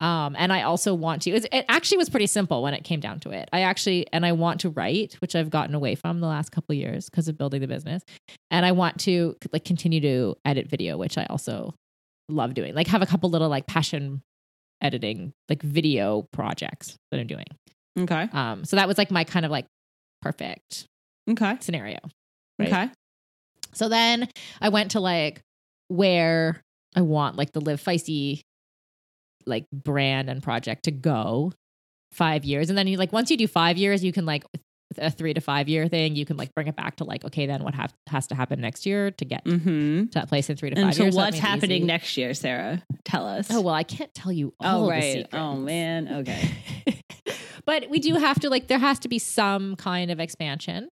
Um, 0.00 0.36
and 0.38 0.52
I 0.52 0.62
also 0.62 0.94
want 0.94 1.22
to. 1.22 1.30
It, 1.30 1.64
actually 1.68 1.98
was 1.98 2.08
pretty 2.08 2.28
simple 2.28 2.62
when 2.62 2.74
it 2.74 2.84
came 2.84 3.00
down 3.00 3.18
to 3.20 3.30
it. 3.30 3.48
I 3.52 3.62
actually 3.62 4.06
and 4.12 4.24
I 4.24 4.32
want 4.32 4.60
to 4.60 4.70
write, 4.70 5.14
which 5.14 5.34
I've 5.34 5.50
gotten 5.50 5.74
away 5.74 5.96
from 5.96 6.20
the 6.20 6.28
last 6.28 6.52
couple 6.52 6.72
of 6.72 6.78
years 6.78 7.08
because 7.10 7.26
of 7.26 7.36
building 7.36 7.60
the 7.60 7.66
business. 7.66 8.04
And 8.50 8.64
I 8.64 8.72
want 8.72 9.00
to 9.00 9.36
like 9.52 9.64
continue 9.64 10.00
to 10.02 10.36
edit 10.44 10.68
video, 10.68 10.96
which 10.96 11.18
I 11.18 11.26
also 11.28 11.74
love 12.28 12.54
doing. 12.54 12.74
Like 12.74 12.86
have 12.88 13.02
a 13.02 13.06
couple 13.06 13.30
little 13.30 13.48
like 13.48 13.66
passion 13.66 14.22
editing 14.80 15.32
like 15.48 15.62
video 15.62 16.26
projects 16.32 16.94
that 17.10 17.18
I'm 17.18 17.26
doing. 17.26 17.46
Okay. 17.98 18.28
Um, 18.32 18.64
so 18.64 18.76
that 18.76 18.86
was 18.86 18.98
like 18.98 19.10
my 19.10 19.24
kind 19.24 19.44
of 19.44 19.50
like 19.50 19.66
perfect 20.22 20.86
Okay. 21.28 21.56
scenario. 21.60 21.98
Right. 22.58 22.68
Okay. 22.68 22.90
So 23.74 23.88
then 23.88 24.28
I 24.60 24.70
went 24.70 24.92
to 24.92 25.00
like 25.00 25.40
where 25.88 26.60
I 26.96 27.02
want 27.02 27.36
like 27.36 27.52
the 27.52 27.60
Live 27.60 27.82
Feisty 27.82 28.40
like 29.46 29.64
brand 29.72 30.28
and 30.28 30.42
project 30.42 30.84
to 30.84 30.90
go 30.90 31.52
five 32.12 32.44
years. 32.44 32.68
And 32.70 32.78
then 32.78 32.86
you 32.86 32.96
like 32.96 33.12
once 33.12 33.30
you 33.30 33.36
do 33.36 33.46
five 33.46 33.76
years, 33.76 34.02
you 34.04 34.12
can 34.12 34.26
like 34.26 34.44
a 34.96 35.10
three 35.10 35.34
to 35.34 35.40
five 35.40 35.68
year 35.68 35.86
thing, 35.86 36.16
you 36.16 36.24
can 36.24 36.36
like 36.38 36.52
bring 36.54 36.66
it 36.66 36.74
back 36.74 36.96
to 36.96 37.04
like, 37.04 37.24
okay, 37.24 37.46
then 37.46 37.62
what 37.62 37.74
have, 37.74 37.92
has 38.08 38.26
to 38.28 38.34
happen 38.34 38.60
next 38.60 38.86
year 38.86 39.10
to 39.12 39.24
get 39.24 39.44
Mm-hmm. 39.44 40.06
to 40.06 40.10
that 40.14 40.28
place 40.28 40.48
in 40.50 40.56
three 40.56 40.70
to 40.70 40.76
And 40.78 40.86
five 40.88 40.94
so 40.94 41.02
years. 41.04 41.14
that 41.14 41.20
what's 41.20 41.38
happening 41.38 41.78
easy. 41.82 41.86
next 41.86 42.16
year, 42.16 42.32
Sarah? 42.34 42.82
Tell 43.04 43.26
us. 43.28 43.48
Oh, 43.50 43.60
well, 43.60 43.74
I 43.74 43.82
can't 43.84 44.12
tell 44.14 44.32
you 44.32 44.54
all 44.60 44.86
Oh, 44.86 44.90
right. 44.90 45.26
Oh, 45.32 45.56
man. 45.56 46.08
Okay. 46.08 46.50
but 47.66 47.88
we 47.90 47.98
do 48.00 48.14
have 48.14 48.40
to 48.40 48.48
like 48.50 48.68
there 48.68 48.78
has 48.78 48.98
to 49.00 49.08
be 49.08 49.18
some 49.18 49.76
kind 49.76 50.10
of 50.10 50.18
expansion 50.20 50.88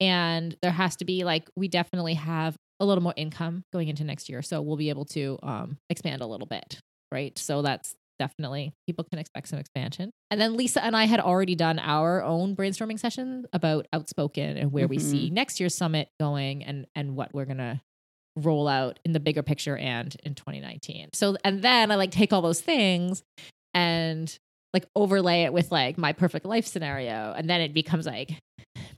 and 0.00 0.56
there 0.62 0.70
has 0.72 0.96
to 0.96 1.04
be 1.04 1.24
like 1.24 1.48
we 1.56 1.68
definitely 1.68 2.14
have 2.14 2.56
a 2.80 2.84
little 2.84 3.02
more 3.02 3.14
income 3.16 3.62
going 3.72 3.88
into 3.88 4.04
next 4.04 4.28
year 4.28 4.42
so 4.42 4.60
we'll 4.60 4.76
be 4.76 4.88
able 4.88 5.04
to 5.04 5.38
um 5.42 5.76
expand 5.90 6.22
a 6.22 6.26
little 6.26 6.46
bit 6.46 6.80
right? 7.14 7.38
So 7.38 7.62
that's 7.62 7.94
definitely 8.18 8.72
people 8.86 9.04
can 9.04 9.18
expect 9.18 9.48
some 9.48 9.58
expansion. 9.58 10.10
And 10.30 10.40
then 10.40 10.56
lisa 10.56 10.84
and 10.84 10.96
i 10.96 11.04
had 11.04 11.20
already 11.20 11.54
done 11.54 11.78
our 11.78 12.22
own 12.22 12.56
brainstorming 12.56 12.98
session 12.98 13.46
about 13.52 13.86
outspoken 13.92 14.56
and 14.56 14.72
where 14.72 14.88
we 14.88 14.98
see 14.98 15.30
next 15.30 15.60
year's 15.60 15.74
summit 15.74 16.08
going 16.18 16.64
and 16.64 16.86
and 16.96 17.14
what 17.16 17.32
we're 17.32 17.44
gonna 17.44 17.80
roll 18.36 18.66
out 18.66 18.98
in 19.04 19.12
the 19.12 19.20
bigger 19.20 19.44
picture 19.44 19.76
and 19.76 20.16
in 20.24 20.34
2019 20.34 21.10
so 21.12 21.36
and 21.44 21.62
then 21.62 21.92
i 21.92 21.94
like 21.94 22.10
take 22.10 22.32
all 22.32 22.42
those 22.42 22.60
things 22.60 23.22
and 23.74 24.36
like 24.72 24.86
overlay 24.96 25.42
it 25.42 25.52
with 25.52 25.70
like 25.70 25.96
my 25.96 26.12
perfect 26.12 26.44
life 26.44 26.66
scenario 26.66 27.32
and 27.36 27.48
then 27.48 27.60
it 27.60 27.72
becomes 27.72 28.06
like 28.06 28.32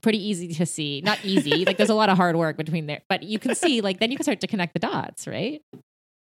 pretty 0.06 0.24
easy 0.24 0.54
to 0.54 0.64
see 0.64 1.00
not 1.04 1.18
easy 1.24 1.64
like 1.66 1.76
there's 1.78 1.90
a 1.90 1.94
lot 1.94 2.08
of 2.08 2.16
hard 2.16 2.36
work 2.36 2.56
between 2.56 2.86
there 2.86 3.00
but 3.08 3.24
you 3.24 3.40
can 3.40 3.56
see 3.56 3.80
like 3.80 3.98
then 3.98 4.08
you 4.12 4.16
can 4.16 4.22
start 4.22 4.40
to 4.40 4.46
connect 4.46 4.72
the 4.72 4.78
dots 4.78 5.26
right 5.26 5.62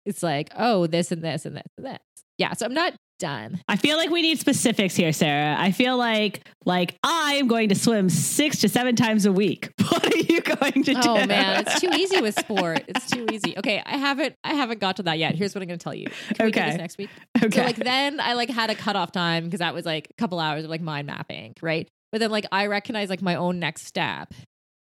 it's 0.06 0.22
like 0.22 0.48
oh 0.56 0.86
this 0.86 1.10
and 1.10 1.20
this 1.20 1.44
and 1.44 1.56
this 1.56 1.66
and 1.76 1.86
this 1.86 1.98
yeah 2.38 2.52
so 2.52 2.64
i'm 2.64 2.72
not 2.74 2.92
done 3.18 3.60
I 3.68 3.76
feel 3.76 3.96
like 3.98 4.10
we 4.10 4.20
need 4.20 4.40
specifics 4.40 4.96
here, 4.96 5.12
Sarah. 5.12 5.54
I 5.56 5.70
feel 5.70 5.96
like 5.96 6.44
like 6.64 6.96
I 7.04 7.34
am 7.34 7.46
going 7.46 7.68
to 7.68 7.76
swim 7.76 8.10
six 8.10 8.58
to 8.62 8.68
seven 8.68 8.96
times 8.96 9.26
a 9.26 9.32
week. 9.32 9.70
What 9.92 10.12
are 10.12 10.16
you 10.16 10.40
going 10.40 10.82
to 10.84 10.94
oh, 10.96 11.00
do? 11.02 11.08
oh 11.10 11.26
man 11.26 11.62
it's 11.64 11.80
too 11.80 11.90
easy 11.94 12.20
with 12.20 12.34
sport 12.38 12.82
it's 12.88 13.08
too 13.08 13.26
easy 13.30 13.54
okay 13.58 13.80
i 13.86 13.96
haven't 13.96 14.34
i 14.42 14.54
haven't 14.54 14.80
got 14.80 14.96
to 14.96 15.04
that 15.04 15.18
yet 15.18 15.36
here's 15.36 15.54
what 15.54 15.62
i'm 15.62 15.68
going 15.68 15.78
to 15.78 15.84
tell 15.84 15.94
you 15.94 16.06
Can 16.34 16.46
we 16.46 16.50
do 16.50 16.58
Okay. 16.60 16.70
this 16.70 16.78
next 16.78 16.98
week 16.98 17.10
Okay. 17.42 17.58
So 17.58 17.62
like 17.64 17.76
then 17.76 18.18
I 18.20 18.32
like 18.34 18.50
had 18.50 18.70
a 18.70 18.74
cutoff 18.74 19.12
time 19.12 19.44
because 19.44 19.58
that 19.60 19.74
was 19.74 19.84
like 19.84 20.08
a 20.10 20.14
couple 20.14 20.40
hours 20.40 20.64
of 20.64 20.70
like 20.70 20.80
mind 20.80 21.06
mapping, 21.06 21.54
right? 21.62 21.88
But 22.12 22.20
then 22.20 22.30
like 22.30 22.46
I 22.52 22.66
recognize 22.66 23.08
like 23.08 23.22
my 23.22 23.34
own 23.34 23.58
next 23.58 23.86
step 23.86 24.34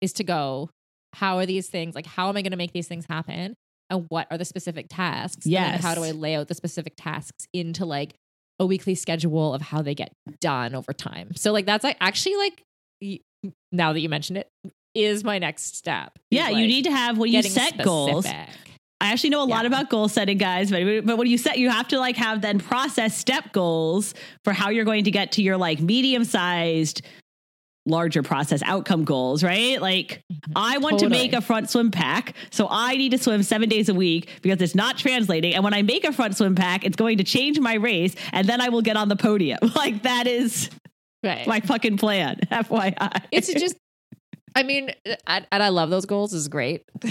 is 0.01 0.13
to 0.15 0.25
go, 0.25 0.71
how 1.13 1.39
are 1.39 1.47
these 1.47 1.69
things 1.69 1.95
like 1.95 2.07
how 2.07 2.29
am 2.29 2.37
I 2.37 2.43
gonna 2.43 2.57
make 2.57 2.73
these 2.73 2.89
things 2.89 3.05
happen? 3.09 3.55
And 3.91 4.07
what 4.09 4.27
are 4.31 4.39
the 4.39 4.45
specific 4.45 4.87
tasks? 4.89 5.47
Yes. 5.47 5.83
how 5.83 5.95
do 5.95 6.03
I 6.03 6.11
lay 6.11 6.37
out 6.37 6.49
the 6.49 6.55
specific 6.55 6.95
tasks 6.97 7.47
into 7.53 7.85
like 7.85 8.15
a 8.59 8.67
weekly 8.67 8.95
schedule 8.95 9.55
of 9.55 9.63
how 9.63 9.83
they 9.83 9.95
get 9.95 10.13
done 10.41 10.75
over 10.75 10.93
time? 10.93 11.35
So 11.37 11.53
like 11.53 11.67
that's 11.67 11.85
like 11.85 11.97
actually 12.01 12.37
like 12.37 12.63
now 13.73 13.93
that 13.93 14.01
you 14.01 14.09
mention 14.09 14.37
it, 14.37 14.49
is 14.95 15.23
my 15.25 15.39
next 15.39 15.77
step. 15.77 16.19
yeah, 16.31 16.49
you 16.49 16.67
need 16.67 16.85
to 16.85 16.91
have 16.91 17.19
when 17.19 17.31
you 17.31 17.43
set 17.43 17.83
goals. 17.83 18.27
I 19.01 19.13
actually 19.13 19.31
know 19.31 19.43
a 19.43 19.45
lot 19.45 19.67
about 19.67 19.91
goal 19.91 20.09
setting, 20.09 20.39
guys, 20.39 20.71
but 20.71 21.05
but 21.05 21.19
when 21.19 21.27
you 21.27 21.37
set, 21.37 21.59
you 21.59 21.69
have 21.69 21.89
to 21.89 21.99
like 21.99 22.17
have 22.17 22.41
then 22.41 22.59
process 22.59 23.17
step 23.17 23.53
goals 23.53 24.15
for 24.43 24.53
how 24.53 24.71
you're 24.71 24.87
going 24.87 25.05
to 25.05 25.11
get 25.11 25.33
to 25.33 25.43
your 25.43 25.59
like 25.59 25.81
medium 25.81 26.25
sized, 26.25 27.03
larger 27.85 28.23
process 28.23 28.63
outcome 28.65 29.05
goals, 29.05 29.45
right? 29.45 29.81
Like 29.83 30.23
mm-hmm. 30.33 30.53
I 30.57 30.79
want 30.79 31.01
to 31.01 31.11
make 31.11 31.35
a 31.35 31.43
front 31.43 31.69
swim 31.69 31.91
pack, 31.91 32.35
so 32.51 32.69
I 32.71 32.97
need 32.97 33.11
to 33.11 33.19
swim 33.19 33.43
seven 33.43 33.69
days 33.69 33.91
a 33.91 33.95
week 33.95 34.31
because 34.41 34.63
it's 34.63 34.75
not 34.75 34.97
translating. 34.97 35.55
And 35.55 35.63
when 35.63 35.75
I 35.75 35.83
make 35.83 36.05
a 36.05 36.13
front 36.13 36.37
swim 36.37 36.55
pack, 36.55 36.85
it's 36.87 36.97
going 36.97 37.19
to 37.19 37.25
change 37.25 37.61
my 37.61 37.75
race, 37.75 38.15
and 38.33 38.49
then 38.49 38.63
I 38.63 38.71
will 38.71 38.83
get 38.83 38.97
on 38.97 39.09
the 39.09 39.17
podium. 39.17 39.59
Like 39.77 40.05
that 40.05 40.27
is 40.27 40.71
Right. 41.23 41.47
my 41.47 41.61
fucking 41.61 41.99
plan. 41.99 42.39
FYI, 42.51 43.25
it's 43.31 43.53
just 43.53 43.77
I 44.55 44.63
mean, 44.63 44.91
and 45.27 45.47
I 45.53 45.69
love 45.69 45.91
those 45.91 46.07
goals. 46.07 46.33
Is 46.33 46.49
great. 46.49 46.85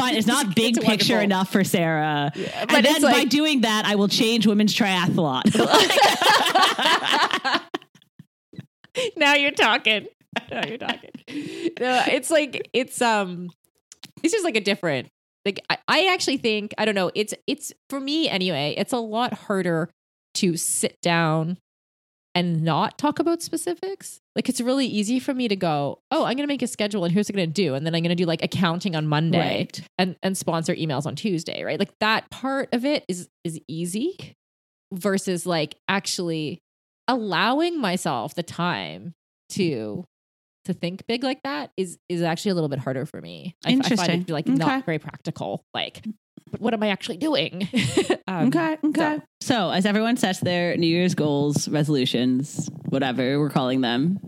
but. 0.00 0.14
It's 0.14 0.26
not 0.26 0.54
big 0.54 0.76
It's 0.76 0.86
picture 0.86 1.14
wonderful. 1.14 1.24
enough 1.24 1.52
for 1.52 1.64
Sarah. 1.64 2.30
but 2.34 2.74
and 2.74 2.84
then 2.84 2.96
it's 2.96 3.04
by 3.04 3.24
doing 3.24 3.62
that, 3.62 3.84
I 3.86 3.94
will 3.94 4.08
change 4.08 4.46
women's 4.46 4.74
triathlon. 4.74 5.44
now 9.16 9.34
you're 9.34 9.50
talking. 9.52 10.06
Now 10.50 10.66
you're 10.66 10.78
talking. 10.78 11.10
No, 11.80 12.02
it's 12.06 12.30
like 12.30 12.68
it's 12.72 13.00
um 13.02 13.50
it's 14.22 14.32
just 14.32 14.44
like 14.44 14.56
a 14.56 14.60
different 14.60 15.08
like 15.44 15.60
I, 15.70 15.78
I 15.88 16.06
actually 16.12 16.36
think 16.36 16.74
I 16.78 16.84
don't 16.84 16.94
know, 16.94 17.10
it's 17.14 17.34
it's 17.46 17.72
for 17.88 18.00
me 18.00 18.28
anyway, 18.28 18.74
it's 18.76 18.92
a 18.92 18.98
lot 18.98 19.34
harder 19.34 19.90
to 20.34 20.56
sit 20.56 20.96
down 21.02 21.58
and 22.34 22.62
not 22.62 22.96
talk 22.98 23.18
about 23.18 23.42
specifics. 23.42 24.20
Like 24.36 24.48
it's 24.48 24.60
really 24.60 24.86
easy 24.86 25.18
for 25.18 25.34
me 25.34 25.48
to 25.48 25.56
go, 25.56 26.00
oh, 26.10 26.24
I'm 26.24 26.36
gonna 26.36 26.46
make 26.46 26.62
a 26.62 26.66
schedule 26.68 27.04
and 27.04 27.12
here's 27.12 27.26
what 27.28 27.34
I'm 27.34 27.40
gonna 27.42 27.46
do. 27.48 27.74
And 27.74 27.84
then 27.84 27.94
I'm 27.94 28.02
gonna 28.02 28.14
do 28.14 28.26
like 28.26 28.42
accounting 28.42 28.94
on 28.94 29.06
Monday 29.06 29.38
Right. 29.38 29.80
and, 29.98 30.16
and 30.22 30.36
sponsor 30.38 30.74
emails 30.74 31.06
on 31.06 31.16
Tuesday, 31.16 31.64
right? 31.64 31.78
Like 31.78 31.92
that 32.00 32.30
part 32.30 32.68
of 32.72 32.84
it 32.84 33.04
is 33.08 33.28
is 33.44 33.58
easy 33.68 34.34
versus 34.92 35.46
like 35.46 35.76
actually 35.88 36.60
allowing 37.08 37.80
myself 37.80 38.34
the 38.34 38.42
time 38.42 39.12
to 39.50 40.04
to 40.66 40.72
think 40.74 41.06
big 41.06 41.24
like 41.24 41.42
that 41.42 41.70
is 41.76 41.98
is 42.08 42.22
actually 42.22 42.52
a 42.52 42.54
little 42.54 42.68
bit 42.68 42.78
harder 42.78 43.06
for 43.06 43.20
me. 43.20 43.56
I, 43.64 43.70
I 43.70 43.72
find 43.72 43.84
Interesting. 43.92 44.20
it 44.22 44.28
like 44.30 44.46
Okay. 44.46 44.56
not 44.56 44.84
very 44.84 44.98
practical. 44.98 45.64
Like, 45.74 46.04
but 46.50 46.60
what 46.60 46.74
am 46.74 46.82
I 46.82 46.88
actually 46.88 47.16
doing? 47.18 47.68
Um, 48.28 48.46
okay. 48.46 48.76
Okay. 48.84 49.18
So, 49.40 49.70
as 49.70 49.84
everyone 49.84 50.16
sets 50.16 50.38
their 50.38 50.76
New 50.76 50.86
Year's 50.86 51.16
goals, 51.16 51.66
resolutions, 51.68 52.70
whatever 52.88 53.40
we're 53.40 53.50
calling 53.50 53.80
them, 53.80 54.20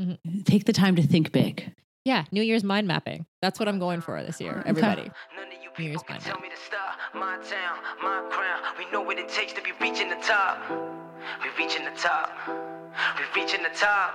Mhm. 0.00 0.16
take 0.46 0.64
the 0.64 0.72
time 0.72 0.96
to 0.96 1.02
think 1.02 1.32
big. 1.32 1.70
Yeah, 2.06 2.24
New 2.32 2.40
Year's 2.42 2.64
mind 2.64 2.88
mapping. 2.88 3.26
That's 3.42 3.58
what 3.60 3.68
I'm 3.68 3.78
going 3.78 4.00
for 4.00 4.22
this 4.22 4.40
year. 4.40 4.62
Everybody. 4.64 5.02
None 5.36 5.48
of 5.48 5.52
you 5.62 5.68
New 5.78 5.84
Year's 5.90 6.02
can 6.04 6.14
mind 6.14 6.24
tell 6.24 6.40
me 6.40 6.48
to 6.48 6.56
stop. 6.56 6.96
My 7.14 7.36
town, 7.44 7.76
my 8.02 8.22
crown. 8.30 8.60
We 8.78 8.90
know 8.90 9.02
what 9.02 9.18
it 9.18 9.28
takes 9.28 9.52
to 9.52 9.60
be 9.60 9.72
reaching 9.82 10.08
the 10.08 10.16
top. 10.22 10.56
We 11.42 11.50
reaching 11.62 11.84
the 11.84 11.90
top. 12.00 12.30
We 13.18 13.24
reaching 13.42 13.62
the 13.62 13.76
top. 13.76 14.14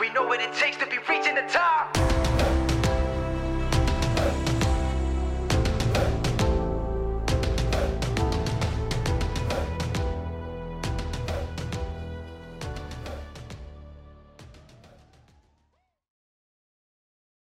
We 0.00 0.08
know 0.10 0.24
what 0.26 0.40
it 0.40 0.54
takes 0.54 0.78
to 0.78 0.86
be 0.86 0.96